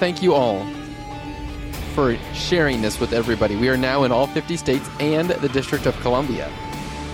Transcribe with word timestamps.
thank 0.00 0.22
you 0.22 0.32
all 0.32 0.64
for 1.94 2.16
sharing 2.32 2.80
this 2.80 2.98
with 2.98 3.12
everybody. 3.12 3.54
We 3.54 3.68
are 3.68 3.76
now 3.76 4.04
in 4.04 4.10
all 4.10 4.26
50 4.26 4.56
states 4.56 4.88
and 4.98 5.28
the 5.28 5.48
District 5.50 5.84
of 5.84 5.94
Columbia. 6.00 6.50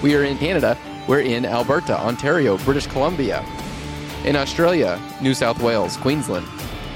We 0.04 0.14
are 0.14 0.22
in 0.22 0.38
Canada. 0.38 0.78
We're 1.08 1.22
in 1.22 1.44
Alberta, 1.44 1.98
Ontario, 1.98 2.56
British 2.58 2.86
Columbia. 2.86 3.44
In 4.24 4.36
Australia, 4.36 5.00
New 5.20 5.34
South 5.34 5.60
Wales, 5.60 5.96
Queensland, 5.96 6.46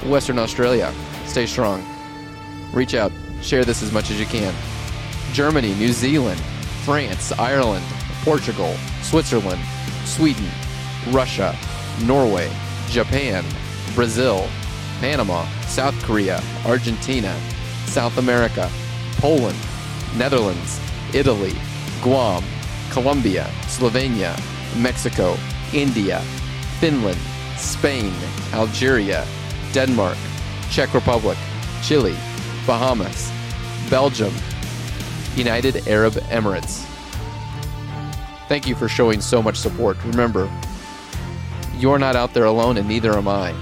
Western 0.04 0.38
Australia. 0.38 0.94
Stay 1.26 1.44
strong. 1.44 1.84
Reach 2.72 2.94
out. 2.94 3.10
Share 3.42 3.64
this 3.64 3.82
as 3.82 3.91
much 3.91 4.12
as 4.12 4.20
you 4.20 4.27
can. 4.27 4.54
Germany, 5.32 5.74
New 5.74 5.92
Zealand, 5.92 6.41
France, 6.84 7.32
Ireland, 7.32 7.84
Portugal, 8.22 8.77
Switzerland, 9.02 9.60
Sweden, 10.04 10.46
Russia, 11.08 11.56
Norway, 12.04 12.48
Japan, 12.91 13.44
Brazil, 13.96 14.48
Panama, 15.01 15.47
South 15.62 15.95
Korea, 16.05 16.43
Argentina, 16.67 17.34
South 17.87 18.19
America, 18.19 18.70
Poland, 19.17 19.59
Netherlands, 20.17 20.79
Italy, 21.15 21.55
Guam, 22.03 22.45
Colombia, 22.91 23.51
Slovenia, 23.62 24.39
Mexico, 24.77 25.37
India, 25.73 26.21
Finland, 26.81 27.19
Spain, 27.56 28.12
Algeria, 28.53 29.27
Denmark, 29.73 30.19
Czech 30.71 30.93
Republic, 30.93 31.39
Chile, 31.83 32.15
Bahamas, 32.67 33.33
Belgium, 33.89 34.34
United 35.34 35.89
Arab 35.89 36.12
Emirates. 36.31 36.84
Thank 38.48 38.67
you 38.67 38.75
for 38.75 38.89
showing 38.89 39.21
so 39.21 39.43
much 39.43 39.56
support. 39.56 39.97
Remember, 40.05 40.51
you're 41.78 41.98
not 41.98 42.17
out 42.17 42.34
there 42.34 42.45
alone, 42.45 42.77
and 42.77 42.87
neither 42.87 43.17
am 43.17 43.28
I. 43.28 43.55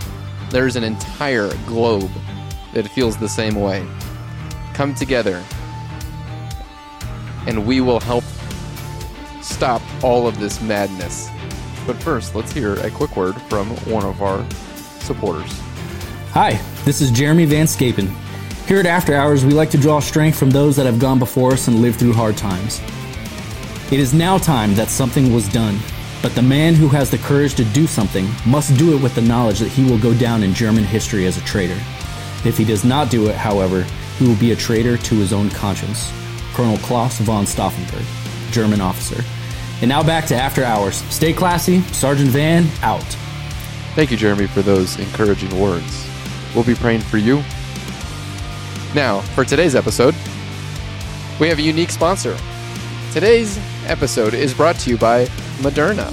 There's 0.51 0.77
an 0.77 0.85
entire 0.85 1.51
globe 1.67 2.11
that 2.73 2.89
feels 2.89 3.17
the 3.17 3.29
same 3.29 3.55
way. 3.57 3.87
Come 4.73 4.95
together, 4.95 5.45
and 7.47 7.67
we 7.67 7.81
will 7.81 8.01
help 8.01 8.25
stop 9.43 9.83
all 10.03 10.27
of 10.27 10.39
this 10.39 10.61
madness. 10.63 11.29
But 11.87 11.97
first, 12.03 12.35
let's 12.35 12.53
hear 12.53 12.75
a 12.75 12.91
quick 12.91 13.17
word 13.17 13.41
from 13.43 13.69
one 13.87 14.05
of 14.05 14.23
our 14.23 14.47
supporters. 15.01 15.53
Hi, 16.33 16.61
this 16.85 17.01
is 17.01 17.11
Jeremy 17.11 17.45
Van 17.45 17.67
Scapen. 17.67 18.15
Here 18.67 18.79
at 18.79 18.87
After 18.87 19.15
Hours, 19.15 19.45
we 19.45 19.53
like 19.53 19.71
to 19.71 19.79
draw 19.79 19.99
strength 20.01 20.39
from 20.39 20.51
those 20.51 20.77
that 20.77 20.87
have 20.87 20.99
gone 20.99 21.19
before 21.19 21.53
us 21.53 21.69
and 21.69 21.83
lived 21.83 21.99
through 21.99 22.13
hard 22.13 22.37
times. 22.37 22.81
It 23.91 23.99
is 24.01 24.13
now 24.15 24.39
time 24.39 24.75
that 24.75 24.89
something 24.89 25.33
was 25.33 25.49
done, 25.49 25.79
but 26.23 26.35
the 26.35 26.43
man 26.43 26.75
who 26.75 26.89
has 26.89 27.11
the 27.11 27.19
courage 27.19 27.55
to 27.55 27.65
do 27.65 27.87
something 27.87 28.29
must 28.47 28.77
do 28.77 28.97
it 28.97 29.03
with 29.03 29.15
the 29.15 29.23
knowledge 29.23 29.61
that 29.61 29.69
he 29.69 29.85
will 29.85 29.99
go 29.99 30.13
down 30.15 30.43
in 30.43 30.53
German 30.53 30.85
history 30.85 31.27
as 31.27 31.37
a 31.37 31.45
traitor. 31.45 31.79
If 32.45 32.57
he 32.59 32.65
does 32.65 32.85
not 32.85 33.11
do 33.11 33.29
it, 33.29 33.37
however, 33.37 33.85
he 34.19 34.27
will 34.27 34.37
be 34.37 34.53
a 34.53 34.57
traitor 34.57 34.97
to 34.97 35.15
his 35.15 35.33
own 35.33 35.51
conscience. 35.51 36.13
Colonel 36.55 36.79
Claus 36.79 37.19
von 37.19 37.45
Stauffenberg, 37.45 38.05
German 38.53 38.81
officer. 38.81 39.23
And 39.81 39.89
now 39.89 40.03
back 40.03 40.27
to 40.27 40.35
After 40.35 40.65
Hours. 40.65 40.97
Stay 41.09 41.33
classy, 41.33 41.83
Sergeant 41.93 42.31
Van 42.31 42.67
out. 42.83 43.03
Thank 43.95 44.11
you, 44.11 44.17
Jeremy, 44.17 44.49
for 44.49 44.63
those 44.63 44.99
encouraging 44.99 45.57
words. 45.59 46.09
We'll 46.55 46.65
be 46.65 46.75
praying 46.75 47.01
for 47.01 47.19
you. 47.19 47.37
Now, 48.95 49.21
for 49.35 49.45
today's 49.45 49.77
episode, 49.77 50.15
we 51.39 51.49
have 51.49 51.59
a 51.59 51.63
unique 51.63 51.91
sponsor. 51.91 52.37
Today's 53.13 53.59
episode 53.89 54.35
is 54.35 54.55
brought 54.55 54.77
to 54.81 54.91
you 54.91 54.99
by 54.99 55.27
Moderna. 55.59 56.13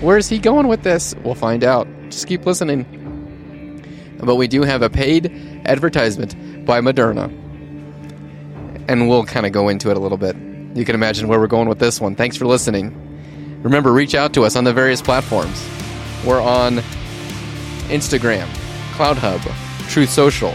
Where 0.00 0.18
is 0.18 0.28
he 0.28 0.38
going 0.38 0.68
with 0.68 0.82
this? 0.82 1.14
We'll 1.24 1.34
find 1.34 1.64
out. 1.64 1.86
Just 2.08 2.26
keep 2.26 2.44
listening. 2.44 2.84
But 4.18 4.36
we 4.36 4.46
do 4.46 4.62
have 4.62 4.82
a 4.82 4.90
paid 4.90 5.26
advertisement 5.64 6.64
by 6.64 6.80
Moderna. 6.80 7.30
And 8.88 9.08
we'll 9.08 9.24
kind 9.24 9.46
of 9.46 9.52
go 9.52 9.68
into 9.68 9.90
it 9.90 9.96
a 9.96 10.00
little 10.00 10.18
bit. 10.18 10.36
You 10.74 10.84
can 10.84 10.94
imagine 10.94 11.28
where 11.28 11.38
we're 11.38 11.46
going 11.46 11.68
with 11.68 11.78
this 11.78 12.00
one. 12.00 12.14
Thanks 12.14 12.36
for 12.36 12.46
listening. 12.46 12.98
Remember, 13.62 13.92
reach 13.92 14.14
out 14.14 14.34
to 14.34 14.44
us 14.44 14.56
on 14.56 14.64
the 14.64 14.72
various 14.72 15.00
platforms. 15.00 15.64
We're 16.26 16.42
on 16.42 16.78
Instagram, 17.88 18.46
CloutHub, 18.94 19.40
Truth 19.88 20.10
Social. 20.10 20.52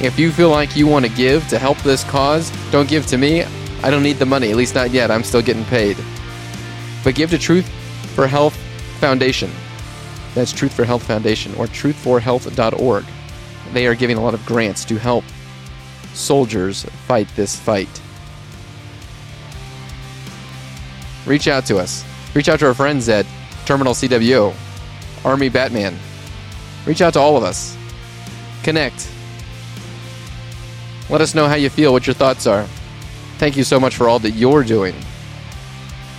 If 0.00 0.18
you 0.18 0.30
feel 0.30 0.50
like 0.50 0.76
you 0.76 0.86
want 0.86 1.06
to 1.06 1.10
give 1.12 1.48
to 1.48 1.58
help 1.58 1.78
this 1.78 2.04
cause, 2.04 2.50
don't 2.70 2.88
give 2.88 3.06
to 3.06 3.16
me. 3.16 3.44
I 3.86 3.90
don't 3.90 4.02
need 4.02 4.16
the 4.16 4.26
money, 4.26 4.50
at 4.50 4.56
least 4.56 4.74
not 4.74 4.90
yet. 4.90 5.12
I'm 5.12 5.22
still 5.22 5.40
getting 5.40 5.64
paid. 5.66 5.96
But 7.04 7.14
give 7.14 7.30
to 7.30 7.38
Truth 7.38 7.68
for 8.16 8.26
Health 8.26 8.56
Foundation. 8.98 9.48
That's 10.34 10.50
Truth 10.50 10.72
for 10.72 10.84
Health 10.84 11.04
Foundation 11.04 11.54
or 11.54 11.66
truthforhealth.org. 11.68 13.04
They 13.72 13.86
are 13.86 13.94
giving 13.94 14.16
a 14.16 14.20
lot 14.20 14.34
of 14.34 14.44
grants 14.44 14.84
to 14.86 14.98
help 14.98 15.22
soldiers 16.14 16.82
fight 17.06 17.28
this 17.36 17.54
fight. 17.54 18.00
Reach 21.24 21.46
out 21.46 21.64
to 21.66 21.78
us. 21.78 22.04
Reach 22.34 22.48
out 22.48 22.58
to 22.58 22.66
our 22.66 22.74
friends 22.74 23.08
at 23.08 23.24
Terminal 23.66 23.94
CWO, 23.94 24.52
Army 25.24 25.48
Batman. 25.48 25.96
Reach 26.86 27.02
out 27.02 27.12
to 27.12 27.20
all 27.20 27.36
of 27.36 27.44
us. 27.44 27.76
Connect. 28.64 29.08
Let 31.08 31.20
us 31.20 31.36
know 31.36 31.46
how 31.46 31.54
you 31.54 31.70
feel, 31.70 31.92
what 31.92 32.08
your 32.08 32.14
thoughts 32.14 32.48
are. 32.48 32.66
Thank 33.38 33.56
you 33.56 33.64
so 33.64 33.78
much 33.78 33.96
for 33.96 34.08
all 34.08 34.18
that 34.20 34.30
you're 34.32 34.64
doing. 34.64 34.94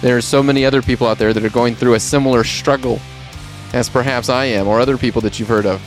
There 0.01 0.15
are 0.15 0.21
so 0.21 0.43
many 0.43 0.65
other 0.65 0.81
people 0.81 1.07
out 1.07 1.17
there 1.17 1.33
that 1.33 1.43
are 1.43 1.49
going 1.49 1.75
through 1.75 1.95
a 1.95 1.99
similar 1.99 2.43
struggle 2.43 2.99
as 3.73 3.89
perhaps 3.89 4.29
I 4.29 4.45
am, 4.45 4.67
or 4.67 4.79
other 4.79 4.97
people 4.97 5.21
that 5.21 5.39
you've 5.39 5.49
heard 5.49 5.65
of. 5.65 5.81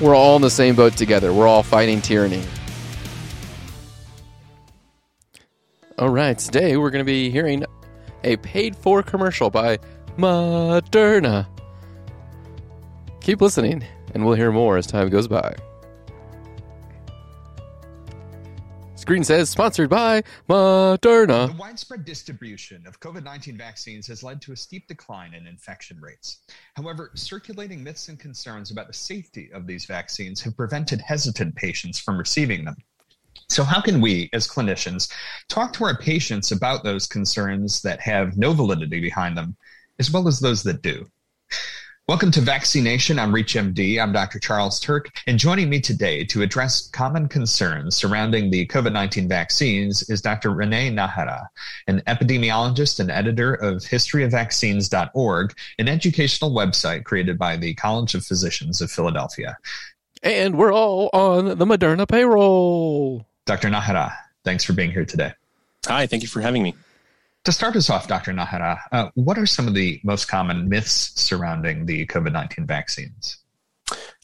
We're 0.00 0.16
all 0.16 0.36
in 0.36 0.42
the 0.42 0.50
same 0.50 0.74
boat 0.74 0.96
together. 0.96 1.32
We're 1.32 1.46
all 1.46 1.62
fighting 1.62 2.00
tyranny. 2.00 2.42
All 5.98 6.08
right, 6.08 6.36
today 6.36 6.76
we're 6.76 6.90
going 6.90 7.04
to 7.04 7.06
be 7.06 7.30
hearing 7.30 7.64
a 8.24 8.36
paid 8.38 8.74
for 8.74 9.02
commercial 9.02 9.50
by 9.50 9.78
Moderna. 10.16 11.46
Keep 13.20 13.40
listening, 13.40 13.84
and 14.14 14.24
we'll 14.24 14.34
hear 14.34 14.50
more 14.50 14.76
as 14.76 14.86
time 14.86 15.08
goes 15.10 15.28
by. 15.28 15.54
Screen 19.02 19.24
says 19.24 19.50
sponsored 19.50 19.90
by 19.90 20.22
Moderna. 20.48 21.48
The 21.48 21.56
widespread 21.58 22.04
distribution 22.04 22.86
of 22.86 23.00
COVID 23.00 23.24
19 23.24 23.56
vaccines 23.56 24.06
has 24.06 24.22
led 24.22 24.40
to 24.42 24.52
a 24.52 24.56
steep 24.56 24.86
decline 24.86 25.34
in 25.34 25.44
infection 25.48 26.00
rates. 26.00 26.42
However, 26.74 27.10
circulating 27.14 27.82
myths 27.82 28.08
and 28.08 28.20
concerns 28.20 28.70
about 28.70 28.86
the 28.86 28.92
safety 28.92 29.50
of 29.52 29.66
these 29.66 29.86
vaccines 29.86 30.40
have 30.42 30.56
prevented 30.56 31.00
hesitant 31.00 31.56
patients 31.56 31.98
from 31.98 32.16
receiving 32.16 32.64
them. 32.64 32.76
So, 33.48 33.64
how 33.64 33.80
can 33.80 34.00
we, 34.00 34.30
as 34.32 34.46
clinicians, 34.46 35.12
talk 35.48 35.72
to 35.72 35.84
our 35.84 35.98
patients 35.98 36.52
about 36.52 36.84
those 36.84 37.08
concerns 37.08 37.82
that 37.82 38.00
have 38.02 38.36
no 38.36 38.52
validity 38.52 39.00
behind 39.00 39.36
them, 39.36 39.56
as 39.98 40.12
well 40.12 40.28
as 40.28 40.38
those 40.38 40.62
that 40.62 40.80
do? 40.80 41.10
Welcome 42.08 42.32
to 42.32 42.40
Vaccination. 42.40 43.16
I'm 43.20 43.30
ReachMD. 43.32 44.02
I'm 44.02 44.12
Dr. 44.12 44.40
Charles 44.40 44.80
Turck, 44.80 45.06
and 45.28 45.38
joining 45.38 45.70
me 45.70 45.80
today 45.80 46.24
to 46.24 46.42
address 46.42 46.88
common 46.88 47.28
concerns 47.28 47.94
surrounding 47.94 48.50
the 48.50 48.66
COVID 48.66 48.92
19 48.92 49.28
vaccines 49.28 50.10
is 50.10 50.20
Dr. 50.20 50.50
Renee 50.50 50.90
Najera, 50.90 51.46
an 51.86 52.02
epidemiologist 52.08 52.98
and 52.98 53.08
editor 53.08 53.54
of 53.54 53.84
historyofvaccines.org, 53.84 55.54
an 55.78 55.88
educational 55.88 56.50
website 56.50 57.04
created 57.04 57.38
by 57.38 57.56
the 57.56 57.72
College 57.74 58.16
of 58.16 58.26
Physicians 58.26 58.80
of 58.80 58.90
Philadelphia. 58.90 59.56
And 60.24 60.58
we're 60.58 60.74
all 60.74 61.08
on 61.12 61.56
the 61.56 61.64
Moderna 61.64 62.08
payroll. 62.08 63.24
Dr. 63.46 63.68
Najera, 63.68 64.12
thanks 64.42 64.64
for 64.64 64.72
being 64.72 64.90
here 64.90 65.04
today. 65.04 65.34
Hi, 65.86 66.08
thank 66.08 66.24
you 66.24 66.28
for 66.28 66.40
having 66.40 66.64
me. 66.64 66.74
To 67.44 67.50
start 67.50 67.74
us 67.74 67.90
off, 67.90 68.06
Dr. 68.06 68.32
Najera, 68.32 68.78
uh, 68.92 69.10
what 69.14 69.36
are 69.36 69.46
some 69.46 69.66
of 69.66 69.74
the 69.74 70.00
most 70.04 70.26
common 70.26 70.68
myths 70.68 71.12
surrounding 71.20 71.86
the 71.86 72.06
COVID 72.06 72.32
19 72.32 72.68
vaccines? 72.68 73.38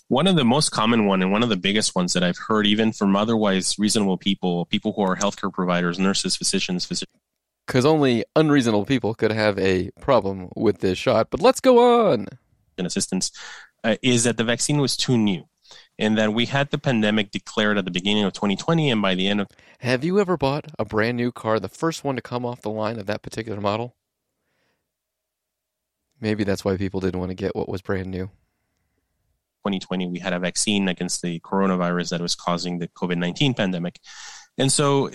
One 0.07 0.29
of 0.29 0.37
the 0.37 0.45
most 0.45 0.71
common 0.71 1.05
one 1.05 1.21
and 1.21 1.33
one 1.33 1.43
of 1.43 1.49
the 1.49 1.57
biggest 1.57 1.97
ones 1.97 2.13
that 2.13 2.23
I've 2.23 2.39
heard 2.39 2.65
even 2.65 2.93
from 2.93 3.17
otherwise 3.17 3.77
reasonable 3.77 4.19
people, 4.19 4.67
people 4.67 4.93
who 4.93 5.03
are 5.03 5.17
healthcare 5.17 5.53
providers, 5.53 5.99
nurses, 5.99 6.37
physicians, 6.37 6.85
physicians. 6.85 7.11
Because 7.67 7.85
only 7.85 8.25
unreasonable 8.37 8.87
people 8.87 9.15
could 9.15 9.33
have 9.33 9.59
a 9.59 9.91
problem 10.01 10.49
with 10.55 10.79
this 10.79 10.97
shot. 10.97 11.29
But 11.31 11.43
let's 11.43 11.61
go 11.61 12.13
on. 12.13 12.29
And 12.79 12.87
assistants 12.87 13.33
uh, 13.83 13.97
is 14.01 14.23
that 14.25 14.37
the 14.37 14.45
vaccine 14.45 14.79
was 14.79 14.97
too 14.97 15.19
new. 15.19 15.45
In 15.99 16.15
that 16.15 16.33
we 16.33 16.47
had 16.47 16.71
the 16.71 16.79
pandemic 16.79 17.31
declared 17.31 17.77
at 17.77 17.85
the 17.85 17.91
beginning 17.91 18.25
of 18.25 18.33
2020, 18.33 18.91
and 18.91 19.03
by 19.03 19.15
the 19.15 19.27
end 19.27 19.41
of 19.41 19.49
Have 19.81 20.05
you 20.05 20.21
ever 20.21 20.37
bought 20.37 20.67
a 20.79 20.85
brand 20.85 21.17
new 21.17 21.33
car, 21.33 21.59
the 21.59 21.69
first 21.69 22.05
one 22.05 22.17
to 22.17 22.23
come 22.23 22.47
off 22.47 22.63
the 22.63 22.71
line 22.71 22.99
of 22.99 23.07
that 23.07 23.23
particular 23.23 23.61
model? 23.61 23.97
Maybe 26.21 26.45
that's 26.45 26.65
why 26.65 26.77
people 26.77 27.01
didn't 27.01 27.21
want 27.21 27.31
to 27.31 27.35
get 27.35 27.55
what 27.55 27.69
was 27.69 27.83
brand 27.83 28.11
new. 28.11 28.27
2020, 29.65 30.07
we 30.07 30.19
had 30.21 30.33
a 30.33 30.39
vaccine 30.39 30.89
against 30.89 31.21
the 31.21 31.41
coronavirus 31.41 32.11
that 32.11 32.21
was 32.21 32.35
causing 32.35 32.79
the 32.79 32.89
COVID 32.89 33.19
19 33.19 33.55
pandemic. 33.55 33.99
And 34.57 34.73
so 34.73 35.11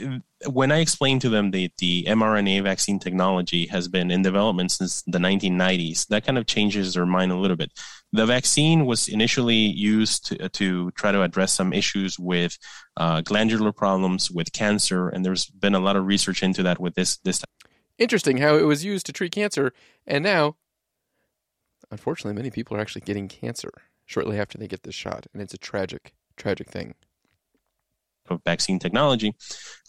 when 0.45 0.71
I 0.71 0.79
explained 0.79 1.21
to 1.21 1.29
them 1.29 1.51
that 1.51 1.71
the 1.77 2.05
mRNA 2.05 2.63
vaccine 2.63 2.97
technology 2.99 3.67
has 3.67 3.89
been 3.89 4.09
in 4.09 4.21
development 4.21 4.71
since 4.71 5.01
the 5.03 5.17
1990s, 5.17 6.07
that 6.07 6.25
kind 6.25 6.37
of 6.37 6.45
changes 6.45 6.93
their 6.93 7.05
mind 7.05 7.31
a 7.31 7.37
little 7.37 7.57
bit. 7.57 7.71
The 8.13 8.27
vaccine 8.27 8.85
was 8.85 9.07
initially 9.07 9.55
used 9.55 10.27
to, 10.27 10.47
to 10.47 10.91
try 10.91 11.11
to 11.11 11.23
address 11.23 11.51
some 11.51 11.73
issues 11.73 12.19
with 12.19 12.57
uh, 12.95 13.21
glandular 13.21 13.71
problems, 13.71 14.29
with 14.29 14.53
cancer, 14.53 15.09
and 15.09 15.25
there's 15.25 15.47
been 15.47 15.73
a 15.73 15.79
lot 15.79 15.95
of 15.95 16.05
research 16.05 16.43
into 16.43 16.61
that 16.63 16.79
with 16.79 16.93
this 16.93 17.17
this. 17.17 17.43
Interesting 17.97 18.37
how 18.37 18.55
it 18.55 18.63
was 18.63 18.85
used 18.85 19.07
to 19.07 19.11
treat 19.11 19.31
cancer, 19.31 19.73
and 20.05 20.23
now, 20.23 20.55
unfortunately, 21.89 22.35
many 22.35 22.51
people 22.51 22.77
are 22.77 22.79
actually 22.79 23.01
getting 23.01 23.27
cancer 23.27 23.71
shortly 24.05 24.39
after 24.39 24.59
they 24.59 24.67
get 24.67 24.83
this 24.83 24.95
shot, 24.95 25.25
and 25.33 25.41
it's 25.41 25.53
a 25.55 25.57
tragic, 25.57 26.13
tragic 26.37 26.69
thing 26.69 26.93
of 28.29 28.41
vaccine 28.45 28.79
technology. 28.79 29.35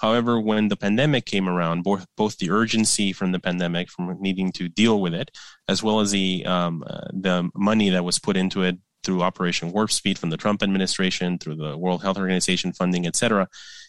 However, 0.00 0.40
when 0.40 0.69
the 0.69 0.76
pandemic 0.76 1.25
came 1.25 1.48
around, 1.48 1.82
both, 1.82 2.06
both 2.16 2.38
the 2.38 2.50
urgency 2.50 3.12
from 3.12 3.32
the 3.32 3.40
pandemic, 3.40 3.90
from 3.90 4.16
needing 4.20 4.52
to 4.52 4.69
deal 4.69 5.00
with 5.00 5.14
it, 5.14 5.31
as 5.69 5.82
well 5.82 6.00
as 6.00 6.10
the 6.10 6.44
um, 6.46 6.84
uh, 6.86 7.08
the 7.12 7.50
money 7.54 7.90
that 7.90 8.04
was 8.04 8.19
put 8.19 8.36
into 8.36 8.62
it 8.62 8.78
through 9.02 9.22
Operation 9.22 9.70
Warp 9.70 9.90
Speed 9.90 10.19
from 10.19 10.31
the 10.31 10.36
Trump 10.36 10.62
administration, 10.62 11.38
through 11.38 11.56
the 11.56 11.76
World 11.76 12.02
Health 12.02 12.16
Organization 12.16 12.72
funding, 12.72 13.06
et 13.06 13.14
cetera, 13.14 13.46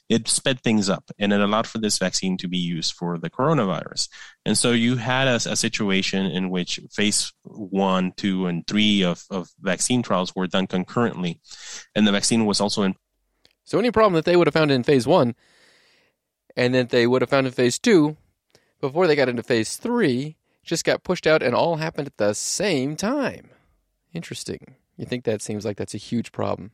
it 0.09 0.27
sped 0.27 0.59
things 0.61 0.89
up 0.89 1.09
and 1.17 1.33
it 1.33 1.39
allowed 1.39 1.65
for 1.65 1.79
this 1.79 1.97
vaccine 1.97 2.37
to 2.37 2.47
be 2.47 2.57
used 2.57 2.93
for 2.93 3.17
the 3.17 3.29
coronavirus. 3.29 4.09
And 4.45 4.57
so 4.57 4.71
you 4.71 4.97
had 4.97 5.27
a, 5.27 5.35
a 5.35 5.55
situation 5.55 6.25
in 6.25 6.49
which 6.49 6.79
phase 6.91 7.33
one, 7.43 8.11
two, 8.17 8.45
and 8.45 8.67
three 8.67 9.03
of, 9.03 9.23
of 9.31 9.47
vaccine 9.61 10.03
trials 10.03 10.35
were 10.35 10.47
done 10.47 10.67
concurrently. 10.67 11.39
And 11.95 12.05
the 12.05 12.11
vaccine 12.11 12.45
was 12.45 12.59
also 12.61 12.83
in 12.83 12.95
so 13.65 13.79
any 13.79 13.91
problem 13.91 14.13
that 14.13 14.25
they 14.25 14.35
would 14.35 14.47
have 14.47 14.53
found 14.53 14.71
in 14.71 14.83
phase 14.83 15.05
one 15.05 15.35
and 16.55 16.73
that 16.73 16.89
they 16.89 17.05
would 17.05 17.21
have 17.21 17.29
found 17.29 17.47
in 17.47 17.53
phase 17.53 17.77
two 17.77 18.15
before 18.79 19.07
they 19.07 19.15
got 19.15 19.29
into 19.29 19.43
phase 19.43 19.75
three 19.75 20.37
just 20.63 20.85
got 20.85 21.03
pushed 21.03 21.27
out 21.27 21.43
and 21.43 21.53
all 21.53 21.75
happened 21.75 22.07
at 22.07 22.17
the 22.17 22.33
same 22.33 22.95
time. 22.95 23.49
Interesting. 24.13 24.75
You 24.97 25.05
think 25.05 25.25
that 25.25 25.41
seems 25.41 25.65
like 25.65 25.77
that's 25.77 25.93
a 25.93 25.99
huge 25.99 26.31
problem. 26.31 26.71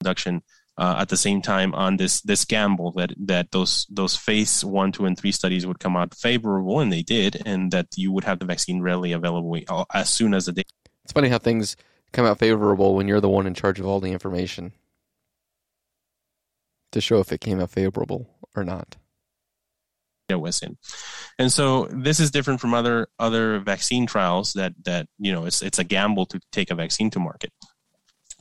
Production 0.00 0.42
uh, 0.78 0.96
at 0.98 1.08
the 1.08 1.16
same 1.16 1.42
time 1.42 1.74
on 1.74 1.96
this 1.98 2.22
this 2.22 2.44
gamble 2.44 2.92
that 2.92 3.12
that 3.18 3.50
those 3.50 3.86
those 3.90 4.16
phase 4.16 4.64
one, 4.64 4.92
two, 4.92 5.04
and 5.04 5.18
three 5.18 5.32
studies 5.32 5.66
would 5.66 5.78
come 5.78 5.96
out 5.96 6.14
favorable, 6.14 6.80
and 6.80 6.90
they 6.90 7.02
did, 7.02 7.42
and 7.44 7.70
that 7.72 7.88
you 7.96 8.10
would 8.12 8.24
have 8.24 8.38
the 8.38 8.46
vaccine 8.46 8.80
readily 8.80 9.12
available 9.12 9.58
uh, 9.68 9.84
as 9.92 10.08
soon 10.08 10.32
as 10.32 10.46
the 10.46 10.52
day. 10.52 10.62
It's 11.04 11.12
funny 11.12 11.28
how 11.28 11.38
things 11.38 11.76
come 12.12 12.24
out 12.24 12.38
favorable 12.38 12.94
when 12.94 13.08
you're 13.08 13.20
the 13.20 13.28
one 13.28 13.46
in 13.46 13.54
charge 13.54 13.78
of 13.78 13.86
all 13.86 14.00
the 14.00 14.12
information 14.12 14.72
to 16.92 17.00
show 17.00 17.20
if 17.20 17.32
it 17.32 17.40
came 17.40 17.60
out 17.60 17.70
favorable 17.70 18.28
or 18.54 18.64
not. 18.64 18.96
In, 20.62 20.76
and 21.40 21.52
so 21.52 21.88
this 21.90 22.20
is 22.20 22.30
different 22.30 22.60
from 22.60 22.72
other 22.72 23.08
other 23.18 23.58
vaccine 23.58 24.06
trials 24.06 24.52
that 24.52 24.72
that 24.84 25.08
you 25.18 25.32
know 25.32 25.44
it's 25.44 25.60
it's 25.60 25.80
a 25.80 25.84
gamble 25.84 26.24
to 26.26 26.40
take 26.52 26.70
a 26.70 26.76
vaccine 26.76 27.10
to 27.10 27.18
market 27.18 27.52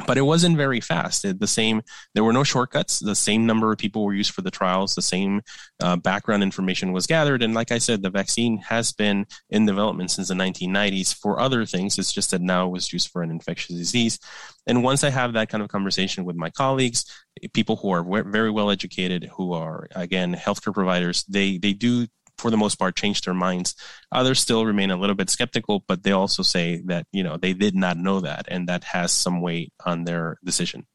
but 0.05 0.17
it 0.17 0.21
wasn't 0.21 0.57
very 0.57 0.79
fast. 0.79 1.25
the 1.39 1.47
same, 1.47 1.81
there 2.13 2.23
were 2.23 2.33
no 2.33 2.43
shortcuts. 2.43 2.99
The 2.99 3.15
same 3.15 3.45
number 3.45 3.71
of 3.71 3.77
people 3.77 4.03
were 4.03 4.13
used 4.13 4.31
for 4.31 4.41
the 4.41 4.51
trials. 4.51 4.95
The 4.95 5.01
same 5.01 5.41
uh, 5.81 5.97
background 5.97 6.43
information 6.43 6.91
was 6.91 7.07
gathered. 7.07 7.43
And 7.43 7.53
like 7.53 7.71
I 7.71 7.77
said, 7.77 8.01
the 8.01 8.09
vaccine 8.09 8.57
has 8.59 8.91
been 8.91 9.25
in 9.49 9.65
development 9.65 10.11
since 10.11 10.29
the 10.29 10.33
1990s 10.35 11.13
for 11.13 11.39
other 11.39 11.65
things. 11.65 11.97
It's 11.97 12.13
just 12.13 12.31
that 12.31 12.41
now 12.41 12.67
it 12.67 12.71
was 12.71 12.93
used 12.93 13.09
for 13.09 13.21
an 13.21 13.31
infectious 13.31 13.75
disease. 13.75 14.19
And 14.67 14.83
once 14.83 15.03
I 15.03 15.09
have 15.09 15.33
that 15.33 15.49
kind 15.49 15.63
of 15.63 15.69
conversation 15.69 16.25
with 16.25 16.35
my 16.35 16.49
colleagues, 16.49 17.05
people 17.53 17.75
who 17.75 17.91
are 17.91 18.23
very 18.23 18.51
well 18.51 18.69
educated, 18.69 19.29
who 19.35 19.53
are 19.53 19.87
again 19.95 20.35
healthcare 20.35 20.73
providers, 20.73 21.23
they 21.27 21.57
they 21.57 21.73
do 21.73 22.07
for 22.39 22.49
the 22.49 22.57
most 22.57 22.75
part 22.75 22.95
changed 22.95 23.25
their 23.25 23.33
minds. 23.33 23.75
Others 24.11 24.39
still 24.39 24.65
remain 24.65 24.91
a 24.91 24.97
little 24.97 25.15
bit 25.15 25.29
skeptical, 25.29 25.83
but 25.87 26.03
they 26.03 26.11
also 26.11 26.43
say 26.43 26.81
that 26.85 27.05
you 27.11 27.23
know 27.23 27.37
they 27.37 27.53
did 27.53 27.75
not 27.75 27.97
know 27.97 28.19
that, 28.21 28.45
and 28.47 28.67
that 28.67 28.83
has 28.85 29.11
some 29.11 29.41
weight 29.41 29.73
on 29.85 30.05
their 30.05 30.37
decision. 30.43 30.85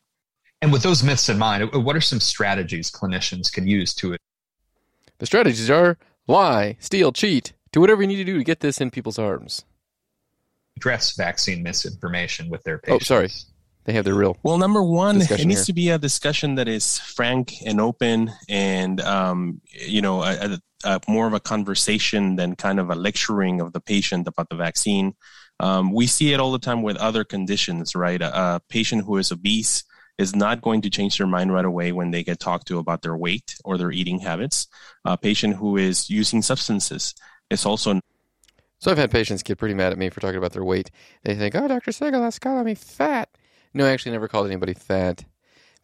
And 0.63 0.73
with 0.73 0.83
those 0.83 1.03
myths 1.03 1.29
in 1.29 1.39
mind, 1.39 1.71
what 1.75 1.95
are 1.95 2.01
some 2.01 2.21
strategies 2.21 2.91
clinicians 2.91 3.53
can 3.53 3.67
use 3.67 3.93
to 3.97 4.15
it? 4.15 4.21
The 5.19 5.27
strategies 5.27 5.71
are 5.71 5.99
lie, 6.27 6.77
steal, 6.81 7.13
cheat, 7.13 7.53
do 7.73 7.81
whatever 7.81 8.03
you 8.03 8.09
need 8.09 8.17
to 8.17 8.25
do 8.25 8.39
to 8.39 8.45
get 8.45 8.61
this 8.61 8.81
in 8.81 8.91
people's 8.91 9.19
arms. 9.19 9.65
Address 10.77 11.17
vaccine 11.17 11.63
misinformation 11.63 12.49
with 12.49 12.63
their 12.65 12.79
patients. 12.79 13.11
Oh, 13.11 13.15
sorry. 13.15 13.31
They 13.85 13.93
have 13.93 14.05
their 14.05 14.15
real. 14.15 14.39
Well, 14.43 14.57
number 14.57 14.83
one, 14.83 15.21
it 15.21 15.45
needs 15.45 15.61
here. 15.61 15.65
to 15.65 15.73
be 15.75 15.91
a 15.91 15.99
discussion 15.99 16.55
that 16.55 16.69
is 16.69 16.99
frank 16.99 17.53
and 17.67 17.81
open, 17.81 18.33
and 18.49 19.01
um, 19.03 19.61
you 19.69 20.01
know, 20.01 20.23
a, 20.23 20.33
a, 20.33 20.59
more 21.09 21.27
of 21.27 21.33
a 21.33 21.41
conversation 21.41 22.37
than 22.37 22.57
kind 22.57 22.79
of 22.79 22.91
a 22.91 22.95
lecturing 22.95 23.61
of 23.61 23.73
the 23.73 23.81
patient 23.81 24.29
about 24.29 24.49
the 24.49 24.57
vaccine. 24.57 25.15
Um, 25.61 25.93
we 25.93 26.07
see 26.07 26.33
it 26.33 26.41
all 26.41 26.53
the 26.53 26.59
time 26.59 26.83
with 26.83 26.97
other 26.97 27.25
conditions, 27.25 27.95
right? 27.95 28.21
A, 28.21 28.39
a, 28.39 28.61
patient 28.69 29.05
who 29.05 29.19
is 29.19 29.31
obese 29.31 29.85
is 30.19 30.35
not 30.35 30.63
going 30.63 30.83
to 30.83 30.91
change 30.91 31.19
their 31.19 31.27
mind 31.27 31.53
right 31.53 31.65
away 31.65 31.93
when 31.93 32.11
they 32.11 32.25
get 32.25 32.41
talked 32.41 32.67
to 32.69 32.79
about 32.79 33.03
their 33.03 33.17
weight 33.17 33.57
or 33.65 33.79
their 33.79 33.91
eating 33.91 34.21
habits. 34.21 34.67
A 35.05 35.17
patient 35.17 35.57
who 35.57 35.77
is 35.77 36.11
using 36.11 36.43
substances 36.43 37.15
is 37.51 37.65
also. 37.67 38.01
So 38.79 38.91
I've 38.91 38.99
had 38.99 39.11
patients 39.11 39.43
get 39.43 39.59
pretty 39.59 39.75
mad 39.75 39.93
at 39.93 39.99
me 39.99 40.11
for 40.11 40.21
talking 40.21 40.37
about 40.37 40.53
their 40.53 40.65
weight. 40.65 40.91
They 41.23 41.35
think, 41.35 41.55
"Oh, 41.55 41.69
Dr. 41.69 41.93
Sigel, 41.93 42.21
that's 42.21 42.39
calling 42.39 42.65
me 42.65 42.75
fat." 42.75 43.29
No, 43.73 43.87
I 43.87 43.91
actually 43.91 44.13
never 44.13 44.29
called 44.29 44.47
anybody 44.47 44.75
fat, 44.75 45.25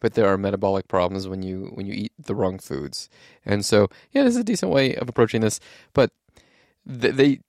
but 0.01 0.15
there 0.15 0.27
are 0.27 0.37
metabolic 0.37 0.89
problems 0.89 1.29
when 1.29 1.41
you 1.43 1.71
when 1.75 1.85
you 1.85 1.93
eat 1.93 2.11
the 2.19 2.35
wrong 2.35 2.59
foods, 2.59 3.07
and 3.45 3.63
so 3.63 3.87
yeah, 4.11 4.23
this 4.23 4.33
is 4.33 4.41
a 4.41 4.43
decent 4.43 4.71
way 4.71 4.95
of 4.95 5.07
approaching 5.07 5.39
this. 5.39 5.61
But 5.93 6.11
they 6.85 7.11
they, 7.11 7.39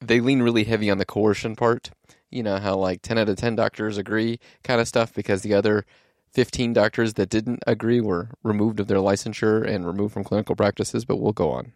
they 0.00 0.20
lean 0.20 0.42
really 0.42 0.64
heavy 0.64 0.88
on 0.88 0.96
the 0.96 1.04
coercion 1.04 1.54
part. 1.56 1.90
You 2.30 2.42
know 2.42 2.58
how 2.58 2.76
like 2.76 3.02
ten 3.02 3.18
out 3.18 3.28
of 3.28 3.36
ten 3.36 3.54
doctors 3.54 3.98
agree 3.98 4.40
kind 4.64 4.80
of 4.80 4.88
stuff 4.88 5.12
because 5.12 5.42
the 5.42 5.52
other 5.52 5.84
15 6.32 6.72
doctors 6.72 7.12
that 7.14 7.28
didn't 7.28 7.62
agree 7.66 8.00
were 8.00 8.30
removed 8.42 8.80
of 8.80 8.86
their 8.86 8.96
licensure 8.98 9.66
and 9.66 9.86
removed 9.86 10.14
from 10.14 10.24
clinical 10.24 10.56
practices, 10.56 11.04
but 11.04 11.18
we'll 11.18 11.34
go 11.34 11.50
on 11.50 11.74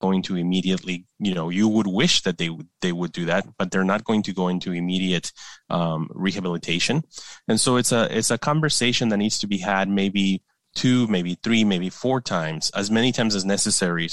going 0.00 0.22
to 0.22 0.36
immediately 0.36 1.06
you 1.18 1.34
know 1.34 1.48
you 1.48 1.66
would 1.66 1.86
wish 1.86 2.22
that 2.22 2.36
they 2.36 2.50
would 2.50 2.68
they 2.82 2.92
would 2.92 3.12
do 3.12 3.24
that 3.24 3.46
but 3.56 3.70
they're 3.70 3.82
not 3.82 4.04
going 4.04 4.22
to 4.22 4.32
go 4.32 4.48
into 4.48 4.72
immediate 4.72 5.32
um, 5.70 6.08
rehabilitation. 6.12 7.04
And 7.48 7.60
so 7.60 7.76
it's 7.76 7.92
a 7.92 8.16
it's 8.16 8.30
a 8.30 8.38
conversation 8.38 9.08
that 9.08 9.16
needs 9.16 9.38
to 9.38 9.46
be 9.46 9.58
had 9.58 9.88
maybe 9.88 10.42
two 10.74 11.06
maybe 11.06 11.38
three 11.42 11.64
maybe 11.64 11.90
four 11.90 12.20
times 12.20 12.70
as 12.70 12.90
many 12.90 13.12
times 13.12 13.34
as 13.34 13.44
necessary. 13.44 14.08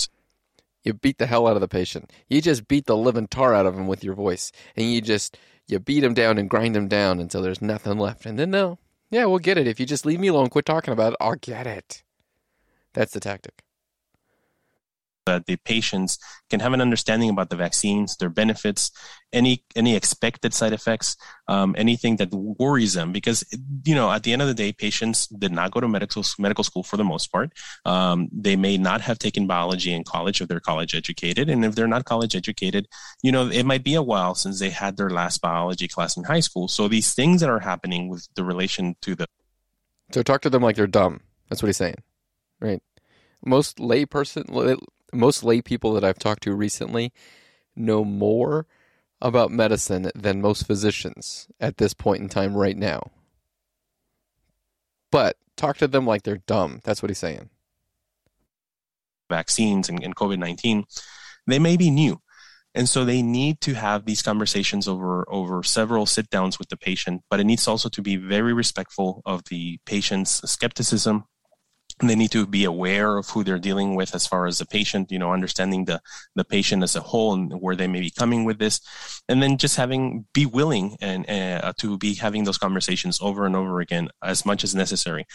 You 0.84 0.94
beat 0.94 1.18
the 1.18 1.28
hell 1.28 1.48
out 1.48 1.56
of 1.56 1.62
the 1.62 1.68
patient. 1.68 2.12
You 2.28 2.42
just 2.42 2.68
beat 2.68 2.86
the 2.86 2.98
living 2.98 3.28
tar 3.28 3.54
out 3.54 3.66
of 3.66 3.78
him 3.78 3.88
with 3.88 4.04
your 4.04 4.16
voice. 4.16 4.52
And 4.76 4.92
you 4.92 5.02
just 5.02 5.38
you 5.68 5.80
beat 5.80 6.04
him 6.04 6.14
down 6.14 6.38
and 6.38 6.50
grind 6.50 6.76
him 6.76 6.88
down 6.88 7.20
until 7.20 7.42
there's 7.42 7.62
nothing 7.62 7.98
left. 7.98 8.26
And 8.26 8.38
then 8.38 8.52
they'll 8.52 8.80
yeah 9.10 9.26
we'll 9.26 9.40
get 9.40 9.58
it. 9.58 9.68
If 9.68 9.80
you 9.80 9.86
just 9.86 10.06
leave 10.06 10.20
me 10.20 10.28
alone 10.28 10.50
quit 10.50 10.66
talking 10.66 10.94
about 10.94 11.14
it 11.14 11.18
i'll 11.22 11.36
get 11.36 11.68
it. 11.68 12.04
That's 12.94 13.14
the 13.14 13.20
tactic 13.20 13.64
that 15.26 15.46
the 15.46 15.56
patients 15.58 16.18
can 16.50 16.60
have 16.60 16.74
an 16.74 16.82
understanding 16.82 17.30
about 17.30 17.50
the 17.50 17.56
vaccines, 17.56 18.18
their 18.18 18.30
benefits, 18.30 18.92
any 19.32 19.64
any 19.76 19.96
expected 19.96 20.54
side 20.54 20.74
effects, 20.74 21.18
um, 21.48 21.76
anything 21.78 22.18
that 22.18 22.32
worries 22.32 22.94
them. 22.94 23.12
Because 23.12 23.44
you 23.86 23.96
know, 23.96 24.12
at 24.12 24.24
the 24.24 24.34
end 24.34 24.42
of 24.42 24.48
the 24.48 24.54
day, 24.54 24.72
patients 24.72 25.28
did 25.28 25.52
not 25.52 25.72
go 25.72 25.80
to 25.80 25.88
medical 25.88 26.24
medical 26.38 26.64
school 26.64 26.84
for 26.84 26.98
the 26.98 27.04
most 27.04 27.32
part. 27.32 27.52
Um, 27.86 28.30
they 28.32 28.56
may 28.56 28.78
not 28.78 29.02
have 29.02 29.20
taken 29.20 29.48
biology 29.48 29.94
in 29.94 30.04
college 30.04 30.42
if 30.42 30.48
they're 30.48 30.60
college 30.60 30.96
educated, 30.96 31.50
and 31.50 31.66
if 31.66 31.76
they're 31.76 31.88
not 31.88 32.06
college 32.06 32.36
educated, 32.36 32.88
you 33.22 33.32
know, 33.32 33.48
it 33.48 33.64
might 33.64 33.84
be 33.84 33.96
a 33.96 34.04
while 34.04 34.36
since 34.36 34.60
they 34.60 34.70
had 34.70 34.98
their 34.98 35.10
last 35.10 35.42
biology 35.42 35.88
class 35.88 36.18
in 36.18 36.24
high 36.24 36.40
school. 36.40 36.68
So 36.68 36.88
these 36.88 37.14
things 37.14 37.42
that 37.42 37.50
are 37.50 37.60
happening 37.60 38.10
with 38.10 38.28
the 38.36 38.44
relation 38.44 38.96
to 39.02 39.16
the 39.16 39.28
so 40.12 40.22
talk 40.22 40.42
to 40.42 40.50
them 40.50 40.62
like 40.62 40.76
they're 40.76 40.86
dumb. 40.86 41.22
That's 41.50 41.64
what 41.64 41.68
he's 41.68 41.78
saying, 41.78 41.96
right? 42.60 42.82
Most 43.44 43.80
lay 43.80 44.06
person 44.06 44.46
most 45.14 45.44
lay 45.44 45.62
people 45.62 45.94
that 45.94 46.04
I've 46.04 46.20
talked 46.20 46.44
to 46.44 46.54
recently 46.54 47.12
know 47.76 48.04
more 48.04 48.68
about 49.22 49.52
medicine 49.52 50.12
than 50.14 50.42
most 50.42 50.68
physicians 50.68 51.48
at 51.60 51.78
this 51.78 51.94
point 51.94 52.22
in 52.22 52.30
time 52.30 52.56
right 52.56 52.78
now. 52.78 53.12
But 55.12 55.38
talk 55.56 55.78
to 55.78 55.88
them 55.88 56.06
like 56.06 56.24
they're 56.24 56.42
dumb. 56.46 56.82
That's 56.84 57.02
what 57.02 57.10
he's 57.10 57.20
saying. 57.20 57.50
Vaccines 59.30 59.88
and, 59.88 60.04
and 60.04 60.16
COVID 60.16 60.40
19, 60.40 60.86
they 61.48 61.60
may 61.60 61.78
be 61.78 61.90
new. 61.90 62.20
And 62.76 62.90
so 62.90 63.06
they 63.06 63.22
need 63.22 63.62
to 63.62 63.76
have 63.76 64.06
these 64.06 64.24
conversations 64.24 64.88
over, 64.88 65.26
over 65.30 65.62
several 65.62 66.06
sit 66.06 66.30
downs 66.30 66.58
with 66.58 66.70
the 66.70 66.78
patient, 66.78 67.22
but 67.30 67.40
it 67.40 67.44
needs 67.44 67.68
also 67.68 67.88
to 67.90 68.02
be 68.02 68.16
very 68.16 68.52
respectful 68.52 69.22
of 69.26 69.44
the 69.50 69.78
patient's 69.86 70.42
skepticism. 70.50 71.26
They 72.02 72.16
need 72.16 72.32
to 72.32 72.48
be 72.48 72.64
aware 72.66 73.18
of 73.18 73.30
who 73.30 73.44
they're 73.44 73.60
dealing 73.60 73.96
with 73.96 74.16
as 74.16 74.26
far 74.26 74.48
as 74.48 74.58
the 74.58 74.66
patient, 74.66 75.12
you 75.12 75.20
know, 75.20 75.32
understanding 75.32 75.86
the, 75.86 76.02
the 76.36 76.44
patient 76.44 76.84
as 76.84 76.96
a 76.96 77.02
whole 77.02 77.34
and 77.34 77.54
where 77.54 77.76
they 77.76 77.88
may 77.88 78.02
be 78.02 78.10
coming 78.10 78.46
with 78.46 78.58
this. 78.58 78.82
And 79.30 79.42
then 79.42 79.58
just 79.58 79.76
having, 79.76 80.26
be 80.34 80.46
willing 80.46 80.98
and 81.02 81.30
uh, 81.30 81.74
to 81.78 81.98
be 81.98 82.16
having 82.16 82.44
those 82.44 82.58
conversations 82.58 83.20
over 83.22 83.46
and 83.46 83.56
over 83.56 83.80
again 83.80 84.10
as 84.24 84.46
much 84.46 84.64
as 84.64 84.74
necessary 84.74 85.26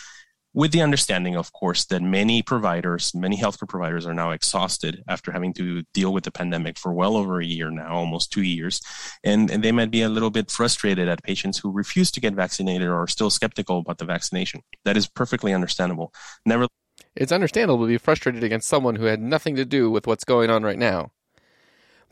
with 0.58 0.72
the 0.72 0.82
understanding, 0.82 1.36
of 1.36 1.52
course, 1.52 1.84
that 1.84 2.02
many 2.02 2.42
providers, 2.42 3.14
many 3.14 3.36
healthcare 3.36 3.68
providers 3.68 4.04
are 4.08 4.12
now 4.12 4.32
exhausted 4.32 5.04
after 5.06 5.30
having 5.30 5.52
to 5.54 5.84
deal 5.94 6.12
with 6.12 6.24
the 6.24 6.32
pandemic 6.32 6.76
for 6.76 6.92
well 6.92 7.16
over 7.16 7.40
a 7.40 7.46
year 7.46 7.70
now, 7.70 7.94
almost 7.94 8.32
two 8.32 8.42
years. 8.42 8.80
And, 9.22 9.52
and 9.52 9.62
they 9.62 9.70
might 9.70 9.92
be 9.92 10.02
a 10.02 10.08
little 10.08 10.30
bit 10.30 10.50
frustrated 10.50 11.08
at 11.08 11.22
patients 11.22 11.58
who 11.58 11.70
refuse 11.70 12.10
to 12.10 12.20
get 12.20 12.34
vaccinated 12.34 12.88
or 12.88 13.00
are 13.00 13.06
still 13.06 13.30
skeptical 13.30 13.78
about 13.78 13.98
the 13.98 14.04
vaccination. 14.04 14.62
That 14.84 14.96
is 14.96 15.06
perfectly 15.06 15.54
understandable. 15.54 16.12
Never. 16.44 16.66
It's 17.14 17.30
understandable 17.30 17.84
to 17.84 17.86
be 17.86 17.96
frustrated 17.96 18.42
against 18.42 18.68
someone 18.68 18.96
who 18.96 19.04
had 19.04 19.20
nothing 19.20 19.54
to 19.54 19.64
do 19.64 19.92
with 19.92 20.08
what's 20.08 20.24
going 20.24 20.50
on 20.50 20.64
right 20.64 20.76
now, 20.76 21.12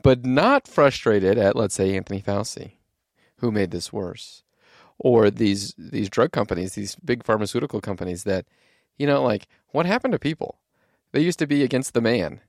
but 0.05 0.25
not 0.25 0.69
frustrated 0.69 1.37
at, 1.37 1.57
let's 1.57 1.75
say, 1.75 1.97
Anthony 1.97 2.23
Fauci, 2.23 2.75
who 3.39 3.51
made 3.51 3.73
this 3.73 3.93
worse 3.93 4.45
or 4.99 5.31
these 5.31 5.75
these 5.77 6.09
drug 6.09 6.33
companies, 6.33 6.75
these 6.75 6.97
big 6.97 7.25
pharmaceutical 7.25 7.81
companies 7.81 8.25
that, 8.25 8.47
you 8.97 9.07
know, 9.07 9.23
like 9.23 9.47
what 9.69 9.87
happened 9.87 10.13
to 10.13 10.19
people? 10.19 10.59
They 11.13 11.21
used 11.21 11.39
to 11.39 11.47
be 11.47 11.63
against 11.63 11.95
the 11.95 12.01
man 12.01 12.41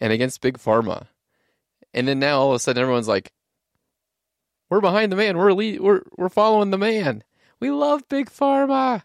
and 0.00 0.12
against 0.12 0.40
big 0.40 0.58
pharma, 0.58 1.06
and 1.92 2.08
then 2.08 2.18
now 2.18 2.40
all 2.40 2.50
of 2.50 2.56
a 2.56 2.58
sudden 2.58 2.80
everyone's 2.80 3.08
like, 3.08 3.32
we're 4.68 4.80
behind 4.80 5.10
the 5.10 5.16
man. 5.16 5.36
We're 5.36 5.54
we're 5.54 6.02
we're 6.16 6.28
following 6.28 6.70
the 6.70 6.78
man. 6.78 7.24
We 7.58 7.70
love 7.70 8.08
big 8.08 8.30
pharma. 8.30 9.02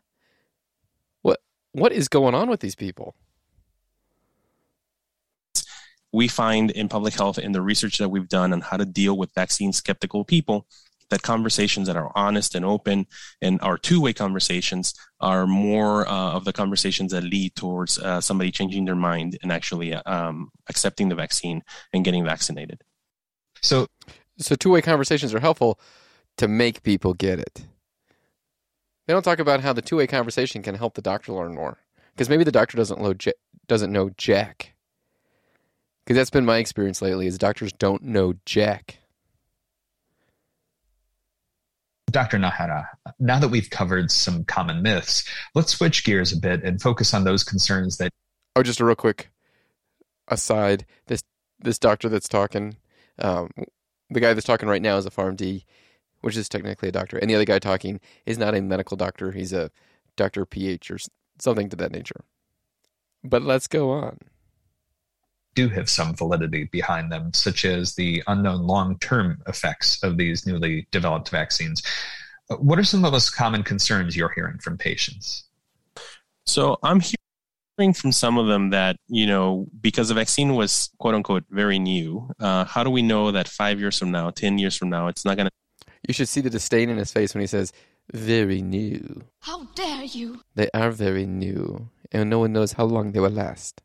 What 1.22 1.41
what 1.72 1.91
is 1.91 2.07
going 2.07 2.36
on 2.36 2.50
with 2.50 2.60
these 2.60 2.75
people? 2.75 3.15
We 6.13 6.27
find 6.29 6.72
in 6.72 6.88
public 6.88 7.15
health 7.15 7.38
in 7.38 7.51
the 7.51 7.62
research 7.62 7.98
that 7.98 8.10
we've 8.10 8.29
done 8.29 8.53
on 8.53 8.62
how 8.62 8.77
to 8.77 8.86
deal 8.86 9.17
with 9.17 9.34
vaccine 9.34 9.74
skeptical 9.74 10.24
people 10.24 10.65
that 11.09 11.21
conversations 11.21 11.88
that 11.88 11.95
are 11.95 12.12
honest 12.15 12.55
and 12.55 12.65
open 12.65 13.05
and 13.41 13.62
are 13.62 13.77
two-way 13.77 14.13
conversations 14.13 14.93
are 15.19 15.45
more 15.45 16.07
uh, 16.07 16.31
of 16.31 16.45
the 16.45 16.53
conversations 16.53 17.12
that 17.12 17.24
lead 17.24 17.55
towards 17.55 18.00
uh, 18.00 18.19
somebody 18.19 18.51
changing 18.51 18.85
their 18.85 18.95
mind 18.95 19.38
and 19.43 19.51
actually 19.51 19.93
um, 19.93 20.50
accepting 20.69 21.09
the 21.09 21.15
vaccine 21.15 21.62
and 21.93 22.03
getting 22.03 22.25
vaccinated. 22.25 22.81
So 23.62 23.88
so 24.38 24.55
two-way 24.55 24.81
conversations 24.81 25.33
are 25.33 25.39
helpful 25.39 25.79
to 26.38 26.47
make 26.47 26.83
people 26.83 27.13
get 27.13 27.39
it. 27.39 27.65
They 29.07 29.13
don't 29.13 29.24
talk 29.24 29.39
about 29.39 29.62
how 29.62 29.71
the 29.71 29.81
two-way 29.81 30.07
conversation 30.07 30.62
can 30.63 30.75
help 30.75 30.95
the 30.95 31.01
doctor 31.01 31.31
learn 31.31 31.53
more 31.53 31.77
because 32.13 32.29
maybe 32.29 32.43
the 32.43 32.51
doctor 32.51 32.77
doesn't 32.77 33.00
know 33.00 33.13
doesn't 33.67 33.91
know 33.91 34.09
jack. 34.17 34.74
Because 36.03 36.17
that's 36.17 36.29
been 36.29 36.45
my 36.45 36.57
experience 36.57 37.01
lately 37.01 37.25
is 37.25 37.38
doctors 37.38 37.74
don't 37.74 38.03
know 38.03 38.33
jack 38.45 39.00
Dr. 42.15 42.38
Najera, 42.38 42.88
now 43.19 43.39
that 43.39 43.50
we've 43.50 43.69
covered 43.69 44.10
some 44.10 44.45
common 44.45 44.81
myths, 44.81 45.27
let's 45.53 45.74
switch 45.74 46.05
gears 46.05 46.31
a 46.31 46.38
bit 46.38 46.63
and 46.63 46.81
focus 46.81 47.13
on 47.13 47.25
those 47.25 47.43
concerns 47.43 47.98
that. 47.98 48.10
Oh, 48.55 48.63
just 48.63 48.79
a 48.79 48.86
real 48.86 48.95
quick 48.95 49.31
aside. 50.29 50.86
This 51.07 51.22
this 51.60 51.77
doctor 51.77 52.07
that's 52.07 52.29
talking, 52.29 52.77
um, 53.19 53.50
the 54.10 54.22
guy 54.22 54.34
that's 54.34 54.45
talking 54.45 54.69
right 54.69 54.81
now 54.81 54.95
is 54.95 55.05
a 55.05 55.10
PharmD, 55.10 55.65
which 56.22 56.38
is 56.38 56.48
technically 56.48 56.88
a 56.88 56.93
doctor, 56.93 57.17
and 57.17 57.29
the 57.29 57.36
other 57.36 57.43
guy 57.43 57.60
talking 57.60 58.00
is 58.25 58.38
not 58.38 58.55
a 58.55 58.62
medical 58.62 58.95
doctor. 58.95 59.34
He's 59.34 59.51
a 59.51 59.69
doctor 60.15 60.45
PH 60.45 60.91
or 60.91 61.00
something 61.38 61.67
to 61.67 61.75
that 61.75 61.91
nature. 61.91 62.24
But 63.25 63.41
let's 63.41 63.67
go 63.67 63.91
on 63.91 64.19
do 65.55 65.69
have 65.69 65.89
some 65.89 66.13
validity 66.13 66.65
behind 66.65 67.12
them, 67.12 67.33
such 67.33 67.65
as 67.65 67.95
the 67.95 68.21
unknown 68.27 68.67
long 68.67 69.00
term 69.00 69.41
effects 69.47 70.03
of 70.03 70.17
these 70.17 70.45
newly 70.45 70.88
developed 70.91 71.29
vaccines. 71.29 71.81
What 72.59 72.77
are 72.77 72.83
some 72.83 73.00
of 73.00 73.12
the 73.12 73.15
most 73.15 73.31
common 73.31 73.63
concerns 73.63 74.15
you're 74.15 74.33
hearing 74.35 74.59
from 74.59 74.77
patients? 74.77 75.45
So 76.45 76.77
I'm 76.83 77.01
hearing 77.77 77.93
from 77.93 78.12
some 78.12 78.38
of 78.38 78.47
them 78.47 78.69
that, 78.69 78.97
you 79.07 79.25
know, 79.25 79.67
because 79.81 80.09
the 80.09 80.13
vaccine 80.13 80.55
was 80.55 80.91
quote 81.00 81.15
unquote 81.15 81.45
very 81.50 81.79
new, 81.79 82.29
uh, 82.39 82.65
how 82.65 82.83
do 82.83 82.91
we 82.91 83.01
know 83.01 83.31
that 83.31 83.47
five 83.47 83.79
years 83.79 83.97
from 83.97 84.12
now, 84.12 84.29
10 84.29 84.59
years 84.59 84.75
from 84.75 84.89
now, 84.89 85.07
it's 85.07 85.25
not 85.25 85.38
going 85.38 85.47
to. 85.47 85.51
You 86.07 86.13
should 86.13 86.29
see 86.29 86.41
the 86.41 86.51
disdain 86.51 86.89
in 86.89 86.97
his 86.97 87.12
face 87.12 87.33
when 87.33 87.41
he 87.41 87.47
says, 87.47 87.74
very 88.13 88.62
new. 88.62 89.24
How 89.39 89.63
dare 89.74 90.03
you? 90.03 90.41
They 90.53 90.69
are 90.75 90.91
very 90.91 91.25
new, 91.25 91.89
and 92.12 92.29
no 92.29 92.38
one 92.38 92.53
knows 92.53 92.74
how 92.74 92.85
long 92.85 93.12
they 93.12 93.19
will 93.19 93.31
last 93.31 93.81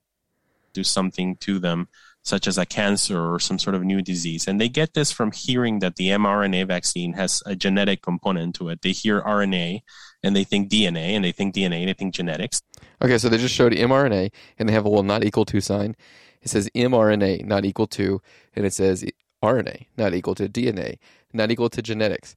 do 0.73 0.85
something 0.85 1.37
to 1.37 1.59
them, 1.59 1.89
such 2.23 2.47
as 2.47 2.59
a 2.59 2.67
cancer 2.67 3.33
or 3.33 3.41
some 3.41 3.59
sort 3.59 3.75
of 3.75 3.83
new 3.83 4.03
disease. 4.03 4.47
And 4.47 4.61
they 4.61 4.69
get 4.69 4.95
this 4.95 5.11
from 5.11 5.33
hearing 5.33 5.79
that 5.79 5.97
the 5.97 6.09
mRNA 6.09 6.67
vaccine 6.67 7.15
has 7.15 7.43
a 7.47 7.57
genetic 7.57 8.03
component 8.03 8.55
to 8.57 8.69
it. 8.69 8.83
They 8.83 8.93
hear 8.93 9.21
RNA 9.23 9.81
and 10.23 10.37
they 10.37 10.45
think 10.45 10.71
DNA, 10.71 11.11
and 11.15 11.25
they 11.25 11.33
think 11.33 11.55
DNA 11.55 11.81
and 11.81 11.89
they 11.89 11.95
think 11.95 12.15
genetics. 12.15 12.63
Okay, 13.01 13.17
so 13.17 13.29
they 13.29 13.39
just 13.39 13.55
showed 13.55 13.73
mRNA 13.73 14.31
and 14.59 14.69
they 14.69 14.73
have 14.73 14.85
a 14.85 14.89
little 14.89 15.03
not 15.03 15.25
equal 15.25 15.47
to 15.47 15.61
sign. 15.61 15.97
It 16.43 16.51
says 16.51 16.69
mRNA 16.75 17.45
not 17.45 17.65
equal 17.65 17.87
to, 17.89 18.21
and 18.55 18.67
it 18.67 18.75
says 18.75 19.05
RNA 19.43 19.87
not 19.97 20.15
equal 20.15 20.35
to 20.35 20.49
DNA, 20.49 20.99
not 21.33 21.51
equal 21.51 21.71
to 21.71 21.83
genetics 21.83 22.37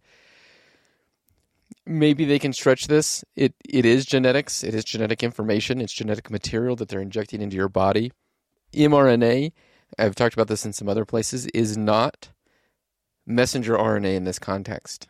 maybe 1.86 2.24
they 2.24 2.40
can 2.40 2.54
stretch 2.54 2.88
this. 2.88 3.26
It 3.36 3.54
it 3.68 3.86
is 3.86 4.06
genetics. 4.06 4.64
It 4.64 4.74
is 4.74 4.86
genetic 4.86 5.22
information. 5.22 5.82
It's 5.82 5.92
genetic 5.92 6.32
material 6.32 6.78
that 6.78 6.88
they're 6.88 7.02
injecting 7.02 7.42
into 7.42 7.58
your 7.58 7.68
body 7.68 8.12
mRNA, 8.74 9.52
I've 9.98 10.16
talked 10.16 10.34
about 10.34 10.48
this 10.48 10.66
in 10.66 10.74
some 10.74 10.90
other 10.90 11.06
places, 11.06 11.48
is 11.48 11.78
not 11.78 12.30
messenger 13.26 13.76
RNA 13.76 14.16
in 14.16 14.24
this 14.24 14.40
context. 14.40 15.08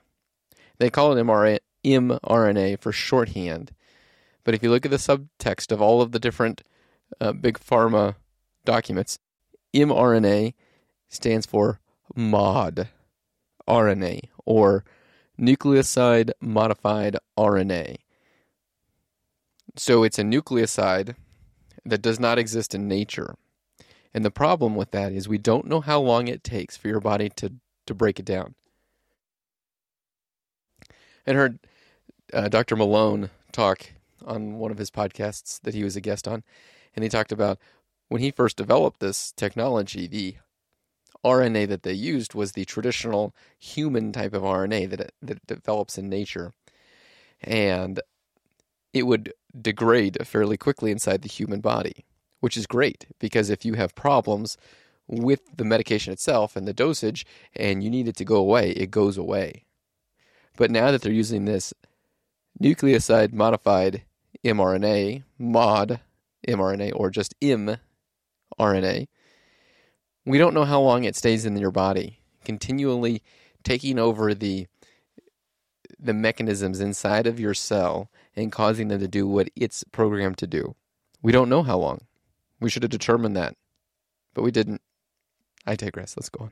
They 0.78 0.90
call 0.90 1.16
it 1.16 1.60
mRNA 1.84 2.80
for 2.80 2.92
shorthand. 2.92 3.72
But 4.44 4.54
if 4.54 4.62
you 4.62 4.70
look 4.70 4.86
at 4.86 4.92
the 4.92 4.98
subtext 4.98 5.72
of 5.72 5.82
all 5.82 6.02
of 6.02 6.12
the 6.12 6.20
different 6.20 6.64
uh, 7.22 7.34
big 7.34 7.60
pharma 7.60 8.16
documents, 8.66 9.20
mRNA 9.74 10.54
stands 11.10 11.46
for 11.46 11.80
MOD 12.16 12.90
RNA 13.68 14.30
or 14.46 14.84
nucleoside 15.40 16.32
modified 16.42 17.18
RNA. 17.38 17.98
So 19.76 20.04
it's 20.04 20.20
a 20.20 20.24
nucleoside 20.24 21.16
that 21.86 22.02
does 22.02 22.20
not 22.20 22.38
exist 22.38 22.76
in 22.76 22.88
nature. 22.88 23.36
And 24.14 24.24
the 24.24 24.32
problem 24.32 24.76
with 24.76 24.92
that 24.92 25.12
is 25.12 25.28
we 25.28 25.38
don't 25.38 25.66
know 25.66 25.82
how 25.82 26.00
long 26.00 26.28
it 26.28 26.44
takes 26.44 26.78
for 26.78 26.88
your 26.88 27.00
body 27.00 27.30
to, 27.30 27.54
to 27.88 27.94
break 27.94 28.20
it 28.20 28.26
down. 28.26 28.56
And 31.26 31.38
heard 31.38 31.60
uh, 32.32 32.50
Dr. 32.50 32.76
Malone 32.76 33.30
talk 33.52 33.92
on 34.26 34.60
one 34.60 34.72
of 34.72 34.78
his 34.78 34.92
podcasts 34.92 35.60
that 35.62 35.74
he 35.74 35.84
was 35.84 35.96
a 35.96 36.02
guest 36.02 36.28
on, 36.28 36.44
and 36.96 37.04
he 37.04 37.10
talked 37.10 37.32
about 37.32 37.60
when 38.10 38.22
he 38.22 38.32
first 38.32 38.58
developed 38.58 39.00
this 39.00 39.32
technology, 39.32 40.08
the 40.08 40.36
RNA 41.26 41.68
that 41.70 41.84
they 41.84 41.94
used 41.94 42.34
was 42.34 42.52
the 42.52 42.66
traditional 42.66 43.34
human 43.58 44.12
type 44.12 44.34
of 44.34 44.44
RNA 44.44 44.90
that 44.90 45.00
it, 45.00 45.14
that 45.22 45.48
develops 45.48 45.98
in 45.98 46.10
nature, 46.10 46.54
and 47.42 48.02
it 48.94 49.04
would 49.04 49.34
degrade 49.60 50.18
fairly 50.28 50.58
quickly 50.58 50.92
inside 50.92 51.22
the 51.22 51.30
human 51.30 51.62
body 51.62 52.06
which 52.44 52.58
is 52.58 52.68
great 52.68 53.08
because 53.20 53.50
if 53.50 53.64
you 53.64 53.76
have 53.76 53.96
problems 53.96 54.58
with 55.08 55.40
the 55.56 55.64
medication 55.64 56.12
itself 56.12 56.58
and 56.58 56.68
the 56.68 56.74
dosage 56.74 57.26
and 57.56 57.82
you 57.82 57.90
need 57.90 58.06
it 58.06 58.18
to 58.18 58.26
go 58.26 58.36
away, 58.36 58.72
it 58.72 58.92
goes 58.92 59.18
away. 59.18 59.64
But 60.58 60.70
now 60.70 60.92
that 60.92 61.02
they're 61.02 61.14
using 61.14 61.46
this 61.46 61.74
nucleoside 62.62 63.32
modified 63.32 64.04
mRNA, 64.44 65.24
mod 65.40 66.02
mRNA, 66.46 66.92
or 66.98 67.10
just 67.10 67.34
mRNA, 67.40 69.08
we 70.26 70.38
don't 70.38 70.54
know 70.54 70.66
how 70.66 70.82
long 70.82 71.06
it 71.06 71.16
stays 71.16 71.46
in 71.46 71.56
your 71.56 71.72
body, 71.72 72.20
continually 72.44 73.24
taking 73.64 73.98
over 73.98 74.34
the 74.34 74.68
the 75.98 76.14
mechanisms 76.14 76.82
inside 76.82 77.26
of 77.26 77.40
your 77.40 77.54
cell 77.54 78.12
and 78.36 78.52
causing 78.52 78.90
them 78.90 79.00
to 79.00 79.08
do 79.08 79.26
what 79.26 79.50
it's 79.56 79.86
programmed 79.94 80.38
to 80.40 80.48
do. 80.48 80.76
We 81.22 81.32
don't 81.32 81.48
know 81.48 81.64
how 81.64 81.78
long. 81.78 82.02
We 82.64 82.70
should 82.70 82.84
have 82.84 82.90
determined 82.92 83.36
that, 83.36 83.56
but 84.34 84.44
we 84.44 84.52
didn't. 84.52 84.82
I 85.68 85.76
digress. 85.76 86.16
Let's 86.16 86.30
go 86.30 86.46
on. 86.46 86.52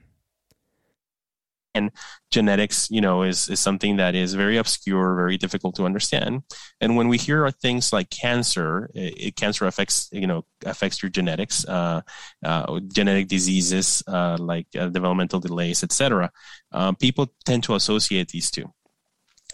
and 1.73 1.91
genetics 2.29 2.89
you 2.91 3.01
know 3.01 3.23
is, 3.23 3.49
is 3.49 3.59
something 3.59 3.97
that 3.97 4.13
is 4.15 4.33
very 4.33 4.57
obscure 4.57 5.15
very 5.15 5.37
difficult 5.37 5.75
to 5.75 5.85
understand 5.85 6.43
and 6.81 6.97
when 6.97 7.07
we 7.07 7.17
hear 7.17 7.49
things 7.49 7.93
like 7.93 8.09
cancer 8.09 8.89
it, 8.93 9.35
cancer 9.35 9.65
affects 9.65 10.09
you 10.11 10.27
know 10.27 10.43
affects 10.65 11.01
your 11.01 11.09
genetics 11.09 11.65
uh, 11.67 12.01
uh, 12.43 12.79
genetic 12.93 13.27
diseases 13.27 14.03
uh, 14.07 14.37
like 14.39 14.67
uh, 14.77 14.87
developmental 14.87 15.39
delays 15.39 15.83
etc 15.83 16.29
uh, 16.73 16.91
people 16.93 17.31
tend 17.45 17.63
to 17.63 17.75
associate 17.75 18.27
these 18.29 18.51
two 18.51 18.67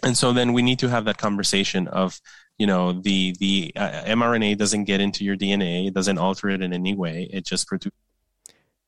and 0.02 0.16
so 0.16 0.32
then 0.32 0.52
we 0.52 0.62
need 0.62 0.78
to 0.78 0.88
have 0.88 1.04
that 1.04 1.18
conversation 1.18 1.88
of 1.88 2.20
you 2.58 2.66
know 2.66 2.92
the 2.92 3.34
the 3.38 3.72
uh, 3.76 4.04
mrna 4.06 4.56
doesn't 4.56 4.84
get 4.84 5.00
into 5.00 5.24
your 5.24 5.36
dna 5.36 5.88
it 5.88 5.94
doesn't 5.94 6.18
alter 6.18 6.48
it 6.48 6.60
in 6.62 6.72
any 6.72 6.94
way 6.94 7.28
it 7.32 7.44
just 7.44 7.66
produces 7.66 7.96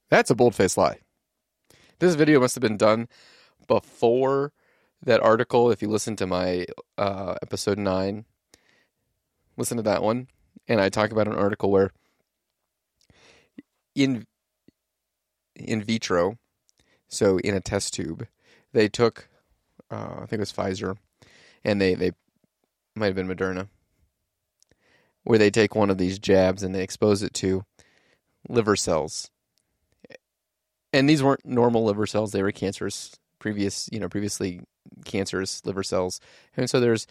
that's 0.09 0.31
a 0.31 0.35
bold-faced 0.35 0.77
lie 0.77 0.99
this 2.01 2.15
video 2.15 2.41
must 2.41 2.55
have 2.55 2.63
been 2.63 2.79
done 2.79 3.09
before 3.69 4.53
that 5.03 5.21
article. 5.21 5.71
If 5.71 5.83
you 5.83 5.89
listen 5.89 6.17
to 6.17 6.27
my 6.27 6.67
uh, 6.99 7.37
episode 7.43 7.79
nine, 7.79 8.25
listen 9.57 9.77
to 9.77 9.83
that 9.85 10.03
one, 10.03 10.29
and 10.67 10.81
I 10.81 10.89
talk 10.89 11.13
about 11.13 11.29
an 11.29 11.35
article 11.35 11.71
where 11.71 11.91
in 13.95 14.27
in 15.55 15.83
vitro, 15.83 16.39
so 17.09 17.39
in 17.39 17.55
a 17.55 17.61
test 17.61 17.95
tube, 17.95 18.27
they 18.73 18.89
took 18.89 19.29
uh, 19.91 20.15
I 20.17 20.27
think 20.27 20.35
it 20.35 20.41
was 20.41 20.53
Pfizer, 20.53 20.97
and 21.65 21.81
they 21.81 21.95
they 21.95 22.13
might 22.95 23.07
have 23.07 23.15
been 23.15 23.29
Moderna, 23.29 23.69
where 25.25 25.39
they 25.39 25.51
take 25.51 25.75
one 25.75 25.91
of 25.91 25.99
these 25.99 26.19
jabs 26.19 26.63
and 26.63 26.75
they 26.75 26.83
expose 26.83 27.23
it 27.23 27.35
to 27.35 27.65
liver 28.49 28.77
cells 28.77 29.31
and 30.93 31.09
these 31.09 31.23
weren't 31.23 31.45
normal 31.45 31.85
liver 31.85 32.07
cells; 32.07 32.33
they 32.33 32.43
were 32.43 32.53
cancerous, 32.53 33.17
previous, 33.39 33.89
you 33.93 34.01
know, 34.01 34.09
previously 34.09 34.61
cancerous 35.05 35.65
liver 35.65 35.83
cells. 35.83 36.21
And 36.57 36.69
so 36.69 36.81
there's, 36.81 37.07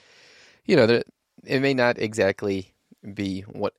you 0.65 0.75
know, 0.75 0.85
there, 0.85 1.03
it 1.45 1.61
may 1.61 1.73
not 1.73 1.97
exactly 1.97 2.73
be 3.13 3.41
what 3.41 3.73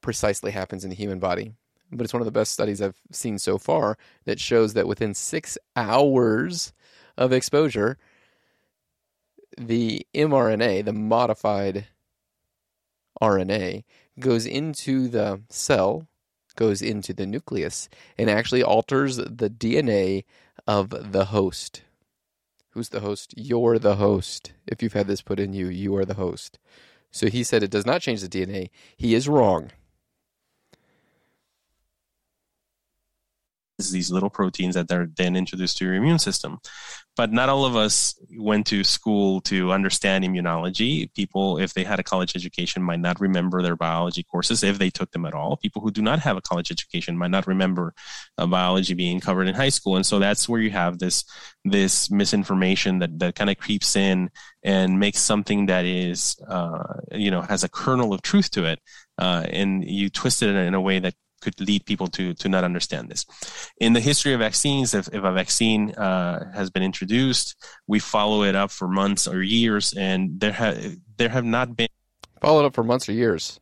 precisely 0.00 0.50
happens 0.50 0.84
in 0.84 0.90
the 0.90 0.96
human 0.96 1.18
body, 1.18 1.52
but 1.90 2.04
it's 2.04 2.12
one 2.12 2.20
of 2.20 2.26
the 2.26 2.32
best 2.32 2.52
studies 2.52 2.82
I've 2.82 3.00
seen 3.12 3.38
so 3.38 3.58
far 3.58 3.96
that 4.24 4.40
shows 4.40 4.74
that 4.74 4.86
within 4.88 5.14
six 5.14 5.56
hours 5.76 6.72
of 7.16 7.32
exposure, 7.32 7.98
the 9.58 10.06
mRNA, 10.14 10.84
the 10.84 10.92
modified 10.92 11.86
RNA, 13.20 13.84
goes 14.18 14.46
into 14.46 15.08
the 15.08 15.40
cell 15.48 16.06
goes 16.56 16.82
into 16.82 17.14
the 17.14 17.26
nucleus 17.26 17.88
and 18.18 18.28
actually 18.28 18.62
alters 18.62 19.16
the 19.16 19.48
DNA 19.48 20.24
of 20.66 21.12
the 21.12 21.26
host. 21.26 21.82
Who's 22.70 22.90
the 22.90 23.00
host? 23.00 23.34
You're 23.36 23.78
the 23.78 23.96
host. 23.96 24.52
If 24.66 24.82
you've 24.82 24.92
had 24.92 25.06
this 25.06 25.22
put 25.22 25.40
in 25.40 25.54
you, 25.54 25.68
you 25.68 25.96
are 25.96 26.04
the 26.04 26.14
host. 26.14 26.58
So 27.10 27.28
he 27.28 27.42
said 27.42 27.62
it 27.62 27.70
does 27.70 27.86
not 27.86 28.02
change 28.02 28.20
the 28.20 28.28
DNA. 28.28 28.70
He 28.96 29.14
is 29.14 29.28
wrong. 29.28 29.70
These 33.88 34.10
little 34.10 34.30
proteins 34.30 34.74
that 34.74 34.92
are 34.92 35.10
then 35.16 35.36
introduced 35.36 35.78
to 35.78 35.84
your 35.84 35.94
immune 35.94 36.18
system. 36.18 36.58
But 37.16 37.32
not 37.32 37.48
all 37.48 37.64
of 37.64 37.76
us 37.76 38.14
went 38.38 38.66
to 38.68 38.84
school 38.84 39.40
to 39.42 39.72
understand 39.72 40.24
immunology. 40.24 41.12
People, 41.12 41.58
if 41.58 41.74
they 41.74 41.84
had 41.84 41.98
a 41.98 42.04
college 42.04 42.36
education, 42.36 42.82
might 42.82 43.00
not 43.00 43.20
remember 43.20 43.62
their 43.62 43.76
biology 43.76 44.22
courses 44.22 44.62
if 44.62 44.78
they 44.78 44.90
took 44.90 45.10
them 45.10 45.26
at 45.26 45.34
all. 45.34 45.56
People 45.56 45.82
who 45.82 45.90
do 45.90 46.02
not 46.02 46.20
have 46.20 46.36
a 46.36 46.40
college 46.40 46.70
education 46.70 47.18
might 47.18 47.30
not 47.30 47.46
remember 47.46 47.94
uh, 48.38 48.46
biology 48.46 48.94
being 48.94 49.20
covered 49.20 49.48
in 49.48 49.54
high 49.54 49.68
school, 49.68 49.96
and 49.96 50.06
so 50.06 50.18
that's 50.18 50.48
where 50.48 50.60
you 50.60 50.70
have 50.70 50.98
this 50.98 51.24
this 51.64 52.10
misinformation 52.10 53.00
that 53.00 53.18
that 53.18 53.34
kind 53.34 53.50
of 53.50 53.58
creeps 53.58 53.96
in 53.96 54.30
and 54.62 54.98
makes 54.98 55.18
something 55.18 55.66
that 55.66 55.84
is 55.84 56.36
uh, 56.48 57.00
you 57.12 57.30
know 57.30 57.42
has 57.42 57.64
a 57.64 57.68
kernel 57.68 58.14
of 58.14 58.22
truth 58.22 58.50
to 58.52 58.64
it, 58.64 58.80
uh, 59.18 59.44
and 59.50 59.84
you 59.84 60.08
twist 60.08 60.42
it 60.42 60.54
in 60.54 60.74
a 60.74 60.80
way 60.80 61.00
that 61.00 61.14
could 61.40 61.60
lead 61.60 61.84
people 61.86 62.06
to 62.08 62.34
to 62.34 62.48
not 62.48 62.64
understand 62.64 63.08
this. 63.08 63.26
In 63.78 63.92
the 63.92 64.00
history 64.00 64.32
of 64.32 64.40
vaccines, 64.40 64.94
if, 64.94 65.08
if 65.08 65.24
a 65.24 65.32
vaccine 65.32 65.92
uh, 65.92 66.52
has 66.52 66.70
been 66.70 66.82
introduced, 66.82 67.56
we 67.86 67.98
follow 67.98 68.42
it 68.42 68.54
up 68.54 68.70
for 68.70 68.88
months 68.88 69.26
or 69.26 69.42
years, 69.42 69.92
and 69.94 70.40
there 70.40 70.52
have 70.52 70.96
there 71.16 71.28
have 71.28 71.44
not 71.44 71.76
been 71.76 71.88
followed 72.40 72.64
up 72.64 72.74
for 72.74 72.84
months 72.84 73.08
or 73.08 73.12
years, 73.12 73.60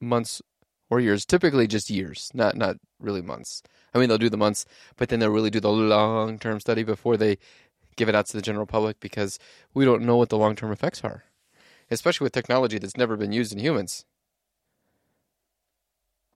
months 0.00 0.42
or 0.90 1.00
years. 1.00 1.24
Typically, 1.24 1.66
just 1.66 1.90
years, 1.90 2.30
not 2.34 2.56
not 2.56 2.76
really 2.98 3.22
months. 3.22 3.62
I 3.94 3.98
mean, 3.98 4.08
they'll 4.08 4.18
do 4.18 4.28
the 4.28 4.36
months, 4.36 4.66
but 4.96 5.08
then 5.08 5.18
they'll 5.18 5.30
really 5.30 5.50
do 5.50 5.60
the 5.60 5.70
long 5.70 6.38
term 6.38 6.60
study 6.60 6.82
before 6.82 7.16
they 7.16 7.38
give 7.96 8.08
it 8.08 8.14
out 8.14 8.26
to 8.26 8.36
the 8.36 8.42
general 8.42 8.66
public 8.66 9.00
because 9.00 9.38
we 9.74 9.84
don't 9.84 10.02
know 10.02 10.16
what 10.16 10.28
the 10.28 10.38
long 10.38 10.54
term 10.54 10.70
effects 10.70 11.02
are, 11.02 11.24
especially 11.90 12.24
with 12.24 12.32
technology 12.32 12.78
that's 12.78 12.96
never 12.96 13.16
been 13.16 13.32
used 13.32 13.52
in 13.52 13.58
humans 13.58 14.04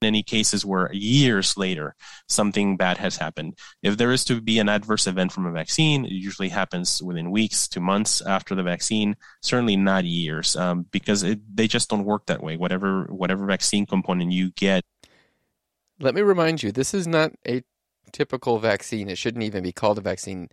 any 0.05 0.23
cases 0.23 0.65
where 0.65 0.93
years 0.93 1.57
later 1.57 1.95
something 2.29 2.77
bad 2.77 2.99
has 2.99 3.17
happened. 3.17 3.59
If 3.83 3.97
there 3.97 4.13
is 4.13 4.25
to 4.27 4.41
be 4.41 4.59
an 4.59 4.69
adverse 4.69 5.07
event 5.07 5.33
from 5.33 5.47
a 5.47 5.53
vaccine, 5.53 6.05
it 6.05 6.13
usually 6.13 6.49
happens 6.49 7.03
within 7.03 7.31
weeks 7.31 7.69
to 7.69 7.81
months 7.81 8.21
after 8.21 8.55
the 8.55 8.63
vaccine. 8.63 9.17
Certainly 9.41 9.77
not 9.77 10.05
years, 10.05 10.57
um, 10.57 10.87
because 10.91 11.23
it, 11.23 11.41
they 11.55 11.69
just 11.69 11.89
don't 11.89 12.05
work 12.05 12.27
that 12.27 12.43
way. 12.43 12.57
Whatever 12.57 13.05
whatever 13.05 13.47
vaccine 13.47 13.87
component 13.87 14.33
you 14.33 14.51
get. 14.53 14.85
Let 16.01 16.15
me 16.15 16.23
remind 16.23 16.63
you, 16.63 16.73
this 16.73 16.95
is 16.95 17.07
not 17.07 17.33
a 17.47 17.63
typical 18.13 18.59
vaccine. 18.59 19.09
It 19.09 19.19
shouldn't 19.19 19.45
even 19.45 19.63
be 19.63 19.73
called 19.73 19.99
a 19.99 20.03
vaccine. 20.03 20.49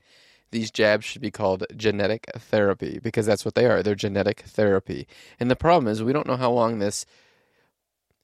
These 0.52 0.72
jabs 0.72 1.06
should 1.06 1.22
be 1.22 1.32
called 1.32 1.66
genetic 1.76 2.26
therapy 2.38 3.00
because 3.02 3.26
that's 3.26 3.46
what 3.46 3.56
they 3.56 3.66
are. 3.66 3.84
They're 3.84 3.96
genetic 3.96 4.42
therapy. 4.42 5.08
And 5.40 5.50
the 5.50 5.56
problem 5.56 5.92
is, 5.92 6.04
we 6.04 6.14
don't 6.14 6.28
know 6.28 6.38
how 6.38 6.52
long 6.52 6.80
this 6.80 7.06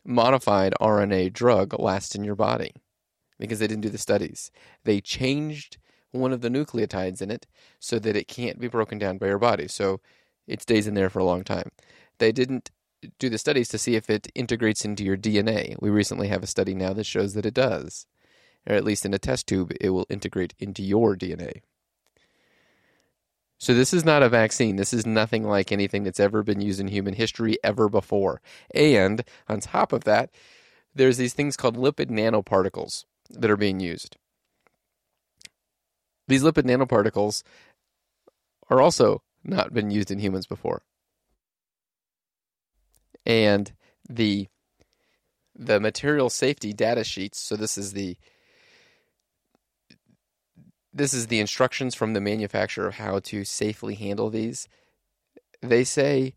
modified 0.05 0.73
RNA 0.79 1.33
drug 1.33 1.77
lasts 1.79 2.15
in 2.15 2.23
your 2.23 2.35
body 2.35 2.71
because 3.39 3.59
they 3.59 3.67
didn't 3.67 3.81
do 3.81 3.89
the 3.89 3.97
studies. 3.97 4.51
They 4.83 5.01
changed 5.01 5.77
one 6.11 6.31
of 6.31 6.41
the 6.41 6.49
nucleotides 6.49 7.21
in 7.21 7.31
it 7.31 7.45
so 7.79 7.99
that 7.99 8.15
it 8.15 8.27
can't 8.27 8.59
be 8.59 8.67
broken 8.67 8.97
down 8.97 9.17
by 9.17 9.27
your 9.27 9.39
body. 9.39 9.67
So 9.67 9.99
it 10.47 10.61
stays 10.61 10.87
in 10.87 10.93
there 10.93 11.09
for 11.09 11.19
a 11.19 11.25
long 11.25 11.43
time. 11.43 11.69
They 12.19 12.31
didn't 12.31 12.71
do 13.19 13.29
the 13.29 13.37
studies 13.37 13.69
to 13.69 13.77
see 13.77 13.95
if 13.95 14.09
it 14.09 14.27
integrates 14.35 14.85
into 14.85 15.03
your 15.03 15.17
DNA. 15.17 15.75
We 15.81 15.89
recently 15.89 16.27
have 16.29 16.43
a 16.43 16.47
study 16.47 16.73
now 16.73 16.93
that 16.93 17.05
shows 17.05 17.33
that 17.33 17.45
it 17.45 17.53
does. 17.53 18.07
Or 18.67 18.75
at 18.75 18.83
least 18.83 19.05
in 19.05 19.13
a 19.13 19.19
test 19.19 19.47
tube, 19.47 19.73
it 19.79 19.89
will 19.89 20.07
integrate 20.09 20.55
into 20.59 20.81
your 20.81 21.15
DNA. 21.15 21.61
So 23.65 23.73
this 23.73 23.95
is 23.95 24.06
not 24.06 24.21
a 24.21 24.30
vaccine. 24.30 24.75
This 24.75 24.93
is 24.93 25.08
nothing 25.08 25.43
like 25.43 25.71
anything 25.71 26.04
that's 26.04 26.19
ever 26.19 26.43
been 26.43 26.62
used 26.62 26.80
in 26.80 26.88
human 26.88 27.15
history 27.15 27.58
ever 27.63 27.89
before. 27.89 28.39
And 28.75 29.23
on 29.47 29.60
top 29.60 29.91
of 29.91 30.04
that, 30.04 30.30
there's 30.93 31.17
these 31.17 31.34
things 31.34 31.58
called 31.58 31.75
lipid 31.75 32.12
nanoparticles 32.12 33.06
that 33.32 33.49
are 33.49 33.58
being 33.58 33.80
used. 33.80 34.17
These 36.28 36.43
lipid 36.43 36.65
nanoparticles 36.65 37.41
are 38.69 38.82
also 38.82 39.23
not 39.43 39.73
been 39.73 39.89
used 39.89 40.12
in 40.12 40.19
humans 40.19 40.45
before. 40.45 40.84
And 43.25 43.73
the 44.08 44.47
the 45.56 45.80
material 45.80 46.30
safety 46.30 46.71
data 46.71 47.04
sheets, 47.04 47.39
so 47.39 47.56
this 47.56 47.80
is 47.80 47.93
the 47.93 48.15
this 50.95 51.13
is 51.13 51.27
the 51.27 51.41
instructions 51.41 51.93
from 51.93 52.13
the 52.13 52.21
manufacturer 52.21 52.88
of 52.88 52.95
how 52.95 53.19
to 53.19 53.43
safely 53.43 53.95
handle 53.95 54.29
these. 54.29 54.69
They 55.62 55.84
say 55.84 56.36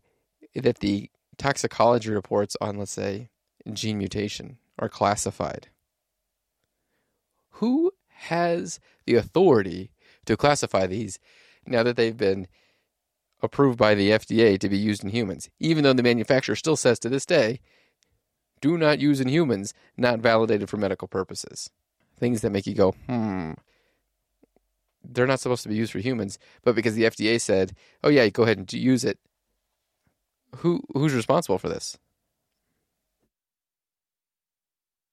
that 0.53 0.79
the 0.79 1.09
toxicology 1.37 2.11
reports 2.11 2.57
on, 2.59 2.77
let's 2.77 2.91
say, 2.91 3.29
gene 3.71 3.97
mutation 3.97 4.57
are 4.77 4.89
classified. 4.89 5.69
Who 7.51 7.93
has 8.09 8.81
the 9.05 9.15
authority 9.15 9.91
to 10.25 10.35
classify 10.35 10.85
these 10.87 11.19
now 11.65 11.83
that 11.83 11.95
they've 11.95 12.17
been 12.17 12.47
approved 13.41 13.77
by 13.77 13.95
the 13.95 14.09
FDA 14.09 14.59
to 14.59 14.67
be 14.67 14.77
used 14.77 15.05
in 15.05 15.09
humans, 15.09 15.49
even 15.59 15.85
though 15.85 15.93
the 15.93 16.03
manufacturer 16.03 16.57
still 16.57 16.75
says 16.75 16.99
to 16.99 17.09
this 17.09 17.25
day, 17.25 17.61
do 18.59 18.77
not 18.77 18.99
use 18.99 19.21
in 19.21 19.29
humans, 19.29 19.73
not 19.95 20.19
validated 20.19 20.69
for 20.69 20.75
medical 20.75 21.07
purposes. 21.07 21.69
Things 22.17 22.41
that 22.41 22.49
make 22.49 22.67
you 22.67 22.75
go, 22.75 22.91
hmm, 23.07 23.53
they're 25.03 25.27
not 25.27 25.39
supposed 25.39 25.63
to 25.63 25.69
be 25.69 25.75
used 25.75 25.91
for 25.91 25.99
humans, 25.99 26.37
but 26.63 26.75
because 26.75 26.95
the 26.95 27.03
FDA 27.03 27.39
said, 27.39 27.73
"Oh 28.03 28.09
yeah, 28.09 28.27
go 28.29 28.43
ahead 28.43 28.57
and 28.57 28.71
use 28.73 29.03
it," 29.03 29.19
who 30.57 30.81
who's 30.93 31.13
responsible 31.13 31.57
for 31.57 31.69
this? 31.69 31.97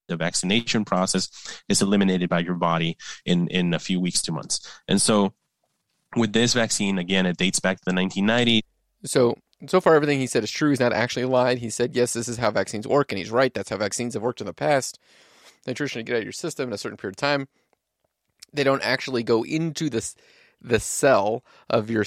The 0.08 0.16
vaccination 0.16 0.84
process 0.84 1.28
is 1.68 1.82
eliminated 1.82 2.28
by 2.28 2.40
your 2.40 2.54
body 2.54 2.96
in 3.24 3.48
in 3.48 3.74
a 3.74 3.78
few 3.78 4.00
weeks 4.00 4.22
to 4.22 4.32
months, 4.32 4.60
and 4.88 5.00
so 5.00 5.32
with 6.16 6.32
this 6.32 6.54
vaccine, 6.54 6.98
again, 6.98 7.26
it 7.26 7.36
dates 7.36 7.60
back 7.60 7.78
to 7.78 7.84
the 7.84 7.92
1990s. 7.92 8.62
So 9.04 9.36
so 9.66 9.80
far, 9.80 9.94
everything 9.94 10.18
he 10.18 10.26
said 10.26 10.44
is 10.44 10.50
true. 10.50 10.70
He's 10.70 10.80
not 10.80 10.92
actually 10.92 11.24
lied. 11.24 11.58
He 11.58 11.70
said, 11.70 11.96
yes, 11.96 12.12
this 12.12 12.28
is 12.28 12.36
how 12.36 12.50
vaccines 12.50 12.86
work, 12.86 13.10
and 13.10 13.18
he's 13.18 13.30
right. 13.30 13.52
That's 13.54 13.70
how 13.70 13.78
vaccines 13.78 14.14
have 14.14 14.22
worked 14.22 14.40
in 14.40 14.46
the 14.46 14.52
past. 14.52 14.98
Nutrition 15.66 15.98
to 16.00 16.02
get 16.04 16.16
out 16.16 16.18
of 16.18 16.24
your 16.24 16.32
system 16.32 16.68
in 16.68 16.74
a 16.74 16.78
certain 16.78 16.98
period 16.98 17.14
of 17.14 17.16
time 17.16 17.48
They 18.56 18.64
don't 18.64 18.82
actually 18.82 19.22
go 19.22 19.44
into 19.44 19.88
the 19.90 20.14
the 20.60 20.80
cell 20.80 21.44
of 21.68 21.90
your 21.90 22.04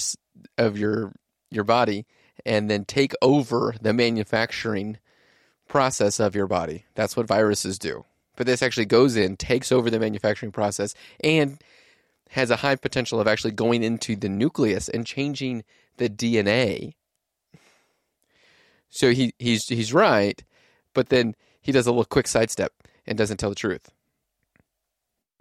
of 0.58 0.78
your 0.78 1.14
your 1.52 1.64
body 1.64 2.06
and 2.46 2.70
then 2.70 2.86
take 2.86 3.14
over 3.22 3.76
the 3.82 3.94
manufacturing 3.94 4.98
process 5.68 6.20
of 6.20 6.36
your 6.36 6.48
body. 6.48 6.86
That's 6.96 7.16
what 7.16 7.28
viruses 7.28 7.78
do. 7.78 8.06
But 8.36 8.48
this 8.48 8.64
actually 8.64 8.86
goes 8.86 9.16
in, 9.16 9.36
takes 9.38 9.72
over 9.72 9.90
the 9.90 10.00
manufacturing 10.00 10.52
process, 10.52 10.94
and 11.22 11.62
has 12.32 12.50
a 12.50 12.58
high 12.58 12.76
potential 12.76 13.20
of 13.20 13.28
actually 13.28 13.52
going 13.52 13.84
into 13.84 14.16
the 14.16 14.30
nucleus 14.30 14.88
and 14.88 15.06
changing 15.06 15.64
the 15.98 16.10
DNA. 16.10 16.94
So 18.90 19.12
he, 19.12 19.34
he's 19.38 19.68
he's 19.68 19.94
right, 19.94 20.42
but 20.94 21.10
then 21.10 21.36
he 21.62 21.72
does 21.72 21.86
a 21.86 21.92
little 21.92 22.06
quick 22.06 22.28
sidestep 22.28 22.72
and 23.06 23.18
doesn't 23.18 23.38
tell 23.38 23.50
the 23.50 23.56
truth 23.56 23.92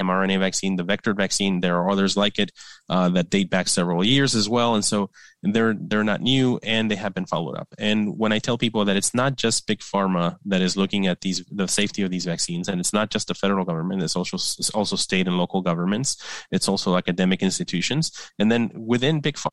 mRNA 0.00 0.38
vaccine, 0.38 0.76
the 0.76 0.84
vector 0.84 1.14
vaccine. 1.14 1.60
There 1.60 1.76
are 1.76 1.90
others 1.90 2.16
like 2.16 2.38
it 2.38 2.52
uh, 2.88 3.08
that 3.10 3.30
date 3.30 3.50
back 3.50 3.68
several 3.68 4.04
years 4.04 4.34
as 4.34 4.48
well, 4.48 4.74
and 4.74 4.84
so 4.84 5.10
they're 5.42 5.74
they're 5.78 6.04
not 6.04 6.20
new 6.20 6.58
and 6.62 6.90
they 6.90 6.96
have 6.96 7.14
been 7.14 7.26
followed 7.26 7.56
up. 7.56 7.68
And 7.78 8.18
when 8.18 8.32
I 8.32 8.38
tell 8.38 8.58
people 8.58 8.84
that 8.84 8.96
it's 8.96 9.14
not 9.14 9.36
just 9.36 9.66
big 9.66 9.80
pharma 9.80 10.36
that 10.46 10.62
is 10.62 10.76
looking 10.76 11.06
at 11.06 11.20
these 11.20 11.44
the 11.50 11.68
safety 11.68 12.02
of 12.02 12.10
these 12.10 12.24
vaccines, 12.24 12.68
and 12.68 12.80
it's 12.80 12.92
not 12.92 13.10
just 13.10 13.28
the 13.28 13.34
federal 13.34 13.64
government, 13.64 14.02
it's 14.02 14.16
also 14.16 14.36
it's 14.36 14.70
also 14.70 14.96
state 14.96 15.26
and 15.26 15.38
local 15.38 15.62
governments, 15.62 16.16
it's 16.50 16.68
also 16.68 16.96
academic 16.96 17.42
institutions, 17.42 18.30
and 18.38 18.50
then 18.50 18.70
within 18.74 19.20
big 19.20 19.36
pharma. 19.36 19.50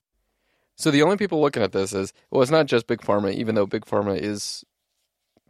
So 0.77 0.91
the 0.91 1.03
only 1.03 1.17
people 1.17 1.39
looking 1.41 1.63
at 1.63 1.71
this 1.71 1.93
is 1.93 2.13
well, 2.29 2.41
it's 2.41 2.51
not 2.51 2.65
just 2.65 2.87
big 2.87 3.01
pharma, 3.01 3.33
even 3.33 3.55
though 3.55 3.65
big 3.65 3.85
pharma 3.85 4.17
is 4.17 4.63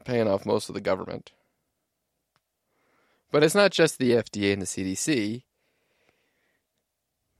paying 0.06 0.28
off 0.28 0.46
most 0.46 0.70
of 0.70 0.76
the 0.76 0.82
government. 0.82 1.32
But 3.36 3.44
it's 3.44 3.54
not 3.54 3.72
just 3.72 4.00
the 4.00 4.12
FDA 4.12 4.54
and 4.54 4.62
the 4.62 4.66
CDC, 4.66 5.44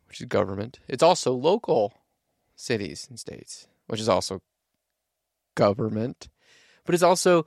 which 0.10 0.20
is 0.20 0.28
government. 0.28 0.82
It's 0.90 1.02
also 1.02 1.32
local 1.32 1.94
cities 2.54 3.08
and 3.10 3.18
states, 3.18 3.68
which 3.88 4.02
is 4.02 4.10
also 4.10 4.42
government. 5.56 6.28
But 6.84 6.96
it's 6.96 7.02
also, 7.02 7.46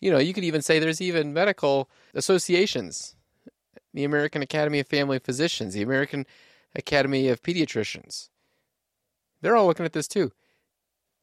you 0.00 0.10
know, 0.10 0.18
you 0.18 0.34
could 0.34 0.42
even 0.42 0.60
say 0.60 0.80
there's 0.80 1.00
even 1.00 1.32
medical 1.32 1.88
associations. 2.14 3.14
The 3.92 4.02
American 4.02 4.42
Academy 4.42 4.80
of 4.80 4.88
Family 4.88 5.20
Physicians, 5.20 5.74
the 5.74 5.82
American 5.82 6.26
Academy 6.74 7.28
of 7.28 7.44
Pediatricians. 7.44 8.28
They're 9.40 9.54
all 9.54 9.66
looking 9.66 9.86
at 9.86 9.92
this 9.92 10.08
too. 10.08 10.32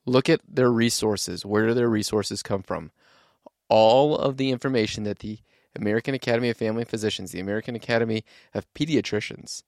Look 0.05 0.29
at 0.29 0.39
their 0.47 0.71
resources. 0.71 1.45
Where 1.45 1.67
do 1.67 1.73
their 1.73 1.89
resources 1.89 2.41
come 2.41 2.63
from? 2.63 2.91
All 3.67 4.15
of 4.15 4.37
the 4.37 4.51
information 4.51 5.03
that 5.03 5.19
the 5.19 5.39
American 5.75 6.13
Academy 6.13 6.49
of 6.49 6.57
Family 6.57 6.83
Physicians, 6.83 7.31
the 7.31 7.39
American 7.39 7.75
Academy 7.75 8.23
of 8.53 8.71
Pediatricians, 8.73 9.63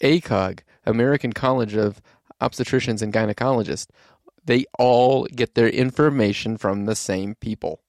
ACOG, 0.00 0.60
American 0.84 1.32
College 1.32 1.74
of 1.74 2.00
Obstetricians 2.40 3.00
and 3.02 3.12
Gynecologists, 3.12 3.88
they 4.44 4.66
all 4.78 5.24
get 5.26 5.54
their 5.54 5.68
information 5.68 6.56
from 6.56 6.84
the 6.84 6.94
same 6.94 7.34
people. 7.36 7.80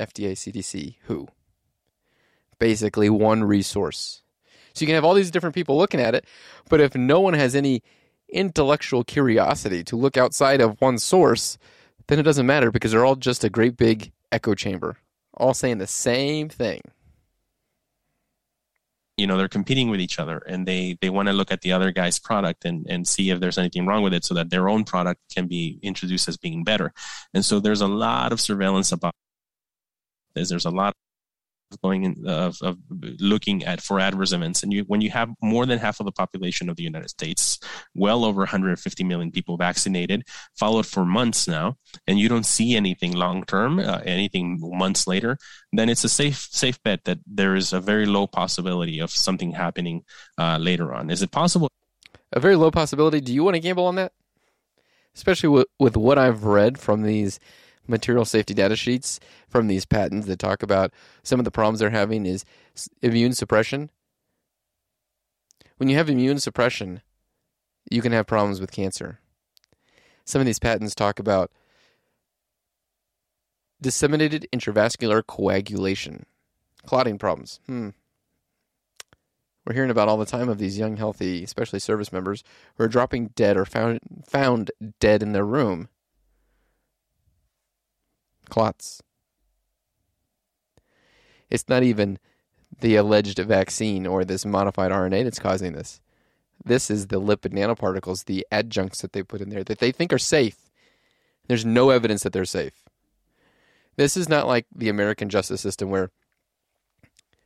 FDA, 0.00 0.32
CDC, 0.32 0.96
WHO. 1.06 1.28
Basically, 2.58 3.08
one 3.08 3.44
resource. 3.44 4.22
So 4.74 4.82
you 4.82 4.86
can 4.86 4.94
have 4.94 5.04
all 5.04 5.14
these 5.14 5.30
different 5.30 5.54
people 5.54 5.78
looking 5.78 6.00
at 6.00 6.14
it, 6.14 6.26
but 6.68 6.80
if 6.80 6.94
no 6.94 7.20
one 7.20 7.34
has 7.34 7.54
any 7.54 7.82
intellectual 8.28 9.04
curiosity 9.04 9.84
to 9.84 9.96
look 9.96 10.16
outside 10.16 10.60
of 10.60 10.80
one 10.80 10.98
source, 10.98 11.56
then 12.08 12.18
it 12.18 12.24
doesn't 12.24 12.46
matter 12.46 12.70
because 12.70 12.92
they're 12.92 13.04
all 13.04 13.16
just 13.16 13.44
a 13.44 13.50
great 13.50 13.76
big 13.76 14.12
echo 14.32 14.54
chamber 14.54 14.98
all 15.36 15.54
saying 15.54 15.78
the 15.78 15.86
same 15.86 16.48
thing. 16.48 16.80
You 19.16 19.26
know 19.26 19.38
they're 19.38 19.48
competing 19.48 19.88
with 19.88 20.00
each 20.00 20.18
other 20.18 20.38
and 20.46 20.68
they 20.68 20.98
they 21.00 21.08
want 21.08 21.28
to 21.28 21.32
look 21.32 21.50
at 21.50 21.62
the 21.62 21.72
other 21.72 21.90
guy's 21.90 22.18
product 22.18 22.66
and 22.66 22.86
and 22.86 23.08
see 23.08 23.30
if 23.30 23.40
there's 23.40 23.56
anything 23.56 23.86
wrong 23.86 24.02
with 24.02 24.12
it 24.12 24.24
so 24.26 24.34
that 24.34 24.50
their 24.50 24.68
own 24.68 24.84
product 24.84 25.20
can 25.34 25.46
be 25.46 25.78
introduced 25.82 26.28
as 26.28 26.36
being 26.36 26.64
better. 26.64 26.92
And 27.32 27.42
so 27.42 27.58
there's 27.58 27.80
a 27.80 27.86
lot 27.86 28.32
of 28.32 28.40
surveillance 28.40 28.92
about 28.92 29.14
this. 30.34 30.50
There's 30.50 30.66
a 30.66 30.70
lot 30.70 30.94
going 31.82 32.04
in 32.04 32.26
of, 32.26 32.56
of 32.62 32.78
looking 33.18 33.64
at 33.64 33.80
for 33.80 33.98
adverse 33.98 34.32
events 34.32 34.62
and 34.62 34.72
you 34.72 34.82
when 34.84 35.00
you 35.00 35.10
have 35.10 35.28
more 35.42 35.66
than 35.66 35.78
half 35.78 36.00
of 36.00 36.06
the 36.06 36.12
population 36.12 36.68
of 36.68 36.76
the 36.76 36.82
united 36.82 37.10
states 37.10 37.58
well 37.94 38.24
over 38.24 38.40
150 38.40 39.04
million 39.04 39.30
people 39.30 39.56
vaccinated 39.56 40.22
followed 40.54 40.86
for 40.86 41.04
months 41.04 41.48
now 41.48 41.76
and 42.06 42.18
you 42.18 42.28
don't 42.28 42.46
see 42.46 42.76
anything 42.76 43.12
long 43.12 43.44
term 43.44 43.78
uh, 43.80 44.00
anything 44.04 44.58
months 44.60 45.06
later 45.06 45.36
then 45.72 45.88
it's 45.88 46.04
a 46.04 46.08
safe 46.08 46.48
safe 46.50 46.82
bet 46.82 47.04
that 47.04 47.18
there 47.26 47.54
is 47.54 47.72
a 47.72 47.80
very 47.80 48.06
low 48.06 48.26
possibility 48.26 49.00
of 49.00 49.10
something 49.10 49.52
happening 49.52 50.04
uh, 50.38 50.58
later 50.60 50.92
on. 50.94 51.10
Is 51.10 51.22
it 51.22 51.30
possible? 51.30 51.70
A 52.32 52.40
very 52.40 52.56
low 52.56 52.70
possibility. 52.70 53.20
Do 53.20 53.32
you 53.32 53.44
want 53.44 53.54
to 53.54 53.60
gamble 53.60 53.86
on 53.86 53.96
that? 53.96 54.12
Especially 55.14 55.48
with, 55.48 55.66
with 55.78 55.96
what 55.96 56.18
i've 56.18 56.44
read 56.44 56.78
from 56.78 57.02
these 57.02 57.40
material 57.88 58.24
safety 58.24 58.54
data 58.54 58.76
sheets 58.76 59.20
from 59.48 59.66
these 59.66 59.84
patents 59.84 60.26
that 60.26 60.38
talk 60.38 60.62
about 60.62 60.92
some 61.22 61.40
of 61.40 61.44
the 61.44 61.50
problems 61.50 61.78
they're 61.78 61.90
having 61.90 62.26
is 62.26 62.44
immune 63.02 63.32
suppression. 63.32 63.90
When 65.76 65.88
you 65.88 65.96
have 65.96 66.08
immune 66.08 66.38
suppression, 66.38 67.02
you 67.90 68.02
can 68.02 68.12
have 68.12 68.26
problems 68.26 68.60
with 68.60 68.72
cancer. 68.72 69.20
Some 70.24 70.40
of 70.40 70.46
these 70.46 70.58
patents 70.58 70.94
talk 70.94 71.18
about 71.18 71.50
disseminated 73.80 74.48
intravascular 74.52 75.24
coagulation, 75.26 76.26
clotting 76.84 77.18
problems. 77.18 77.60
Hmm. 77.66 77.90
We're 79.64 79.74
hearing 79.74 79.90
about 79.90 80.08
all 80.08 80.16
the 80.16 80.26
time 80.26 80.48
of 80.48 80.58
these 80.58 80.78
young, 80.78 80.96
healthy, 80.96 81.42
especially 81.42 81.80
service 81.80 82.12
members, 82.12 82.44
who 82.76 82.84
are 82.84 82.88
dropping 82.88 83.28
dead 83.28 83.56
or 83.56 83.64
found 83.64 84.00
found 84.24 84.70
dead 85.00 85.22
in 85.22 85.32
their 85.32 85.44
room 85.44 85.88
clots. 88.50 89.02
It's 91.50 91.68
not 91.68 91.82
even 91.82 92.18
the 92.80 92.96
alleged 92.96 93.38
vaccine 93.38 94.06
or 94.06 94.24
this 94.24 94.44
modified 94.44 94.90
RNA 94.90 95.24
that's 95.24 95.38
causing 95.38 95.72
this. 95.72 96.00
This 96.64 96.90
is 96.90 97.06
the 97.06 97.20
lipid 97.20 97.52
nanoparticles, 97.52 98.24
the 98.24 98.46
adjuncts 98.50 99.00
that 99.02 99.12
they 99.12 99.22
put 99.22 99.40
in 99.40 99.50
there 99.50 99.64
that 99.64 99.78
they 99.78 99.92
think 99.92 100.12
are 100.12 100.18
safe. 100.18 100.70
There's 101.46 101.64
no 101.64 101.90
evidence 101.90 102.22
that 102.24 102.32
they're 102.32 102.44
safe. 102.44 102.82
This 103.96 104.16
is 104.16 104.28
not 104.28 104.46
like 104.46 104.66
the 104.74 104.88
American 104.88 105.28
justice 105.28 105.60
system 105.60 105.90
where 105.90 106.10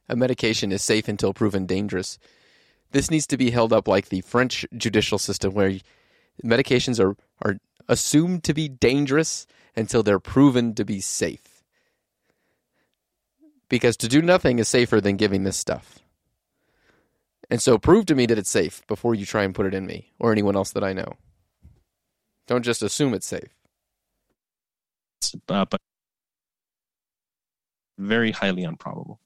a 0.08 0.16
medication 0.16 0.72
is 0.72 0.82
safe 0.82 1.06
until 1.06 1.32
proven 1.32 1.66
dangerous. 1.66 2.18
This 2.92 3.10
needs 3.10 3.26
to 3.28 3.36
be 3.36 3.50
held 3.50 3.72
up 3.72 3.86
like 3.86 4.08
the 4.08 4.22
French 4.22 4.66
judicial 4.76 5.18
system 5.18 5.54
where 5.54 5.78
medications 6.44 6.98
are, 6.98 7.16
are 7.42 7.58
assumed 7.88 8.42
to 8.44 8.54
be 8.54 8.68
dangerous 8.68 9.46
until 9.76 10.02
they're 10.02 10.18
proven 10.18 10.74
to 10.74 10.84
be 10.84 11.00
safe. 11.00 11.62
Because 13.68 13.96
to 13.98 14.08
do 14.08 14.20
nothing 14.20 14.58
is 14.58 14.68
safer 14.68 15.00
than 15.00 15.16
giving 15.16 15.44
this 15.44 15.56
stuff. 15.56 16.00
And 17.50 17.60
so 17.60 17.78
prove 17.78 18.06
to 18.06 18.14
me 18.14 18.26
that 18.26 18.38
it's 18.38 18.50
safe 18.50 18.86
before 18.86 19.14
you 19.14 19.26
try 19.26 19.42
and 19.44 19.54
put 19.54 19.66
it 19.66 19.74
in 19.74 19.86
me 19.86 20.12
or 20.18 20.32
anyone 20.32 20.56
else 20.56 20.72
that 20.72 20.84
I 20.84 20.92
know. 20.92 21.14
Don't 22.46 22.64
just 22.64 22.82
assume 22.82 23.14
it's 23.14 23.26
safe. 23.26 23.54
Uh, 25.48 25.64
but 25.64 25.80
very 27.98 28.32
highly 28.32 28.62
improbable 28.62 29.20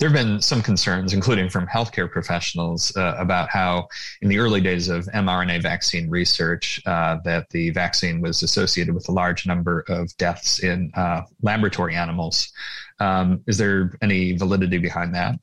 there 0.00 0.08
have 0.08 0.16
been 0.16 0.40
some 0.40 0.62
concerns, 0.62 1.12
including 1.12 1.50
from 1.50 1.66
healthcare 1.66 2.10
professionals, 2.10 2.90
uh, 2.96 3.14
about 3.18 3.50
how 3.50 3.86
in 4.22 4.30
the 4.30 4.38
early 4.38 4.62
days 4.62 4.88
of 4.88 5.04
mRNA 5.08 5.62
vaccine 5.62 6.08
research, 6.08 6.80
uh, 6.86 7.18
that 7.24 7.50
the 7.50 7.68
vaccine 7.70 8.22
was 8.22 8.42
associated 8.42 8.94
with 8.94 9.06
a 9.10 9.12
large 9.12 9.46
number 9.46 9.84
of 9.88 10.16
deaths 10.16 10.60
in 10.60 10.90
uh, 10.94 11.20
laboratory 11.42 11.94
animals. 11.94 12.50
Um, 12.98 13.42
is 13.46 13.58
there 13.58 13.92
any 14.00 14.36
validity 14.36 14.78
behind 14.78 15.14
that? 15.14 15.38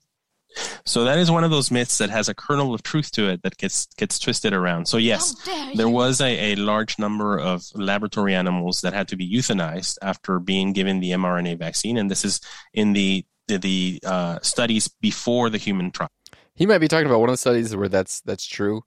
So 0.86 1.04
that 1.04 1.20
is 1.20 1.30
one 1.30 1.44
of 1.44 1.52
those 1.52 1.70
myths 1.70 2.00
that 2.00 2.10
has 2.10 2.28
a 2.28 2.34
kernel 2.34 2.74
of 2.74 2.82
truth 2.82 3.12
to 3.12 3.30
it 3.30 3.44
that 3.44 3.58
gets 3.58 3.86
gets 3.98 4.18
twisted 4.18 4.54
around. 4.54 4.88
So 4.88 4.98
yes, 4.98 5.36
there 5.76 5.90
was 5.90 6.20
a, 6.20 6.54
a 6.54 6.56
large 6.56 6.98
number 6.98 7.38
of 7.38 7.64
laboratory 7.76 8.34
animals 8.34 8.82
that 8.82 8.94
had 8.94 9.08
to 9.10 9.16
be 9.16 9.32
euthanized 9.32 10.00
after 10.02 10.40
being 10.40 10.74
given 10.74 11.00
the 11.00 11.12
mRNA 11.12 11.60
vaccine, 11.60 11.98
and 11.98 12.10
this 12.10 12.26
is 12.26 12.42
in 12.74 12.94
the 12.94 13.24
the, 13.48 13.58
the 13.58 14.00
uh, 14.06 14.40
studies 14.42 14.88
before 14.88 15.50
the 15.50 15.58
human 15.58 15.92
trial. 15.92 16.10
He 16.54 16.66
might 16.66 16.80
be 16.80 16.88
talking 16.88 17.08
about 17.08 17.20
one 17.20 17.30
of 17.30 17.34
the 17.34 17.38
studies 17.38 17.76
where 17.76 17.90
that's 17.90 18.22
that's 18.22 18.46
true, 18.46 18.84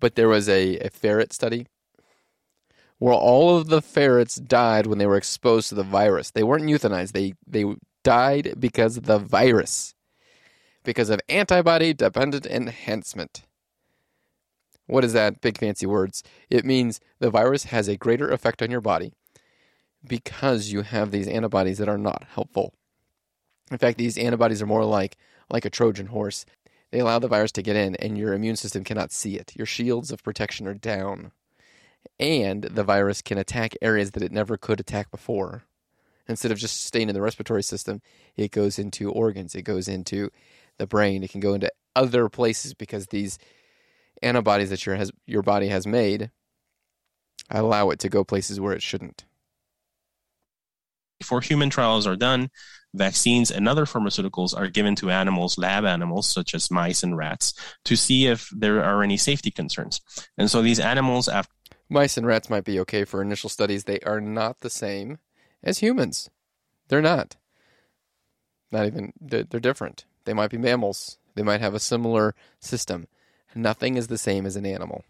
but 0.00 0.14
there 0.14 0.28
was 0.28 0.48
a, 0.48 0.78
a 0.78 0.90
ferret 0.90 1.32
study 1.32 1.66
where 2.98 3.14
all 3.14 3.56
of 3.56 3.68
the 3.68 3.82
ferrets 3.82 4.36
died 4.36 4.86
when 4.86 4.98
they 4.98 5.06
were 5.06 5.16
exposed 5.16 5.68
to 5.68 5.74
the 5.74 5.82
virus. 5.82 6.30
They 6.30 6.42
weren't 6.42 6.64
euthanized. 6.64 7.12
They 7.12 7.34
they 7.46 7.64
died 8.04 8.54
because 8.58 8.96
of 8.96 9.06
the 9.06 9.18
virus, 9.18 9.94
because 10.84 11.10
of 11.10 11.20
antibody 11.28 11.92
dependent 11.92 12.46
enhancement. 12.46 13.42
What 14.86 15.04
is 15.04 15.12
that? 15.14 15.40
Big 15.40 15.58
fancy 15.58 15.86
words. 15.86 16.22
It 16.48 16.64
means 16.64 17.00
the 17.18 17.30
virus 17.30 17.64
has 17.64 17.88
a 17.88 17.96
greater 17.96 18.30
effect 18.30 18.62
on 18.62 18.70
your 18.70 18.80
body 18.80 19.12
because 20.06 20.70
you 20.70 20.82
have 20.82 21.10
these 21.10 21.26
antibodies 21.26 21.78
that 21.78 21.88
are 21.88 21.98
not 21.98 22.24
helpful. 22.32 22.72
In 23.70 23.78
fact, 23.78 23.98
these 23.98 24.18
antibodies 24.18 24.62
are 24.62 24.66
more 24.66 24.84
like 24.84 25.16
like 25.50 25.64
a 25.64 25.70
Trojan 25.70 26.06
horse. 26.06 26.44
They 26.90 27.00
allow 27.00 27.18
the 27.18 27.28
virus 27.28 27.52
to 27.52 27.62
get 27.62 27.76
in, 27.76 27.96
and 27.96 28.16
your 28.16 28.32
immune 28.32 28.56
system 28.56 28.84
cannot 28.84 29.12
see 29.12 29.36
it. 29.36 29.54
Your 29.56 29.66
shields 29.66 30.10
of 30.10 30.22
protection 30.22 30.66
are 30.66 30.74
down. 30.74 31.32
And 32.18 32.64
the 32.64 32.84
virus 32.84 33.22
can 33.22 33.38
attack 33.38 33.74
areas 33.82 34.12
that 34.12 34.22
it 34.22 34.32
never 34.32 34.56
could 34.56 34.80
attack 34.80 35.10
before. 35.10 35.64
Instead 36.28 36.50
of 36.52 36.58
just 36.58 36.84
staying 36.84 37.08
in 37.08 37.14
the 37.14 37.20
respiratory 37.20 37.62
system, 37.62 38.00
it 38.36 38.50
goes 38.50 38.78
into 38.78 39.10
organs, 39.10 39.54
it 39.54 39.62
goes 39.62 39.88
into 39.88 40.30
the 40.78 40.86
brain, 40.86 41.22
it 41.22 41.30
can 41.30 41.40
go 41.40 41.54
into 41.54 41.70
other 41.94 42.28
places 42.28 42.74
because 42.74 43.06
these 43.06 43.38
antibodies 44.22 44.70
that 44.70 44.84
your 44.86 44.96
has, 44.96 45.10
your 45.26 45.42
body 45.42 45.68
has 45.68 45.86
made 45.86 46.30
allow 47.50 47.90
it 47.90 47.98
to 48.00 48.08
go 48.08 48.24
places 48.24 48.60
where 48.60 48.72
it 48.72 48.82
shouldn't. 48.82 49.24
Before 51.18 51.40
human 51.40 51.70
trials 51.70 52.06
are 52.06 52.16
done, 52.16 52.50
vaccines 52.96 53.50
and 53.50 53.68
other 53.68 53.84
pharmaceuticals 53.84 54.56
are 54.56 54.68
given 54.68 54.94
to 54.96 55.10
animals, 55.10 55.58
lab 55.58 55.84
animals 55.84 56.26
such 56.26 56.54
as 56.54 56.70
mice 56.70 57.02
and 57.02 57.16
rats, 57.16 57.54
to 57.84 57.96
see 57.96 58.26
if 58.26 58.50
there 58.50 58.82
are 58.82 59.02
any 59.02 59.16
safety 59.16 59.50
concerns. 59.50 60.00
And 60.36 60.50
so 60.50 60.62
these 60.62 60.80
animals, 60.80 61.28
after 61.28 61.52
mice 61.88 62.16
and 62.16 62.26
rats 62.26 62.50
might 62.50 62.64
be 62.64 62.80
okay 62.80 63.04
for 63.04 63.22
initial 63.22 63.50
studies, 63.50 63.84
they 63.84 64.00
are 64.00 64.20
not 64.20 64.60
the 64.60 64.70
same 64.70 65.18
as 65.62 65.78
humans. 65.78 66.30
They're 66.88 67.02
not. 67.02 67.36
Not 68.72 68.86
even, 68.86 69.12
they're, 69.20 69.44
they're 69.44 69.60
different. 69.60 70.04
They 70.24 70.32
might 70.32 70.50
be 70.50 70.58
mammals. 70.58 71.18
They 71.34 71.42
might 71.42 71.60
have 71.60 71.74
a 71.74 71.80
similar 71.80 72.34
system. 72.60 73.06
Nothing 73.54 73.96
is 73.96 74.08
the 74.08 74.18
same 74.18 74.44
as 74.44 74.56
an 74.56 74.66
animal. 74.66 75.04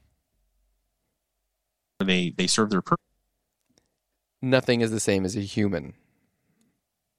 They 1.98 2.30
they 2.30 2.46
serve 2.46 2.70
their 2.70 2.82
purpose. 2.82 3.02
Nothing 4.42 4.82
is 4.82 4.90
the 4.90 5.00
same 5.00 5.24
as 5.24 5.36
a 5.36 5.40
human. 5.40 5.94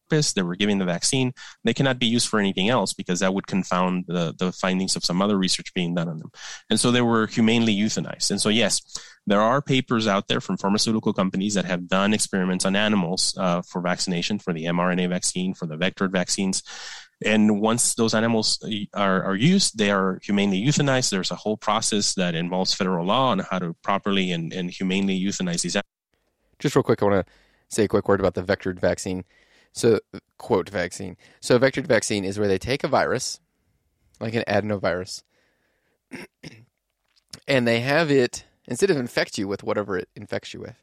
They 0.10 0.42
were 0.42 0.56
giving 0.56 0.78
the 0.78 0.86
vaccine. 0.86 1.34
They 1.64 1.74
cannot 1.74 2.00
be 2.00 2.08
used 2.08 2.28
for 2.28 2.40
anything 2.40 2.70
else 2.70 2.94
because 2.94 3.20
that 3.20 3.34
would 3.34 3.48
confound 3.48 4.06
the, 4.08 4.34
the 4.38 4.52
findings 4.52 4.96
of 4.96 5.04
some 5.04 5.22
other 5.22 5.38
research 5.38 5.74
being 5.74 5.96
done 5.96 6.10
on 6.10 6.18
them. 6.18 6.32
And 6.70 6.80
so 6.80 6.92
they 6.92 7.02
were 7.02 7.28
humanely 7.28 7.76
euthanized. 7.76 8.32
And 8.32 8.42
so, 8.42 8.50
yes, 8.50 8.82
there 9.26 9.42
are 9.42 9.62
papers 9.62 10.08
out 10.08 10.28
there 10.28 10.40
from 10.40 10.58
pharmaceutical 10.58 11.14
companies 11.14 11.54
that 11.56 11.66
have 11.66 11.88
done 11.88 12.14
experiments 12.14 12.66
on 12.66 12.76
animals 12.76 13.36
uh, 13.38 13.62
for 13.62 13.82
vaccination, 13.82 14.40
for 14.40 14.54
the 14.54 14.66
mRNA 14.66 15.10
vaccine, 15.10 15.54
for 15.54 15.68
the 15.68 15.76
vector 15.76 16.08
vaccines. 16.08 16.64
And 17.26 17.60
once 17.62 17.96
those 17.96 18.14
animals 18.14 18.60
uh, 18.64 19.00
are, 19.00 19.24
are 19.24 19.36
used, 19.36 19.78
they 19.78 19.92
are 19.92 20.20
humanely 20.22 20.64
euthanized. 20.64 21.10
There's 21.10 21.32
a 21.32 21.36
whole 21.36 21.58
process 21.58 22.14
that 22.14 22.36
involves 22.36 22.74
federal 22.74 23.06
law 23.06 23.32
on 23.32 23.40
how 23.40 23.60
to 23.60 23.76
properly 23.84 24.32
and, 24.32 24.54
and 24.54 24.70
humanely 24.70 25.20
euthanize 25.20 25.62
these 25.62 25.76
animals. 25.76 25.86
Just 26.60 26.76
real 26.76 26.84
quick, 26.84 27.02
I 27.02 27.06
want 27.06 27.26
to 27.26 27.34
say 27.70 27.84
a 27.84 27.88
quick 27.88 28.08
word 28.08 28.20
about 28.20 28.36
the 28.36 28.44
vectored 28.44 28.80
vaccine. 28.80 29.26
So, 29.78 30.00
quote 30.40 30.72
vaccine. 30.72 31.18
So, 31.40 31.56
a 31.56 31.60
vectored 31.60 31.86
vaccine 31.86 32.26
is 32.26 32.40
where 32.40 32.48
they 32.48 32.58
take 32.58 32.84
a 32.84 32.88
virus, 32.88 33.40
like 34.20 34.34
an 34.34 34.44
adenovirus, 34.48 35.22
and 37.48 37.68
they 37.68 37.82
have 37.82 38.10
it, 38.10 38.44
instead 38.66 38.90
of 38.90 38.98
infect 38.98 39.38
you 39.38 39.48
with 39.48 39.62
whatever 39.62 39.96
it 39.96 40.10
infects 40.16 40.52
you 40.52 40.62
with, 40.62 40.82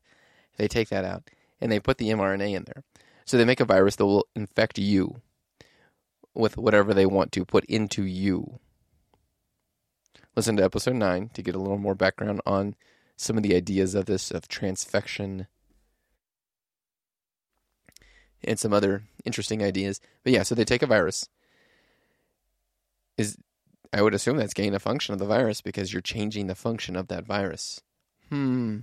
they 0.58 0.68
take 0.68 0.90
that 0.90 1.04
out 1.04 1.28
and 1.60 1.72
they 1.72 1.80
put 1.80 1.98
the 1.98 2.10
mRNA 2.10 2.54
in 2.54 2.64
there. 2.66 2.84
So, 3.24 3.36
they 3.36 3.44
make 3.44 3.58
a 3.58 3.64
virus 3.64 3.96
that 3.96 4.06
will 4.06 4.28
infect 4.36 4.78
you 4.78 5.20
with 6.32 6.56
whatever 6.56 6.94
they 6.94 7.06
want 7.06 7.32
to 7.32 7.44
put 7.44 7.64
into 7.64 8.04
you. 8.04 8.60
Listen 10.36 10.56
to 10.58 10.64
episode 10.64 10.94
9 10.94 11.30
to 11.34 11.42
get 11.42 11.56
a 11.56 11.60
little 11.60 11.78
more 11.78 11.96
background 11.96 12.42
on 12.46 12.76
some 13.16 13.36
of 13.36 13.42
the 13.42 13.56
ideas 13.56 13.96
of 13.96 14.06
this, 14.06 14.30
of 14.30 14.46
transfection, 14.46 15.48
and 18.46 18.58
some 18.58 18.72
other 18.72 19.02
interesting 19.24 19.62
ideas. 19.62 20.00
But 20.22 20.32
yeah, 20.32 20.42
so 20.42 20.54
they 20.54 20.64
take 20.64 20.82
a 20.82 20.86
virus. 20.86 21.28
Is 23.16 23.36
I 23.92 24.02
would 24.02 24.14
assume 24.14 24.36
that's 24.36 24.54
gain 24.54 24.74
a 24.74 24.80
function 24.80 25.12
of 25.12 25.20
the 25.20 25.26
virus 25.26 25.60
because 25.60 25.92
you're 25.92 26.02
changing 26.02 26.48
the 26.48 26.54
function 26.54 26.96
of 26.96 27.08
that 27.08 27.26
virus. 27.26 27.80
Hmm. 28.28 28.80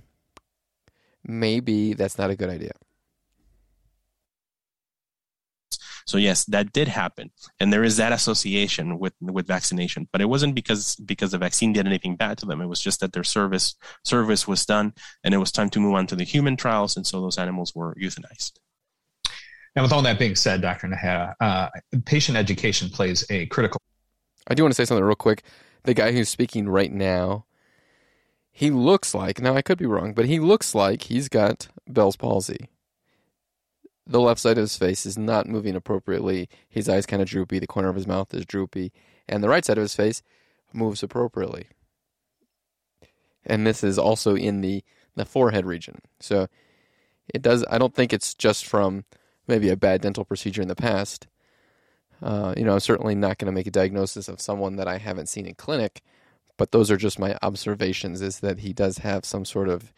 Maybe 1.24 1.92
that's 1.92 2.18
not 2.18 2.30
a 2.30 2.36
good 2.36 2.50
idea. 2.50 2.72
So 6.06 6.18
yes, 6.18 6.44
that 6.46 6.72
did 6.72 6.88
happen, 6.88 7.30
and 7.60 7.72
there 7.72 7.84
is 7.84 7.96
that 7.96 8.12
association 8.12 8.98
with 8.98 9.14
with 9.20 9.46
vaccination. 9.46 10.08
But 10.10 10.20
it 10.20 10.28
wasn't 10.28 10.54
because 10.54 10.96
because 10.96 11.30
the 11.30 11.38
vaccine 11.38 11.72
did 11.72 11.86
anything 11.86 12.16
bad 12.16 12.38
to 12.38 12.46
them. 12.46 12.60
It 12.60 12.66
was 12.66 12.80
just 12.80 13.00
that 13.00 13.12
their 13.12 13.24
service 13.24 13.76
service 14.04 14.48
was 14.48 14.66
done, 14.66 14.94
and 15.22 15.32
it 15.34 15.38
was 15.38 15.52
time 15.52 15.70
to 15.70 15.80
move 15.80 15.94
on 15.94 16.06
to 16.08 16.16
the 16.16 16.24
human 16.24 16.56
trials, 16.56 16.96
and 16.96 17.06
so 17.06 17.20
those 17.20 17.38
animals 17.38 17.74
were 17.74 17.94
euthanized. 17.94 18.52
And 19.74 19.82
with 19.82 19.92
all 19.92 20.02
that 20.02 20.18
being 20.18 20.36
said, 20.36 20.60
Dr. 20.60 20.88
Najera, 20.88 21.34
uh, 21.40 21.68
patient 22.04 22.36
education 22.36 22.90
plays 22.90 23.24
a 23.30 23.46
critical. 23.46 23.80
I 24.46 24.54
do 24.54 24.62
want 24.62 24.72
to 24.72 24.76
say 24.76 24.84
something 24.84 25.04
real 25.04 25.14
quick. 25.14 25.42
The 25.84 25.94
guy 25.94 26.12
who's 26.12 26.28
speaking 26.28 26.68
right 26.68 26.92
now, 26.92 27.46
he 28.50 28.70
looks 28.70 29.14
like 29.14 29.40
now 29.40 29.54
I 29.54 29.62
could 29.62 29.78
be 29.78 29.86
wrong, 29.86 30.12
but 30.12 30.26
he 30.26 30.38
looks 30.38 30.74
like 30.74 31.04
he's 31.04 31.28
got 31.28 31.68
Bell's 31.88 32.16
palsy 32.16 32.68
the 34.06 34.20
left 34.20 34.40
side 34.40 34.58
of 34.58 34.62
his 34.62 34.76
face 34.76 35.06
is 35.06 35.16
not 35.16 35.46
moving 35.46 35.76
appropriately. 35.76 36.48
His 36.68 36.88
eyes 36.88 37.06
kind 37.06 37.22
of 37.22 37.28
droopy. 37.28 37.58
The 37.58 37.66
corner 37.66 37.88
of 37.88 37.96
his 37.96 38.06
mouth 38.06 38.34
is 38.34 38.44
droopy, 38.44 38.92
and 39.28 39.42
the 39.42 39.48
right 39.48 39.64
side 39.64 39.78
of 39.78 39.82
his 39.82 39.94
face 39.94 40.22
moves 40.72 41.02
appropriately. 41.02 41.68
And 43.44 43.66
this 43.66 43.84
is 43.84 43.98
also 43.98 44.34
in 44.34 44.60
the 44.60 44.84
the 45.14 45.24
forehead 45.24 45.66
region. 45.66 46.00
So 46.20 46.48
it 47.32 47.42
does. 47.42 47.64
I 47.70 47.78
don't 47.78 47.94
think 47.94 48.12
it's 48.12 48.34
just 48.34 48.66
from 48.66 49.04
maybe 49.46 49.68
a 49.68 49.76
bad 49.76 50.00
dental 50.00 50.24
procedure 50.24 50.62
in 50.62 50.68
the 50.68 50.76
past. 50.76 51.26
Uh, 52.22 52.54
you 52.56 52.64
know, 52.64 52.74
I'm 52.74 52.80
certainly 52.80 53.14
not 53.14 53.38
going 53.38 53.46
to 53.46 53.52
make 53.52 53.66
a 53.66 53.72
diagnosis 53.72 54.28
of 54.28 54.40
someone 54.40 54.76
that 54.76 54.86
I 54.86 54.98
haven't 54.98 55.28
seen 55.28 55.46
in 55.46 55.54
clinic, 55.54 56.02
but 56.56 56.70
those 56.70 56.90
are 56.90 56.96
just 56.96 57.18
my 57.18 57.36
observations. 57.42 58.22
Is 58.22 58.40
that 58.40 58.60
he 58.60 58.72
does 58.72 58.98
have 58.98 59.24
some 59.24 59.44
sort 59.44 59.68
of 59.68 59.92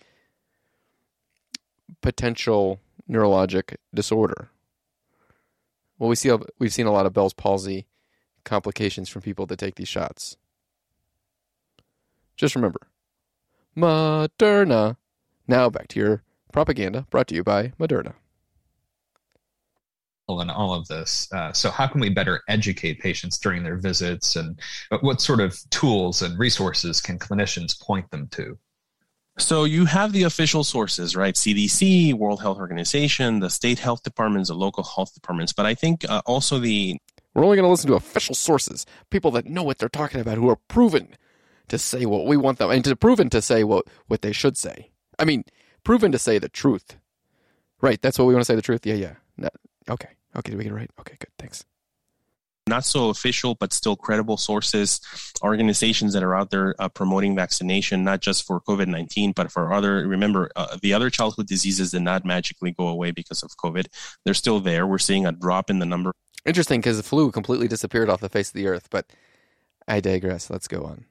potential 2.01 2.81
neurologic 3.11 3.77
disorder. 3.95 4.49
Well, 5.99 6.09
we 6.09 6.17
see 6.17 6.35
we've 6.59 6.73
seen 6.73 6.87
a 6.87 6.93
lot 6.93 7.07
of 7.07 7.13
Bell's 7.13 7.35
palsy 7.35 7.87
complications 8.45 9.09
from 9.09 9.23
people 9.23 9.47
that 9.47 9.59
take 9.59 9.77
these 9.77 9.89
shots. 9.89 10.37
Just 12.37 12.55
remember, 12.55 12.89
Moderna. 13.77 14.97
Now 15.47 15.69
back 15.69 15.89
to 15.89 16.01
your 16.01 16.23
propaganda, 16.53 17.07
brought 17.11 17.29
to 17.29 17.35
you 17.35 17.45
by 17.45 17.73
Moderna. 17.79 18.15
In 20.27 20.49
all 20.49 20.73
of 20.73 20.89
this, 20.89 21.31
uh, 21.35 21.53
so 21.53 21.71
how 21.71 21.87
can 21.87 22.01
we 22.01 22.09
better 22.09 22.41
educate 22.49 22.99
patients 22.99 23.39
during 23.39 23.63
their 23.63 23.77
visits, 23.77 24.37
and 24.37 24.59
what 25.03 25.21
sort 25.21 25.39
of 25.39 25.59
tools 25.69 26.23
and 26.23 26.39
resources 26.39 26.99
can 26.99 27.19
clinicians 27.19 27.79
point 27.79 28.11
them 28.11 28.29
to? 28.29 28.59
So 29.37 29.65
you 29.65 29.85
have 29.85 30.13
the 30.13 30.23
official 30.23 30.65
sources, 30.65 31.15
right? 31.15 31.35
CDC, 31.35 32.15
World 32.15 32.41
Health 32.41 32.59
Organization, 32.59 33.41
the 33.41 33.51
state 33.51 33.81
health 33.81 34.03
departments, 34.03 34.49
the 34.49 34.55
local 34.55 34.85
health 34.85 35.13
departments. 35.13 35.53
But 35.53 35.67
I 35.67 35.75
think 35.75 36.09
uh, 36.09 36.23
also 36.25 36.59
the. 36.59 36.99
We're 37.35 37.45
only 37.45 37.57
going 37.57 37.67
to 37.67 37.71
listen 37.71 37.91
to 37.91 37.97
official 37.97 38.37
sources, 38.37 38.87
people 39.11 39.33
that 39.33 39.45
know 39.45 39.65
what 39.65 39.79
they're 39.79 39.89
talking 39.89 40.21
about, 40.21 40.39
who 40.39 40.49
are 40.49 40.59
proven 40.69 41.17
to 41.67 41.79
say 41.79 42.07
what 42.07 42.27
we 42.27 42.37
want 42.37 42.59
them, 42.59 42.71
and 42.71 42.85
to 42.85 42.95
proven 42.95 43.29
to 43.31 43.43
say 43.43 43.65
what, 43.65 43.87
what 44.07 44.23
they 44.23 44.31
should 44.31 44.57
say. 44.57 44.93
I 45.19 45.25
mean, 45.25 45.45
proven 45.83 46.13
to 46.13 46.19
say 46.19 46.39
the 46.39 46.49
truth. 46.49 46.97
Right, 47.81 48.01
that's 48.01 48.19
what 48.19 48.27
we 48.27 48.35
want 48.35 48.43
to 48.43 48.47
say 48.47 48.55
the 48.55 48.63
truth? 48.63 48.87
Yeah, 48.87 48.95
yeah. 48.95 49.15
No, 49.37 49.49
okay, 49.89 50.11
okay, 50.37 50.51
did 50.51 50.59
we 50.59 50.65
get 50.65 50.73
it 50.73 50.77
right? 50.77 50.91
Okay, 51.01 51.17
good, 51.19 51.31
thanks 51.39 51.65
not 52.67 52.85
so 52.85 53.11
official 53.11 53.55
but 53.55 53.73
still 53.73 53.97
credible 53.97 54.37
sources, 54.37 55.01
organizations 55.43 56.13
that 56.15 56.23
are 56.23 56.35
out 56.35 56.51
there 56.51 56.75
uh, 56.79 56.89
promoting 56.89 57.37
vaccination, 57.37 58.05
not 58.05 58.21
just 58.21 58.47
for 58.47 58.61
COVID 58.61 58.87
19, 58.89 59.33
but 59.33 59.51
for 59.53 59.73
other. 59.73 60.07
Remember, 60.07 60.51
uh, 60.57 60.77
the 60.81 60.95
other 60.95 61.11
childhood 61.11 61.47
diseases 61.47 61.91
did 61.91 62.03
not 62.03 62.25
magically 62.25 62.73
go 62.73 62.89
away 62.89 63.11
because 63.11 63.43
of 63.43 63.51
COVID. 63.63 63.87
They're 64.25 64.35
still 64.35 64.61
there. 64.61 64.87
We're 64.87 64.99
seeing 64.99 65.27
a 65.27 65.33
drop 65.33 65.71
in 65.71 65.79
the 65.79 65.87
number. 65.87 66.13
Interesting 66.45 66.81
because 66.81 66.97
the 66.97 67.03
flu 67.03 67.31
completely 67.31 67.69
disappeared 67.69 68.11
off 68.11 68.21
the 68.21 68.29
face 68.29 68.49
of 68.49 68.55
the 68.55 68.67
earth, 68.67 68.89
but 68.91 69.07
I 69.87 70.01
digress. 70.01 70.51
Let's 70.51 70.69
go 70.69 70.85
on 70.85 71.05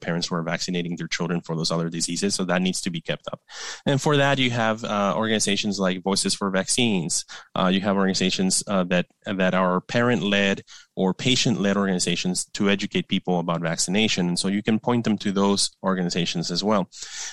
parents 0.00 0.28
who 0.28 0.34
are 0.34 0.42
vaccinating 0.42 0.96
their 0.96 1.08
children 1.08 1.40
for 1.40 1.56
those 1.56 1.70
other 1.70 1.88
diseases. 1.88 2.34
So 2.34 2.44
that 2.44 2.62
needs 2.62 2.80
to 2.82 2.90
be 2.90 3.00
kept 3.00 3.26
up. 3.32 3.40
And 3.86 4.00
for 4.00 4.16
that, 4.16 4.38
you 4.38 4.50
have 4.50 4.84
uh, 4.84 5.14
organizations 5.16 5.78
like 5.78 6.02
Voices 6.02 6.34
for 6.34 6.50
Vaccines. 6.50 7.24
Uh, 7.54 7.70
you 7.72 7.80
have 7.80 7.96
organizations 7.96 8.62
uh, 8.66 8.84
that 8.84 9.06
that 9.26 9.54
are 9.54 9.80
parent 9.80 10.22
led 10.22 10.62
or 10.96 11.14
patient 11.14 11.60
led 11.60 11.76
organizations 11.76 12.44
to 12.46 12.68
educate 12.68 13.06
people 13.06 13.38
about 13.38 13.60
vaccination. 13.60 14.28
And 14.28 14.38
so 14.38 14.48
you 14.48 14.62
can 14.62 14.80
point 14.80 15.04
them 15.04 15.16
to 15.18 15.30
those 15.30 15.70
organizations 15.84 16.50
as 16.50 16.64
well. 16.64 16.90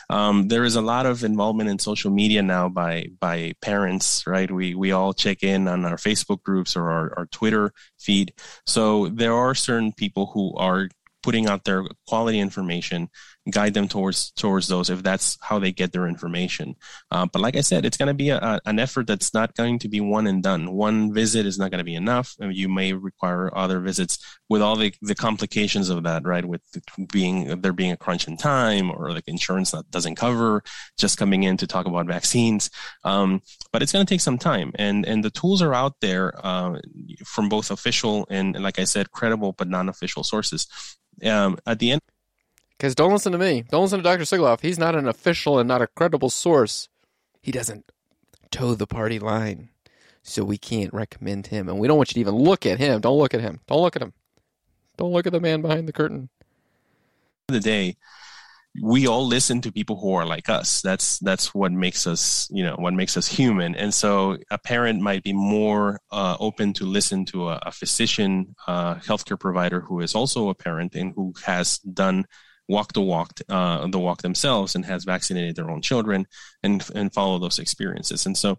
Um, 0.10 0.50
there 0.50 0.64
is 0.64 0.76
a 0.76 0.82
lot 0.82 1.06
of 1.08 1.24
involvement 1.24 1.70
in 1.70 1.80
social 1.80 2.12
media 2.12 2.42
now 2.42 2.70
by 2.70 3.08
by 3.20 3.54
parents. 3.62 4.26
Right? 4.28 4.50
We 4.52 4.76
we 4.76 4.92
all 4.92 5.14
check 5.14 5.44
in 5.44 5.68
on 5.68 5.86
our 5.86 5.98
Facebook 5.98 6.44
groups 6.44 6.76
or 6.76 6.92
our, 6.92 7.14
our 7.18 7.26
Twitter 7.28 7.74
feed. 7.98 8.34
So 8.66 9.10
there 9.10 9.34
are 9.34 9.56
certain 9.56 9.92
people 9.94 10.28
who 10.34 10.56
are 10.56 10.90
putting 11.26 11.48
out 11.48 11.64
their 11.64 11.84
quality 12.08 12.40
information, 12.40 13.10
guide 13.50 13.74
them 13.74 13.88
towards 13.88 14.32
towards 14.32 14.68
those 14.68 14.92
if 14.92 15.02
that's 15.02 15.38
how 15.42 15.58
they 15.58 15.72
get 15.72 15.92
their 15.92 16.08
information. 16.08 16.76
Uh, 17.10 17.26
but 17.26 17.42
like 17.42 17.56
I 17.58 17.62
said, 17.62 17.84
it's 17.84 17.98
going 17.98 18.14
to 18.14 18.14
be 18.26 18.30
a, 18.30 18.38
a, 18.38 18.62
an 18.66 18.78
effort 18.78 19.08
that's 19.08 19.34
not 19.34 19.56
going 19.56 19.80
to 19.80 19.90
be 19.90 20.02
one 20.02 20.28
and 20.28 20.44
done. 20.44 20.72
One 20.72 21.12
visit 21.12 21.48
is 21.48 21.58
not 21.58 21.72
going 21.72 21.80
to 21.80 21.92
be 21.94 21.96
enough. 21.96 22.36
You 22.40 22.70
may 22.70 22.94
require 22.94 23.50
other 23.58 23.80
visits 23.80 24.20
with 24.50 24.62
all 24.62 24.76
the, 24.76 24.94
the 25.02 25.16
complications 25.16 25.90
of 25.90 26.04
that, 26.04 26.28
right? 26.28 26.46
With 26.46 26.62
being 27.12 27.60
there 27.62 27.74
being 27.74 27.92
a 27.92 27.98
crunch 27.98 28.28
in 28.28 28.38
time 28.38 28.92
or 28.92 29.12
like 29.12 29.28
insurance 29.28 29.72
that 29.72 29.90
doesn't 29.90 30.16
cover 30.16 30.62
just 31.00 31.18
coming 31.18 31.42
in 31.42 31.58
to 31.58 31.66
talk 31.66 31.88
about 31.88 32.06
vaccines. 32.06 32.70
Um, 33.04 33.42
but 33.74 33.82
it's 33.82 33.92
going 33.92 34.06
to 34.06 34.14
take 34.14 34.22
some 34.22 34.38
time, 34.38 34.74
and 34.76 35.08
and 35.08 35.24
the 35.24 35.32
tools 35.32 35.64
are 35.64 35.74
out 35.74 35.96
there 36.02 36.34
uh, 36.46 36.78
from 37.26 37.50
both 37.50 37.72
official 37.72 38.28
and, 38.30 38.56
and, 38.56 38.64
like 38.64 38.78
I 38.78 38.84
said, 38.84 39.10
credible 39.10 39.54
but 39.54 39.68
non-official 39.68 40.24
sources. 40.24 40.68
Um, 41.24 41.58
at 41.66 41.80
the 41.80 41.92
end. 41.92 42.02
Because 42.78 42.96
don't 42.96 43.12
listen 43.12 43.32
to 43.32 43.38
me. 43.38 43.64
Don't 43.70 43.84
listen 43.84 44.00
to 44.00 44.04
Dr. 44.04 44.24
Sigoloff. 44.24 44.62
He's 44.62 44.78
not 44.78 44.96
an 44.96 45.08
official 45.08 45.60
and 45.60 45.68
not 45.68 45.82
a 45.82 45.88
credible 45.88 46.30
source. 46.30 46.90
He 47.42 47.52
doesn't 47.52 47.92
toe 48.52 48.76
the 48.76 48.88
party 48.88 49.20
line. 49.20 49.70
So 50.24 50.44
we 50.44 50.58
can't 50.58 50.94
recommend 50.94 51.48
him. 51.48 51.70
And 51.70 51.80
we 51.80 51.88
don't 51.88 51.98
want 51.98 52.10
you 52.10 52.16
to 52.16 52.20
even 52.20 52.36
look 52.36 52.66
at 52.66 52.80
him. 52.80 53.00
Don't 53.00 53.18
look 53.18 53.34
at 53.34 53.42
him. 53.42 53.60
Don't 53.68 53.82
look 53.82 53.96
at 53.96 54.02
him. 54.02 54.14
Don't 54.98 55.12
look 55.12 55.28
at 55.28 55.34
the 55.34 55.40
man 55.40 55.62
behind 55.62 55.88
the 55.88 55.94
curtain. 55.94 56.30
The 57.48 57.60
day, 57.60 57.96
we 58.82 59.08
all 59.08 59.26
listen 59.26 59.62
to 59.62 59.72
people 59.72 59.98
who 60.00 60.14
are 60.14 60.26
like 60.26 60.50
us. 60.50 60.82
That's 60.82 61.20
that's 61.20 61.54
what 61.54 61.72
makes 61.72 62.08
us, 62.08 62.48
you 62.52 62.64
know, 62.64 62.76
what 62.78 62.94
makes 62.94 63.16
us 63.16 63.28
human. 63.28 63.76
And 63.76 63.94
so 63.94 64.38
a 64.52 64.58
parent 64.58 65.02
might 65.02 65.24
be 65.24 65.34
more 65.34 66.00
uh, 66.12 66.36
open 66.40 66.74
to 66.74 66.86
listen 66.86 67.26
to 67.26 67.50
a, 67.50 67.60
a 67.64 67.72
physician, 67.72 68.56
uh, 68.68 68.96
healthcare 68.96 69.40
provider 69.40 69.82
who 69.82 70.02
is 70.02 70.16
also 70.16 70.50
a 70.50 70.56
parent 70.56 70.96
and 70.96 71.14
who 71.16 71.34
has 71.46 71.80
done 71.80 72.26
walk 72.68 72.94
the 72.94 73.02
walk, 73.02 73.40
uh, 73.48 73.88
the 73.88 74.00
walk 74.00 74.22
themselves 74.22 74.76
and 74.76 74.86
has 74.86 75.04
vaccinated 75.04 75.56
their 75.56 75.70
own 75.70 75.82
children 75.82 76.26
and 76.64 76.86
and 76.96 77.14
follow 77.14 77.40
those 77.40 77.60
experiences. 77.60 78.26
And 78.26 78.38
so, 78.38 78.58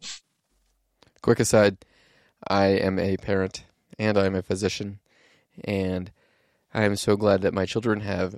quick 1.22 1.40
aside, 1.40 1.84
I 2.48 2.66
am 2.66 2.98
a 2.98 3.16
parent 3.16 3.64
and 3.98 4.16
I'm 4.16 4.34
a 4.34 4.42
physician, 4.42 5.00
and 5.64 6.10
I 6.72 6.84
am 6.84 6.96
so 6.96 7.16
glad 7.16 7.42
that 7.42 7.54
my 7.54 7.66
children 7.66 8.00
have 8.00 8.36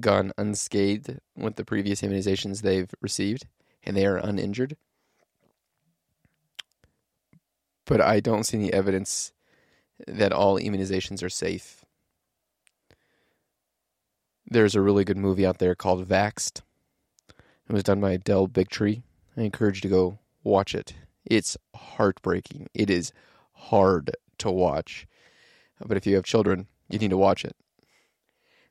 gone 0.00 0.32
unscathed 0.36 1.18
with 1.36 1.56
the 1.56 1.64
previous 1.64 2.02
immunizations 2.02 2.62
they've 2.62 2.92
received, 3.00 3.46
and 3.84 3.96
they 3.96 4.06
are 4.06 4.16
uninjured. 4.16 4.76
But 7.86 8.00
I 8.00 8.20
don't 8.20 8.44
see 8.44 8.58
any 8.58 8.72
evidence 8.72 9.32
that 10.06 10.32
all 10.32 10.58
immunizations 10.58 11.22
are 11.22 11.30
safe. 11.30 11.84
There's 14.48 14.74
a 14.74 14.80
really 14.80 15.04
good 15.04 15.16
movie 15.16 15.46
out 15.46 15.58
there 15.58 15.74
called 15.74 16.06
Vaxxed. 16.06 16.62
It 17.68 17.72
was 17.72 17.82
done 17.82 18.00
by 18.00 18.16
Del 18.16 18.46
Bigtree. 18.46 19.02
I 19.36 19.42
encourage 19.42 19.78
you 19.78 19.82
to 19.82 19.88
go 19.88 20.18
watch 20.44 20.74
it. 20.74 20.94
It's 21.24 21.56
heartbreaking. 21.74 22.68
It 22.72 22.88
is 22.90 23.12
hard 23.52 24.12
to 24.38 24.50
watch. 24.50 25.06
But 25.84 25.96
if 25.96 26.06
you 26.06 26.14
have 26.14 26.24
children, 26.24 26.68
you 26.88 26.98
need 26.98 27.10
to 27.10 27.16
watch 27.16 27.44
it. 27.44 27.56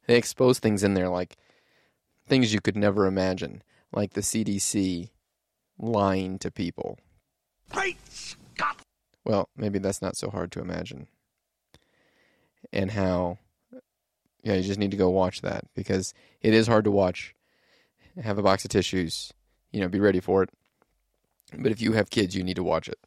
They 0.08 0.18
expose 0.18 0.60
things 0.60 0.84
in 0.84 0.94
there 0.94 1.10
like 1.10 1.38
things 2.28 2.54
you 2.54 2.62
could 2.62 2.76
never 2.76 3.06
imagine, 3.06 3.64
like 3.92 4.14
the 4.14 4.22
CDC 4.22 5.10
lying 5.78 6.40
to 6.40 6.52
people. 6.52 7.00
Great 7.70 7.98
Scott! 8.10 8.82
Well, 9.24 9.50
maybe 9.56 9.80
that's 9.80 10.02
not 10.02 10.16
so 10.16 10.30
hard 10.30 10.52
to 10.54 10.62
imagine. 10.62 11.08
And 12.72 12.92
how, 12.92 13.40
yeah, 14.44 14.56
you 14.56 14.64
just 14.64 14.80
need 14.80 14.92
to 14.92 14.98
go 14.98 15.10
watch 15.10 15.42
that 15.42 15.66
because 15.76 16.14
it 16.42 16.54
is 16.54 16.68
hard 16.68 16.86
to 16.86 16.92
watch. 16.92 17.36
Have 18.22 18.38
a 18.38 18.44
box 18.44 18.64
of 18.64 18.70
tissues, 18.70 19.34
you 19.72 19.82
know, 19.82 19.90
be 19.90 20.00
ready 20.00 20.22
for 20.22 20.44
it. 20.44 20.50
But 21.58 21.72
if 21.72 21.82
you 21.82 21.94
have 21.94 22.10
kids, 22.10 22.36
you 22.36 22.44
need 22.44 22.56
to 22.56 22.64
watch 22.64 22.88
it 22.88 22.98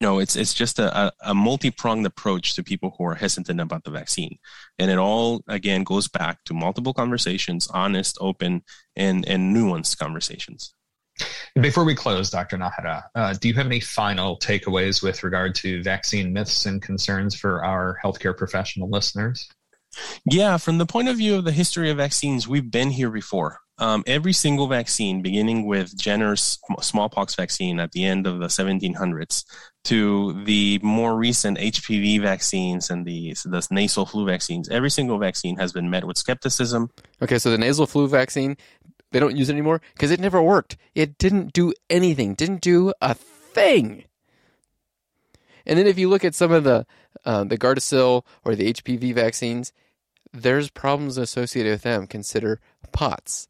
no, 0.00 0.18
it's 0.18 0.34
it's 0.34 0.54
just 0.54 0.78
a, 0.78 1.12
a 1.20 1.34
multi-pronged 1.34 2.06
approach 2.06 2.54
to 2.54 2.62
people 2.62 2.94
who 2.96 3.04
are 3.04 3.14
hesitant 3.14 3.60
about 3.60 3.84
the 3.84 3.90
vaccine, 3.90 4.38
and 4.78 4.90
it 4.90 4.98
all 4.98 5.42
again 5.46 5.84
goes 5.84 6.08
back 6.08 6.42
to 6.44 6.54
multiple 6.54 6.94
conversations, 6.94 7.68
honest, 7.68 8.16
open, 8.20 8.62
and 8.96 9.26
and 9.28 9.54
nuanced 9.54 9.98
conversations. 9.98 10.74
Before 11.60 11.84
we 11.84 11.94
close, 11.94 12.30
Dr. 12.30 12.56
Najera, 12.56 13.02
uh, 13.14 13.34
do 13.34 13.48
you 13.48 13.54
have 13.54 13.66
any 13.66 13.80
final 13.80 14.38
takeaways 14.38 15.02
with 15.02 15.22
regard 15.22 15.54
to 15.56 15.82
vaccine 15.82 16.32
myths 16.32 16.64
and 16.64 16.80
concerns 16.80 17.34
for 17.34 17.62
our 17.62 17.98
healthcare 18.02 18.34
professional 18.34 18.88
listeners? 18.88 19.50
Yeah, 20.24 20.56
from 20.56 20.78
the 20.78 20.86
point 20.86 21.08
of 21.08 21.16
view 21.16 21.34
of 21.34 21.44
the 21.44 21.52
history 21.52 21.90
of 21.90 21.98
vaccines, 21.98 22.48
we've 22.48 22.70
been 22.70 22.90
here 22.90 23.10
before 23.10 23.58
um, 23.80 24.04
every 24.06 24.34
single 24.34 24.68
vaccine, 24.68 25.22
beginning 25.22 25.66
with 25.66 25.96
Jenner's 25.98 26.58
smallpox 26.80 27.34
vaccine 27.34 27.80
at 27.80 27.92
the 27.92 28.04
end 28.04 28.26
of 28.26 28.38
the 28.38 28.46
1700s, 28.46 29.44
to 29.84 30.44
the 30.44 30.78
more 30.82 31.16
recent 31.16 31.56
HPV 31.56 32.20
vaccines 32.20 32.90
and 32.90 33.06
the, 33.06 33.34
the 33.46 33.66
nasal 33.70 34.04
flu 34.04 34.26
vaccines, 34.26 34.68
every 34.68 34.90
single 34.90 35.18
vaccine 35.18 35.56
has 35.56 35.72
been 35.72 35.88
met 35.88 36.04
with 36.04 36.18
skepticism. 36.18 36.90
Okay, 37.22 37.38
so 37.38 37.50
the 37.50 37.56
nasal 37.56 37.86
flu 37.86 38.06
vaccine, 38.06 38.58
they 39.12 39.18
don't 39.18 39.36
use 39.36 39.48
it 39.48 39.54
anymore 39.54 39.80
because 39.94 40.10
it 40.10 40.20
never 40.20 40.42
worked. 40.42 40.76
It 40.94 41.16
didn't 41.16 41.54
do 41.54 41.72
anything, 41.88 42.34
didn't 42.34 42.60
do 42.60 42.92
a 43.00 43.14
thing. 43.14 44.04
And 45.66 45.78
then 45.78 45.86
if 45.86 45.98
you 45.98 46.08
look 46.08 46.24
at 46.24 46.34
some 46.34 46.52
of 46.52 46.64
the 46.64 46.86
uh, 47.24 47.44
the 47.44 47.58
Gardasil 47.58 48.24
or 48.44 48.54
the 48.54 48.72
HPV 48.72 49.14
vaccines, 49.14 49.72
there's 50.32 50.70
problems 50.70 51.18
associated 51.18 51.72
with 51.72 51.82
them. 51.82 52.06
Consider 52.06 52.60
POTS. 52.92 53.48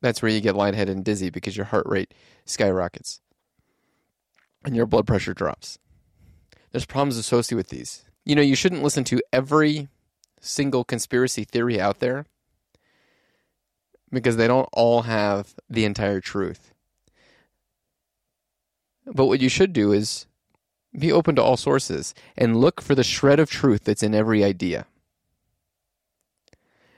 That's 0.00 0.22
where 0.22 0.30
you 0.30 0.40
get 0.40 0.56
lightheaded 0.56 0.94
and 0.94 1.04
dizzy 1.04 1.30
because 1.30 1.56
your 1.56 1.66
heart 1.66 1.86
rate 1.86 2.12
skyrockets 2.44 3.20
and 4.64 4.76
your 4.76 4.86
blood 4.86 5.06
pressure 5.06 5.34
drops. 5.34 5.78
There's 6.72 6.84
problems 6.84 7.16
associated 7.16 7.56
with 7.56 7.68
these. 7.68 8.04
You 8.24 8.34
know, 8.34 8.42
you 8.42 8.56
shouldn't 8.56 8.82
listen 8.82 9.04
to 9.04 9.22
every 9.32 9.88
single 10.40 10.84
conspiracy 10.84 11.44
theory 11.44 11.80
out 11.80 12.00
there 12.00 12.26
because 14.10 14.36
they 14.36 14.46
don't 14.46 14.68
all 14.72 15.02
have 15.02 15.54
the 15.70 15.84
entire 15.84 16.20
truth. 16.20 16.72
But 19.06 19.26
what 19.26 19.40
you 19.40 19.48
should 19.48 19.72
do 19.72 19.92
is 19.92 20.26
be 20.98 21.12
open 21.12 21.36
to 21.36 21.42
all 21.42 21.56
sources 21.56 22.14
and 22.36 22.60
look 22.60 22.80
for 22.80 22.94
the 22.94 23.04
shred 23.04 23.38
of 23.38 23.50
truth 23.50 23.84
that's 23.84 24.02
in 24.02 24.14
every 24.14 24.42
idea. 24.42 24.86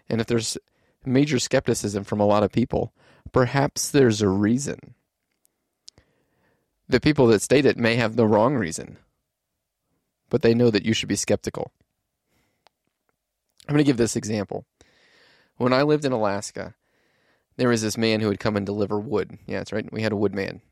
And 0.09 0.21
if 0.21 0.27
there's 0.27 0.57
major 1.05 1.39
skepticism 1.39 2.05
from 2.05 2.21
a 2.21 2.27
lot 2.27 2.43
of 2.43 2.53
people, 2.53 2.93
perhaps 3.33 3.91
there's 3.91 4.23
a 4.23 4.29
reason. 4.29 4.95
The 6.89 7.01
people 7.01 7.27
that 7.29 7.43
state 7.43 7.67
it 7.67 7.77
may 7.77 7.97
have 7.97 8.17
the 8.17 8.27
wrong 8.27 8.55
reason, 8.55 8.99
but 10.31 10.43
they 10.43 10.55
know 10.55 10.71
that 10.71 10.87
you 10.87 10.95
should 10.95 11.09
be 11.09 11.17
skeptical. 11.17 11.73
I'm 13.69 13.75
going 13.75 13.85
to 13.85 13.89
give 13.89 13.99
this 13.99 14.17
example. 14.17 14.65
When 15.57 15.73
I 15.73 15.83
lived 15.83 16.05
in 16.05 16.13
Alaska, 16.13 16.75
there 17.57 17.69
was 17.69 17.83
this 17.83 17.99
man 17.99 18.21
who 18.21 18.29
would 18.29 18.41
come 18.41 18.57
and 18.57 18.65
deliver 18.65 18.99
wood. 18.99 19.39
Yeah, 19.47 19.59
that's 19.59 19.73
right. 19.73 19.93
We 19.93 20.03
had 20.03 20.13
a 20.13 20.17
woodman. 20.17 20.63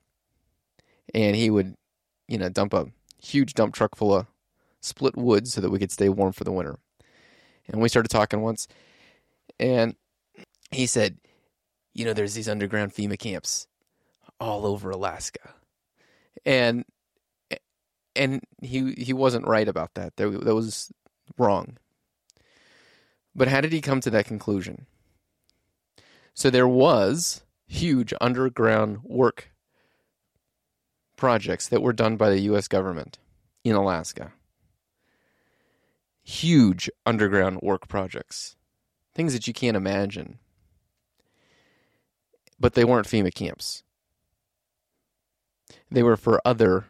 And 1.13 1.37
he 1.37 1.51
would, 1.51 1.75
you 2.29 2.39
know, 2.39 2.49
dump 2.49 2.73
a 2.73 2.87
huge 3.23 3.55
dump 3.55 3.75
truck 3.75 3.97
full 3.97 4.15
of 4.15 4.27
split 4.81 5.17
wood 5.17 5.49
so 5.49 5.61
that 5.61 5.71
we 5.71 5.79
could 5.79 5.93
stay 5.93 6.09
warm 6.09 6.33
for 6.33 6.45
the 6.45 6.53
winter. 6.53 6.79
And 7.69 7.83
we 7.83 7.89
started 7.89 8.09
talking 8.09 8.43
once, 8.43 8.69
and 9.59 9.97
he 10.71 10.87
said, 10.87 11.19
you 11.95 12.05
know, 12.05 12.13
there's 12.13 12.35
these 12.35 12.49
underground 12.49 12.93
FEMA 12.93 13.19
camps 13.19 13.67
all 14.39 14.67
over 14.67 14.91
Alaska, 14.91 15.55
and 16.45 16.85
and 18.15 18.43
he 18.63 18.93
he 18.93 19.13
wasn't 19.13 19.47
right 19.47 19.69
about 19.69 19.95
that. 19.95 20.17
That 20.17 20.45
that 20.45 20.55
was 20.55 20.93
wrong. 21.39 21.79
But 23.35 23.49
how 23.49 23.61
did 23.61 23.73
he 23.73 23.81
come 23.81 24.01
to 24.01 24.11
that 24.11 24.27
conclusion? 24.27 24.87
So 26.35 26.51
there 26.51 26.69
was 26.69 27.43
huge 27.67 28.13
underground 28.21 28.99
work 29.03 29.51
projects 31.17 31.69
that 31.69 31.83
were 31.83 31.93
done 31.93 32.17
by 32.17 32.31
the 32.31 32.41
US 32.41 32.69
government 32.69 33.19
in 33.65 33.75
Alaska. 33.75 34.33
Huge 36.23 36.91
underground 37.05 37.61
work 37.63 37.89
projects. 37.89 38.57
Things 39.15 39.33
that 39.33 39.47
you 39.47 39.55
can't 39.55 39.77
imagine 39.77 40.39
but 42.59 42.75
they 42.75 42.85
weren't 42.85 43.07
FEMA 43.07 43.35
camps. 43.35 43.83
They 45.91 46.03
were 46.03 46.17
for 46.17 46.41
other 46.45 46.87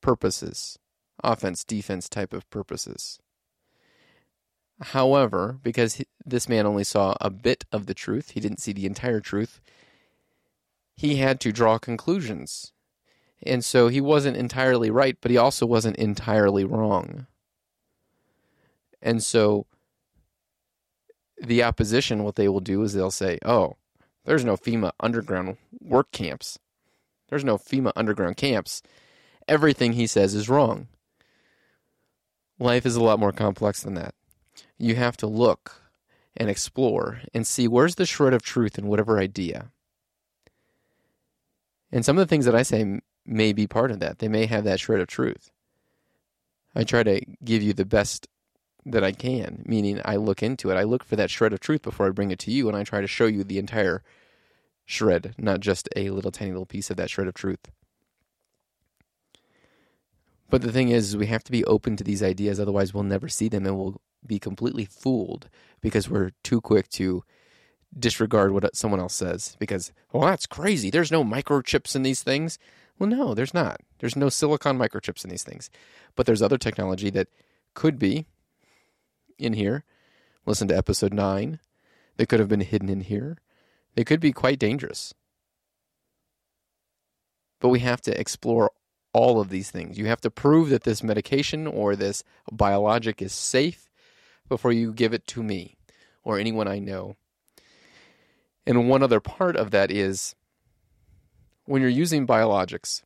purposes, 0.00 0.78
offense, 1.22 1.64
defense 1.64 2.08
type 2.08 2.32
of 2.32 2.48
purposes. 2.50 3.18
However, 4.80 5.58
because 5.62 5.94
he, 5.94 6.06
this 6.24 6.48
man 6.48 6.66
only 6.66 6.84
saw 6.84 7.14
a 7.20 7.30
bit 7.30 7.64
of 7.72 7.86
the 7.86 7.94
truth, 7.94 8.30
he 8.30 8.40
didn't 8.40 8.60
see 8.60 8.72
the 8.72 8.86
entire 8.86 9.20
truth, 9.20 9.60
he 10.96 11.16
had 11.16 11.40
to 11.40 11.52
draw 11.52 11.78
conclusions. 11.78 12.72
And 13.44 13.64
so 13.64 13.88
he 13.88 14.00
wasn't 14.00 14.36
entirely 14.36 14.90
right, 14.90 15.16
but 15.20 15.30
he 15.30 15.36
also 15.36 15.66
wasn't 15.66 15.96
entirely 15.96 16.64
wrong. 16.64 17.26
And 19.00 19.22
so 19.22 19.66
the 21.40 21.62
opposition, 21.62 22.22
what 22.22 22.36
they 22.36 22.48
will 22.48 22.60
do 22.60 22.82
is 22.82 22.92
they'll 22.92 23.10
say, 23.10 23.38
oh, 23.44 23.76
there's 24.24 24.44
no 24.44 24.56
FEMA 24.56 24.92
underground 25.00 25.56
work 25.80 26.10
camps. 26.12 26.58
There's 27.28 27.44
no 27.44 27.58
FEMA 27.58 27.92
underground 27.96 28.36
camps. 28.36 28.82
Everything 29.48 29.92
he 29.92 30.06
says 30.06 30.34
is 30.34 30.48
wrong. 30.48 30.88
Life 32.58 32.86
is 32.86 32.96
a 32.96 33.02
lot 33.02 33.18
more 33.18 33.32
complex 33.32 33.82
than 33.82 33.94
that. 33.94 34.14
You 34.78 34.94
have 34.94 35.16
to 35.18 35.26
look 35.26 35.82
and 36.36 36.48
explore 36.48 37.20
and 37.34 37.46
see 37.46 37.66
where's 37.66 37.96
the 37.96 38.06
shred 38.06 38.34
of 38.34 38.42
truth 38.42 38.78
in 38.78 38.86
whatever 38.86 39.18
idea. 39.18 39.70
And 41.90 42.04
some 42.04 42.16
of 42.16 42.26
the 42.26 42.30
things 42.30 42.44
that 42.44 42.54
I 42.54 42.62
say 42.62 43.00
may 43.26 43.52
be 43.52 43.66
part 43.66 43.90
of 43.90 44.00
that. 44.00 44.18
They 44.18 44.28
may 44.28 44.46
have 44.46 44.64
that 44.64 44.80
shred 44.80 45.00
of 45.00 45.08
truth. 45.08 45.50
I 46.74 46.84
try 46.84 47.02
to 47.02 47.20
give 47.44 47.62
you 47.62 47.72
the 47.72 47.84
best 47.84 48.28
that 48.84 49.04
I 49.04 49.12
can, 49.12 49.62
meaning 49.64 50.00
I 50.04 50.16
look 50.16 50.42
into 50.42 50.70
it. 50.70 50.76
I 50.76 50.82
look 50.82 51.04
for 51.04 51.16
that 51.16 51.30
shred 51.30 51.52
of 51.52 51.60
truth 51.60 51.82
before 51.82 52.06
I 52.06 52.10
bring 52.10 52.30
it 52.30 52.38
to 52.40 52.50
you, 52.50 52.68
and 52.68 52.76
I 52.76 52.84
try 52.84 53.00
to 53.00 53.06
show 53.06 53.26
you 53.26 53.44
the 53.44 53.58
entire 53.58 54.02
shred, 54.84 55.34
not 55.38 55.60
just 55.60 55.88
a 55.94 56.10
little 56.10 56.32
tiny 56.32 56.50
little 56.50 56.66
piece 56.66 56.90
of 56.90 56.96
that 56.96 57.10
shred 57.10 57.28
of 57.28 57.34
truth. 57.34 57.70
But 60.50 60.62
the 60.62 60.72
thing 60.72 60.90
is, 60.90 61.16
we 61.16 61.26
have 61.26 61.44
to 61.44 61.52
be 61.52 61.64
open 61.64 61.96
to 61.96 62.04
these 62.04 62.22
ideas, 62.22 62.60
otherwise, 62.60 62.92
we'll 62.92 63.04
never 63.04 63.28
see 63.28 63.48
them 63.48 63.64
and 63.66 63.78
we'll 63.78 64.00
be 64.26 64.38
completely 64.38 64.84
fooled 64.84 65.48
because 65.80 66.10
we're 66.10 66.32
too 66.42 66.60
quick 66.60 66.88
to 66.90 67.24
disregard 67.98 68.52
what 68.52 68.76
someone 68.76 69.00
else 69.00 69.14
says 69.14 69.56
because, 69.58 69.92
well, 70.12 70.24
that's 70.24 70.46
crazy. 70.46 70.90
There's 70.90 71.12
no 71.12 71.24
microchips 71.24 71.96
in 71.96 72.02
these 72.02 72.22
things. 72.22 72.58
Well, 72.98 73.08
no, 73.08 73.34
there's 73.34 73.54
not. 73.54 73.80
There's 73.98 74.16
no 74.16 74.28
silicon 74.28 74.78
microchips 74.78 75.24
in 75.24 75.30
these 75.30 75.42
things. 75.42 75.70
But 76.14 76.26
there's 76.26 76.42
other 76.42 76.58
technology 76.58 77.10
that 77.10 77.28
could 77.74 77.98
be 77.98 78.26
in 79.42 79.54
here. 79.54 79.84
Listen 80.46 80.68
to 80.68 80.76
episode 80.76 81.12
9. 81.12 81.58
They 82.16 82.26
could 82.26 82.40
have 82.40 82.48
been 82.48 82.60
hidden 82.60 82.88
in 82.88 83.02
here. 83.02 83.38
They 83.94 84.04
could 84.04 84.20
be 84.20 84.32
quite 84.32 84.58
dangerous. 84.58 85.14
But 87.60 87.68
we 87.68 87.80
have 87.80 88.00
to 88.02 88.18
explore 88.18 88.72
all 89.12 89.40
of 89.40 89.50
these 89.50 89.70
things. 89.70 89.98
You 89.98 90.06
have 90.06 90.20
to 90.22 90.30
prove 90.30 90.70
that 90.70 90.84
this 90.84 91.02
medication 91.02 91.66
or 91.66 91.94
this 91.94 92.24
biologic 92.50 93.20
is 93.20 93.32
safe 93.32 93.88
before 94.48 94.72
you 94.72 94.92
give 94.92 95.12
it 95.12 95.26
to 95.28 95.42
me 95.42 95.76
or 96.24 96.38
anyone 96.38 96.66
I 96.66 96.78
know. 96.78 97.16
And 98.66 98.88
one 98.88 99.02
other 99.02 99.20
part 99.20 99.56
of 99.56 99.70
that 99.72 99.90
is 99.90 100.34
when 101.64 101.82
you're 101.82 101.90
using 101.90 102.26
biologics 102.26 103.02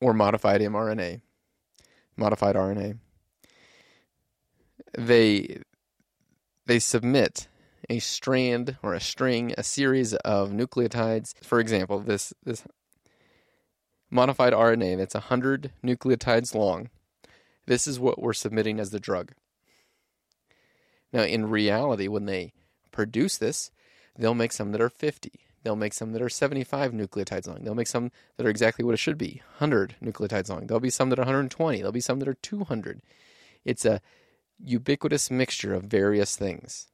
or 0.00 0.12
modified 0.12 0.60
mRNA, 0.60 1.20
modified 2.16 2.56
RNA, 2.56 2.98
they 4.96 5.62
they 6.66 6.78
submit 6.78 7.48
a 7.88 7.98
strand 7.98 8.76
or 8.82 8.94
a 8.94 9.00
string, 9.00 9.52
a 9.58 9.62
series 9.62 10.14
of 10.14 10.50
nucleotides. 10.50 11.34
For 11.42 11.60
example, 11.60 12.00
this 12.00 12.32
this 12.44 12.64
modified 14.10 14.52
RNA 14.52 14.98
that's 14.98 15.14
100 15.14 15.72
nucleotides 15.84 16.54
long. 16.54 16.90
This 17.66 17.86
is 17.86 18.00
what 18.00 18.20
we're 18.20 18.32
submitting 18.32 18.80
as 18.80 18.90
the 18.90 19.00
drug. 19.00 19.32
Now, 21.12 21.22
in 21.22 21.50
reality, 21.50 22.08
when 22.08 22.26
they 22.26 22.52
produce 22.90 23.38
this, 23.38 23.70
they'll 24.16 24.34
make 24.34 24.52
some 24.52 24.72
that 24.72 24.80
are 24.80 24.88
50. 24.88 25.32
They'll 25.62 25.76
make 25.76 25.92
some 25.92 26.12
that 26.12 26.22
are 26.22 26.28
75 26.28 26.92
nucleotides 26.92 27.46
long. 27.46 27.62
They'll 27.62 27.74
make 27.74 27.86
some 27.86 28.10
that 28.36 28.46
are 28.46 28.50
exactly 28.50 28.84
what 28.84 28.94
it 28.94 28.98
should 28.98 29.18
be 29.18 29.42
100 29.58 29.96
nucleotides 30.02 30.48
long. 30.48 30.66
There'll 30.66 30.80
be 30.80 30.90
some 30.90 31.10
that 31.10 31.18
are 31.18 31.22
120. 31.22 31.78
There'll 31.78 31.92
be 31.92 32.00
some 32.00 32.18
that 32.20 32.28
are 32.28 32.34
200. 32.34 33.02
It's 33.64 33.84
a 33.84 34.00
ubiquitous 34.64 35.30
mixture 35.30 35.74
of 35.74 35.84
various 35.84 36.36
things. 36.36 36.88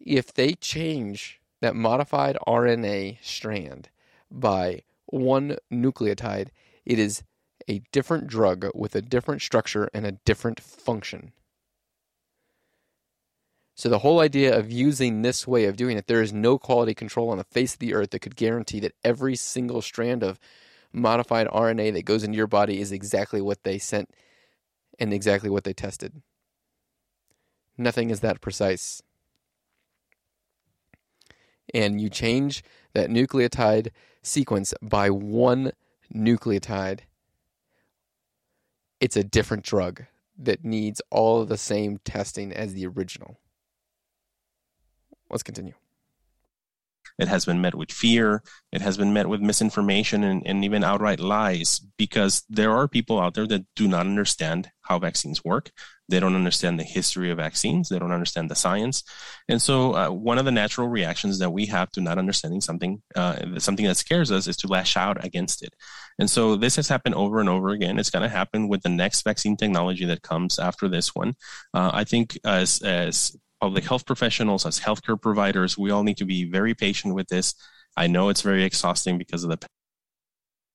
If 0.00 0.32
they 0.32 0.54
change 0.54 1.40
that 1.60 1.74
modified 1.74 2.36
RNA 2.46 3.18
strand 3.22 3.88
by 4.30 4.82
one 5.06 5.56
nucleotide, 5.72 6.48
it 6.84 6.98
is 6.98 7.22
a 7.68 7.82
different 7.92 8.26
drug 8.26 8.66
with 8.74 8.94
a 8.94 9.02
different 9.02 9.42
structure 9.42 9.88
and 9.92 10.06
a 10.06 10.12
different 10.12 10.60
function. 10.60 11.32
So, 13.74 13.90
the 13.90 13.98
whole 13.98 14.20
idea 14.20 14.56
of 14.58 14.72
using 14.72 15.20
this 15.20 15.46
way 15.46 15.66
of 15.66 15.76
doing 15.76 15.98
it, 15.98 16.06
there 16.06 16.22
is 16.22 16.32
no 16.32 16.56
quality 16.58 16.94
control 16.94 17.28
on 17.28 17.36
the 17.36 17.44
face 17.44 17.74
of 17.74 17.78
the 17.78 17.92
earth 17.92 18.10
that 18.10 18.20
could 18.20 18.36
guarantee 18.36 18.80
that 18.80 18.94
every 19.04 19.36
single 19.36 19.82
strand 19.82 20.22
of 20.22 20.40
modified 20.92 21.46
RNA 21.48 21.92
that 21.92 22.06
goes 22.06 22.24
into 22.24 22.38
your 22.38 22.46
body 22.46 22.80
is 22.80 22.90
exactly 22.90 23.42
what 23.42 23.64
they 23.64 23.78
sent 23.78 24.10
and 24.98 25.12
exactly 25.12 25.50
what 25.50 25.64
they 25.64 25.72
tested. 25.72 26.22
Nothing 27.78 28.10
is 28.10 28.20
that 28.20 28.40
precise. 28.40 29.02
And 31.74 32.00
you 32.00 32.08
change 32.08 32.62
that 32.94 33.10
nucleotide 33.10 33.90
sequence 34.22 34.72
by 34.80 35.10
one 35.10 35.72
nucleotide, 36.14 37.00
it's 39.00 39.16
a 39.16 39.24
different 39.24 39.64
drug 39.64 40.04
that 40.38 40.64
needs 40.64 41.02
all 41.10 41.44
the 41.44 41.58
same 41.58 41.98
testing 42.04 42.52
as 42.52 42.74
the 42.74 42.86
original. 42.86 43.38
Let's 45.30 45.42
continue. 45.42 45.74
It 47.18 47.28
has 47.28 47.44
been 47.44 47.60
met 47.60 47.74
with 47.74 47.90
fear. 47.90 48.42
It 48.72 48.82
has 48.82 48.96
been 48.96 49.12
met 49.12 49.28
with 49.28 49.40
misinformation 49.40 50.22
and, 50.22 50.42
and 50.46 50.64
even 50.64 50.84
outright 50.84 51.20
lies 51.20 51.80
because 51.96 52.44
there 52.48 52.72
are 52.72 52.88
people 52.88 53.18
out 53.18 53.34
there 53.34 53.46
that 53.46 53.64
do 53.74 53.88
not 53.88 54.06
understand 54.06 54.70
how 54.82 54.98
vaccines 54.98 55.44
work. 55.44 55.70
They 56.08 56.20
don't 56.20 56.36
understand 56.36 56.78
the 56.78 56.84
history 56.84 57.30
of 57.30 57.38
vaccines. 57.38 57.88
They 57.88 57.98
don't 57.98 58.12
understand 58.12 58.48
the 58.48 58.54
science. 58.54 59.02
And 59.48 59.60
so, 59.60 59.94
uh, 59.94 60.10
one 60.10 60.38
of 60.38 60.44
the 60.44 60.52
natural 60.52 60.88
reactions 60.88 61.40
that 61.40 61.50
we 61.50 61.66
have 61.66 61.90
to 61.92 62.00
not 62.00 62.18
understanding 62.18 62.60
something, 62.60 63.02
uh, 63.16 63.58
something 63.58 63.86
that 63.86 63.96
scares 63.96 64.30
us, 64.30 64.46
is 64.46 64.56
to 64.58 64.68
lash 64.68 64.96
out 64.96 65.24
against 65.24 65.62
it. 65.62 65.74
And 66.18 66.30
so, 66.30 66.54
this 66.54 66.76
has 66.76 66.88
happened 66.88 67.16
over 67.16 67.40
and 67.40 67.48
over 67.48 67.70
again. 67.70 67.98
It's 67.98 68.10
going 68.10 68.22
to 68.22 68.28
happen 68.28 68.68
with 68.68 68.82
the 68.82 68.88
next 68.88 69.22
vaccine 69.22 69.56
technology 69.56 70.04
that 70.04 70.22
comes 70.22 70.58
after 70.60 70.88
this 70.88 71.14
one. 71.14 71.34
Uh, 71.74 71.90
I 71.92 72.04
think 72.04 72.38
as 72.44 72.80
as 72.82 73.36
public 73.60 73.84
health 73.84 74.06
professionals, 74.06 74.66
as 74.66 74.80
healthcare 74.80 75.20
providers, 75.20 75.78
we 75.78 75.90
all 75.90 76.02
need 76.02 76.18
to 76.18 76.24
be 76.24 76.44
very 76.44 76.74
patient 76.74 77.14
with 77.14 77.28
this. 77.28 77.54
I 77.96 78.06
know 78.06 78.28
it's 78.28 78.42
very 78.42 78.64
exhausting 78.64 79.18
because 79.18 79.44
of 79.44 79.50
the 79.50 79.66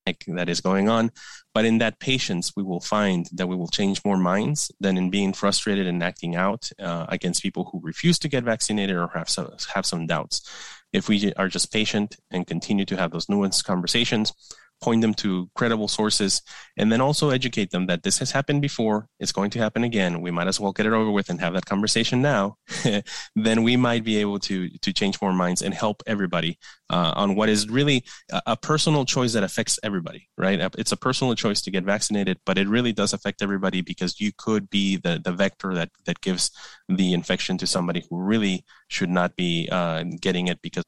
panic 0.06 0.24
that 0.28 0.50
is 0.50 0.62
going 0.62 0.90
on, 0.90 1.12
but 1.54 1.66
in 1.66 1.78
that 1.78 2.00
patience, 2.00 2.54
we 2.56 2.64
will 2.64 2.80
find 2.80 3.28
that 3.34 3.48
we 3.48 3.56
will 3.56 3.68
change 3.68 4.04
more 4.04 4.18
minds 4.18 4.72
than 4.80 4.98
in 4.98 5.10
being 5.12 5.34
frustrated 5.34 5.86
and 5.86 6.02
acting 6.02 6.36
out 6.36 6.70
uh, 6.80 7.06
against 7.10 7.44
people 7.44 7.70
who 7.72 7.80
refuse 7.84 8.18
to 8.20 8.28
get 8.28 8.44
vaccinated 8.44 8.96
or 8.96 9.10
have 9.10 9.30
some, 9.30 9.52
have 9.74 9.86
some 9.86 10.08
doubts. 10.08 10.50
If 10.92 11.08
we 11.08 11.32
are 11.34 11.48
just 11.48 11.72
patient 11.72 12.18
and 12.32 12.48
continue 12.48 12.86
to 12.86 12.98
have 12.98 13.12
those 13.12 13.28
nuanced 13.28 13.64
conversations, 13.64 14.34
point 14.82 15.02
them 15.02 15.14
to 15.14 15.50
credible 15.56 15.88
sources, 15.88 16.42
and 16.78 16.92
then 16.92 17.02
also 17.02 17.30
educate 17.30 17.72
them 17.72 17.86
that 17.86 18.04
this 18.04 18.18
has 18.20 18.32
happened 18.32 18.62
before, 18.62 19.08
it's 19.20 19.32
going 19.32 19.52
to 19.52 19.60
happen 19.60 19.84
again. 19.84 20.22
We 20.22 20.32
might 20.32 20.48
as 20.48 20.60
well 20.60 20.72
get 20.72 20.86
it 20.86 20.94
over 20.94 21.12
with 21.12 21.30
and 21.30 21.40
have 21.40 21.54
that 21.54 21.66
conversation 21.66 22.22
now. 22.22 22.58
then 23.36 23.64
we 23.64 23.78
might 23.78 24.04
be 24.04 24.18
able 24.18 24.40
to 24.40 24.70
to 24.70 24.92
change 24.94 25.22
more 25.22 25.34
minds 25.34 25.62
and 25.62 25.74
help 25.74 26.02
everybody 26.08 26.58
uh, 26.90 27.14
on 27.16 27.36
what 27.36 27.50
is 27.50 27.70
really 27.70 28.04
a, 28.32 28.42
a, 28.48 28.58
personal 28.58 29.06
choice 29.06 29.34
that 29.34 29.44
affects 29.44 29.80
everybody. 29.84 30.28
Right? 30.38 30.60
It's 30.78 30.92
a 30.92 30.98
personal 30.98 31.36
choice 31.36 31.62
to 31.62 31.72
get 31.72 31.84
vaccinated, 31.84 32.40
but 32.46 32.58
it 32.58 32.68
really 32.68 32.94
does 32.94 33.14
affect 33.14 33.42
everybody 33.42 33.82
because 33.82 34.20
you 34.20 34.32
could 34.38 34.70
be 34.70 34.98
the 34.98 35.22
the 35.24 35.32
vector 35.32 35.74
that 35.74 35.90
that 36.06 36.22
gives 36.22 36.52
the 36.90 37.14
infection 37.14 37.58
to 37.60 37.68
somebody 37.68 38.04
who 38.10 38.20
really 38.20 38.66
should 38.88 39.10
not 39.10 39.36
be 39.36 39.70
uh, 39.72 40.04
getting 40.20 40.48
it 40.48 40.62
because. 40.62 40.84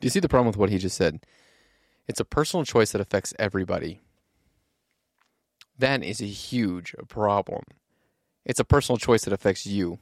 Do 0.00 0.06
you 0.06 0.10
see 0.10 0.20
the 0.20 0.30
problem 0.30 0.46
with 0.46 0.56
what 0.56 0.70
he 0.70 0.78
just 0.78 0.96
said? 0.96 1.20
It's 2.10 2.18
a 2.18 2.24
personal 2.24 2.64
choice 2.64 2.90
that 2.90 3.00
affects 3.00 3.32
everybody. 3.38 4.00
That 5.78 6.02
is 6.02 6.20
a 6.20 6.26
huge 6.26 6.92
problem. 7.06 7.62
It's 8.44 8.58
a 8.58 8.64
personal 8.64 8.96
choice 8.96 9.22
that 9.22 9.32
affects 9.32 9.64
you. 9.64 10.00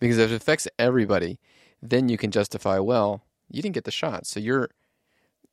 Because 0.00 0.18
if 0.18 0.32
it 0.32 0.34
affects 0.34 0.66
everybody, 0.76 1.38
then 1.80 2.08
you 2.08 2.18
can 2.18 2.32
justify, 2.32 2.80
well, 2.80 3.22
you 3.48 3.62
didn't 3.62 3.76
get 3.76 3.84
the 3.84 3.92
shot, 3.92 4.26
so 4.26 4.40
you're 4.40 4.68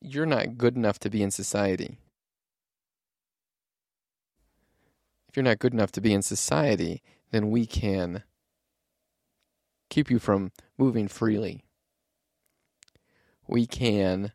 you're 0.01 0.25
not 0.25 0.57
good 0.57 0.75
enough 0.75 0.97
to 1.01 1.11
be 1.11 1.21
in 1.21 1.29
society. 1.29 1.99
If 5.29 5.37
you're 5.37 5.43
not 5.43 5.59
good 5.59 5.73
enough 5.73 5.91
to 5.91 6.01
be 6.01 6.15
in 6.15 6.23
society, 6.23 7.03
then 7.29 7.51
we 7.51 7.67
can 7.67 8.23
keep 9.91 10.09
you 10.09 10.17
from 10.17 10.51
moving 10.79 11.07
freely. 11.07 11.63
We 13.47 13.67
can 13.67 14.31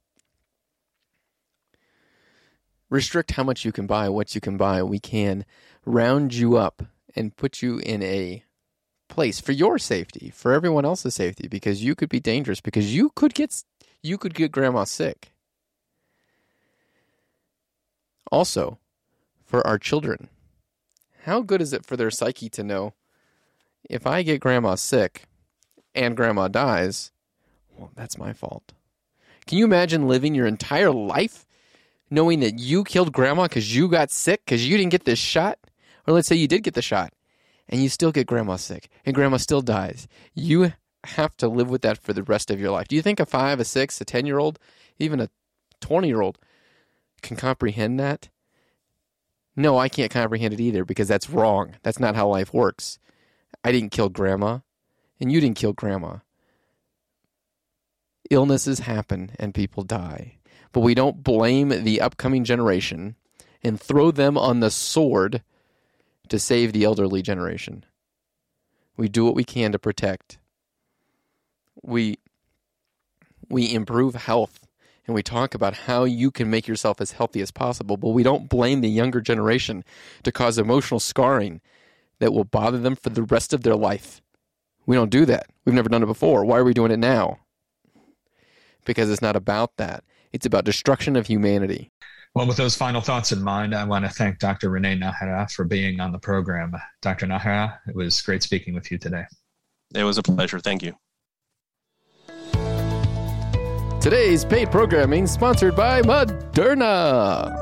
restrict 2.90 3.32
how 3.32 3.44
much 3.44 3.64
you 3.64 3.72
can 3.72 3.86
buy, 3.86 4.08
what 4.08 4.34
you 4.34 4.40
can 4.40 4.56
buy. 4.56 4.82
We 4.82 4.98
can 4.98 5.46
round 5.86 6.34
you 6.34 6.56
up 6.56 6.82
and 7.16 7.34
put 7.36 7.62
you 7.62 7.78
in 7.78 8.02
a 8.02 8.44
place 9.08 9.40
for 9.40 9.52
your 9.52 9.78
safety, 9.78 10.30
for 10.34 10.52
everyone 10.52 10.84
else's 10.84 11.14
safety, 11.14 11.48
because 11.48 11.82
you 11.82 11.94
could 11.94 12.08
be 12.08 12.20
dangerous, 12.20 12.60
because 12.60 12.94
you 12.94 13.10
could 13.10 13.34
get 13.34 13.64
you 14.02 14.18
could 14.18 14.34
get 14.34 14.52
grandma 14.52 14.84
sick. 14.84 15.32
Also, 18.30 18.78
for 19.44 19.66
our 19.66 19.78
children, 19.78 20.28
how 21.24 21.40
good 21.40 21.60
is 21.60 21.72
it 21.72 21.84
for 21.84 21.96
their 21.96 22.10
psyche 22.10 22.48
to 22.50 22.62
know 22.62 22.94
if 23.88 24.06
I 24.06 24.22
get 24.22 24.40
grandma 24.40 24.76
sick 24.76 25.24
and 25.94 26.16
grandma 26.16 26.48
dies, 26.48 27.10
well, 27.76 27.90
that's 27.94 28.16
my 28.16 28.32
fault. 28.32 28.72
Can 29.46 29.58
you 29.58 29.64
imagine 29.64 30.06
living 30.06 30.34
your 30.34 30.46
entire 30.46 30.92
life 30.92 31.44
knowing 32.10 32.40
that 32.40 32.58
you 32.58 32.84
killed 32.84 33.12
grandma 33.12 33.44
because 33.44 33.74
you 33.74 33.88
got 33.88 34.10
sick 34.10 34.42
because 34.44 34.66
you 34.66 34.76
didn't 34.76 34.92
get 34.92 35.04
this 35.04 35.18
shot? 35.18 35.58
Or 36.06 36.14
let's 36.14 36.28
say 36.28 36.36
you 36.36 36.48
did 36.48 36.64
get 36.64 36.74
the 36.74 36.82
shot 36.82 37.12
and 37.68 37.82
you 37.82 37.88
still 37.88 38.12
get 38.12 38.26
grandma 38.26 38.56
sick 38.56 38.88
and 39.06 39.14
grandma 39.14 39.36
still 39.36 39.62
dies. 39.62 40.08
You 40.34 40.72
have 41.04 41.36
to 41.38 41.48
live 41.48 41.70
with 41.70 41.82
that 41.82 41.98
for 41.98 42.12
the 42.12 42.22
rest 42.22 42.50
of 42.50 42.60
your 42.60 42.70
life. 42.70 42.88
Do 42.88 42.96
you 42.96 43.02
think 43.02 43.20
a 43.20 43.26
five, 43.26 43.60
a 43.60 43.64
six, 43.64 44.00
a 44.00 44.04
10 44.04 44.26
year 44.26 44.38
old, 44.38 44.58
even 44.98 45.20
a 45.20 45.30
20 45.80 46.08
year 46.08 46.20
old 46.20 46.38
can 47.22 47.36
comprehend 47.36 47.98
that? 48.00 48.28
No, 49.56 49.78
I 49.78 49.88
can't 49.88 50.10
comprehend 50.10 50.54
it 50.54 50.60
either 50.60 50.84
because 50.84 51.08
that's 51.08 51.30
wrong. 51.30 51.76
That's 51.82 52.00
not 52.00 52.16
how 52.16 52.28
life 52.28 52.54
works. 52.54 52.98
I 53.62 53.72
didn't 53.72 53.90
kill 53.90 54.08
grandma, 54.08 54.60
and 55.20 55.30
you 55.30 55.40
didn't 55.40 55.58
kill 55.58 55.72
grandma. 55.72 56.18
Illnesses 58.30 58.80
happen 58.80 59.32
and 59.38 59.54
people 59.54 59.82
die. 59.82 60.39
But 60.72 60.80
we 60.80 60.94
don't 60.94 61.22
blame 61.22 61.68
the 61.68 62.00
upcoming 62.00 62.44
generation 62.44 63.16
and 63.62 63.80
throw 63.80 64.10
them 64.10 64.38
on 64.38 64.60
the 64.60 64.70
sword 64.70 65.42
to 66.28 66.38
save 66.38 66.72
the 66.72 66.84
elderly 66.84 67.22
generation. 67.22 67.84
We 68.96 69.08
do 69.08 69.24
what 69.24 69.34
we 69.34 69.44
can 69.44 69.72
to 69.72 69.78
protect. 69.78 70.38
We 71.82 72.18
we 73.48 73.72
improve 73.72 74.14
health 74.14 74.68
and 75.06 75.14
we 75.14 75.22
talk 75.22 75.54
about 75.54 75.74
how 75.74 76.04
you 76.04 76.30
can 76.30 76.50
make 76.50 76.68
yourself 76.68 77.00
as 77.00 77.12
healthy 77.12 77.40
as 77.40 77.50
possible, 77.50 77.96
but 77.96 78.10
we 78.10 78.22
don't 78.22 78.48
blame 78.48 78.80
the 78.80 78.88
younger 78.88 79.20
generation 79.20 79.82
to 80.22 80.30
cause 80.30 80.56
emotional 80.56 81.00
scarring 81.00 81.60
that 82.20 82.32
will 82.32 82.44
bother 82.44 82.78
them 82.78 82.94
for 82.94 83.10
the 83.10 83.24
rest 83.24 83.52
of 83.52 83.62
their 83.62 83.74
life. 83.74 84.20
We 84.86 84.94
don't 84.94 85.10
do 85.10 85.24
that. 85.26 85.46
We've 85.64 85.74
never 85.74 85.88
done 85.88 86.02
it 86.02 86.06
before. 86.06 86.44
Why 86.44 86.58
are 86.58 86.64
we 86.64 86.74
doing 86.74 86.92
it 86.92 86.98
now? 86.98 87.38
Because 88.84 89.10
it's 89.10 89.22
not 89.22 89.36
about 89.36 89.76
that. 89.78 90.04
It's 90.32 90.46
about 90.46 90.64
destruction 90.64 91.16
of 91.16 91.26
humanity. 91.26 91.90
Well, 92.34 92.46
with 92.46 92.56
those 92.56 92.76
final 92.76 93.00
thoughts 93.00 93.32
in 93.32 93.42
mind, 93.42 93.74
I 93.74 93.82
want 93.82 94.04
to 94.04 94.10
thank 94.10 94.38
Dr. 94.38 94.70
Renee 94.70 94.96
Najera 94.98 95.50
for 95.50 95.64
being 95.64 95.98
on 95.98 96.12
the 96.12 96.18
program. 96.18 96.72
Dr. 97.02 97.26
Najera, 97.26 97.76
it 97.88 97.96
was 97.96 98.22
great 98.22 98.44
speaking 98.44 98.72
with 98.72 98.92
you 98.92 98.98
today. 98.98 99.24
It 99.94 100.04
was 100.04 100.16
a 100.18 100.22
pleasure. 100.22 100.60
Thank 100.60 100.84
you. 100.84 100.94
Today's 104.00 104.44
paid 104.44 104.70
programming 104.70 105.26
sponsored 105.26 105.74
by 105.74 106.02
Moderna. 106.02 107.56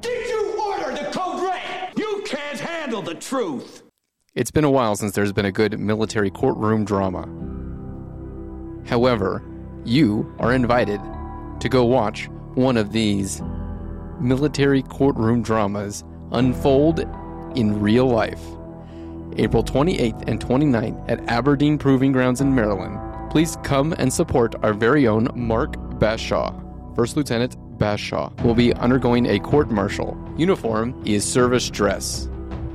Did 0.00 0.28
you 0.28 0.60
order 0.60 0.92
the 0.92 1.08
code 1.12 1.48
red? 1.48 1.92
You 1.96 2.22
can't 2.26 2.58
handle 2.58 3.00
the 3.00 3.14
truth. 3.14 3.83
It's 4.34 4.50
been 4.50 4.64
a 4.64 4.70
while 4.70 4.96
since 4.96 5.14
there's 5.14 5.32
been 5.32 5.44
a 5.44 5.52
good 5.52 5.78
military 5.78 6.28
courtroom 6.28 6.84
drama. 6.84 7.22
However, 8.84 9.44
you 9.84 10.34
are 10.40 10.52
invited 10.52 11.00
to 11.60 11.68
go 11.68 11.84
watch 11.84 12.28
one 12.54 12.76
of 12.76 12.90
these 12.90 13.40
military 14.20 14.82
courtroom 14.82 15.40
dramas 15.42 16.02
unfold 16.32 16.98
in 17.54 17.80
real 17.80 18.08
life. 18.08 18.40
April 19.36 19.62
28th 19.62 20.28
and 20.28 20.40
29th 20.40 21.08
at 21.08 21.20
Aberdeen 21.30 21.78
Proving 21.78 22.10
Grounds 22.10 22.40
in 22.40 22.52
Maryland. 22.52 22.98
Please 23.30 23.56
come 23.62 23.94
and 23.98 24.12
support 24.12 24.56
our 24.64 24.74
very 24.74 25.06
own 25.06 25.28
Mark 25.36 25.76
Bashaw. 26.00 26.52
First 26.96 27.16
Lieutenant 27.16 27.56
Bashaw 27.78 28.32
will 28.42 28.56
be 28.56 28.74
undergoing 28.74 29.26
a 29.26 29.38
court 29.38 29.70
martial. 29.70 30.18
Uniform 30.36 31.00
is 31.06 31.24
service 31.24 31.70
dress. 31.70 32.28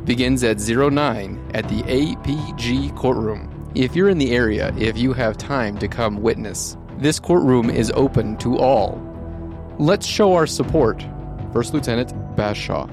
Begins 0.05 0.43
at 0.43 0.59
09 0.59 1.51
at 1.53 1.67
the 1.67 1.81
APG 1.83 2.95
courtroom. 2.95 3.71
If 3.75 3.95
you're 3.95 4.09
in 4.09 4.17
the 4.17 4.31
area, 4.31 4.73
if 4.77 4.97
you 4.97 5.13
have 5.13 5.37
time 5.37 5.77
to 5.77 5.87
come 5.87 6.21
witness, 6.21 6.77
this 6.97 7.19
courtroom 7.19 7.69
is 7.69 7.91
open 7.95 8.35
to 8.37 8.57
all. 8.57 8.99
Let's 9.77 10.05
show 10.05 10.33
our 10.33 10.47
support. 10.47 11.05
First 11.53 11.73
Lieutenant 11.73 12.13
Bashaw. 12.35 12.89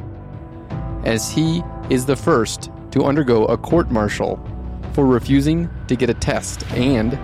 As 1.06 1.30
he 1.30 1.62
is 1.90 2.06
the 2.06 2.16
first 2.16 2.70
to 2.90 3.04
undergo 3.04 3.44
a 3.46 3.56
court 3.56 3.90
martial 3.90 4.38
for 4.92 5.06
refusing 5.06 5.68
to 5.88 5.96
get 5.96 6.10
a 6.10 6.14
test 6.14 6.70
and 6.72 7.18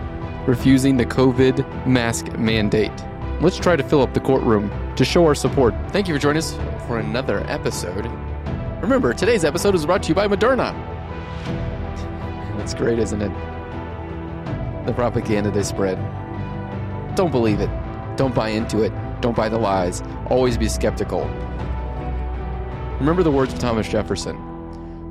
refusing 0.47 0.97
the 0.97 1.07
COVID 1.07 1.87
mask 1.87 2.33
mandate. 2.39 2.93
Let's 3.41 3.59
try 3.59 3.77
to 3.77 3.83
fill 3.83 4.03
up 4.03 4.15
the 4.15 4.21
courtroom 4.21 4.71
to 4.97 5.05
show 5.05 5.27
our 5.27 5.35
support. 5.35 5.75
Thank 5.91 6.09
you 6.09 6.15
for 6.15 6.21
joining 6.21 6.39
us 6.39 6.53
for 6.87 6.99
another 6.99 7.41
episode. 7.49 8.11
Remember, 8.83 9.15
today's 9.15 9.45
episode 9.45 9.77
is 9.77 9.87
brought 9.87 10.03
to 10.03 10.09
you 10.09 10.15
by 10.17 10.27
Moderna. 10.27 10.73
That's 12.59 12.75
great, 12.75 12.99
isn't 12.99 13.23
it? 13.23 13.29
The 14.87 14.93
propaganda 14.93 15.53
they 15.53 15.63
spread. 15.63 15.97
Don't 17.15 17.31
believe 17.31 17.61
it. 17.61 17.71
Don't 18.17 18.35
buy 18.35 18.49
into 18.49 18.83
it. 18.83 18.93
Don't 19.21 19.37
buy 19.37 19.49
the 19.49 19.57
lies. 19.57 20.03
Always 20.29 20.59
be 20.59 20.69
skeptical. 20.69 21.21
Remember 22.99 23.23
the 23.23 23.31
words 23.31 23.53
of 23.53 23.61
Thomas 23.61 23.89
Jefferson 23.89 24.37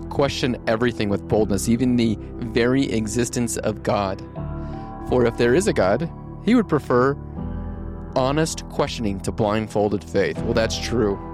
question 0.09 0.61
everything 0.67 1.07
with 1.07 1.25
boldness, 1.29 1.69
even 1.69 1.95
the 1.95 2.17
very 2.19 2.91
existence 2.91 3.55
of 3.55 3.83
God. 3.83 4.19
For 5.07 5.25
if 5.25 5.37
there 5.37 5.55
is 5.55 5.69
a 5.69 5.73
God, 5.73 6.11
he 6.43 6.55
would 6.55 6.67
prefer 6.67 7.15
honest 8.17 8.67
questioning 8.67 9.21
to 9.21 9.31
blindfolded 9.31 10.03
faith. 10.03 10.37
Well, 10.39 10.53
that's 10.53 10.77
true. 10.77 11.30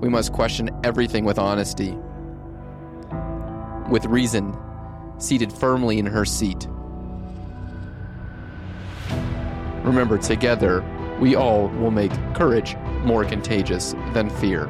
We 0.00 0.08
must 0.08 0.32
question 0.32 0.70
everything 0.84 1.24
with 1.24 1.38
honesty, 1.38 1.96
with 3.90 4.04
reason, 4.04 4.56
seated 5.18 5.52
firmly 5.52 5.98
in 5.98 6.06
her 6.06 6.24
seat. 6.24 6.68
Remember, 9.82 10.18
together, 10.18 10.84
we 11.20 11.34
all 11.34 11.68
will 11.68 11.90
make 11.90 12.12
courage 12.34 12.76
more 13.04 13.24
contagious 13.24 13.94
than 14.12 14.28
fear. 14.28 14.68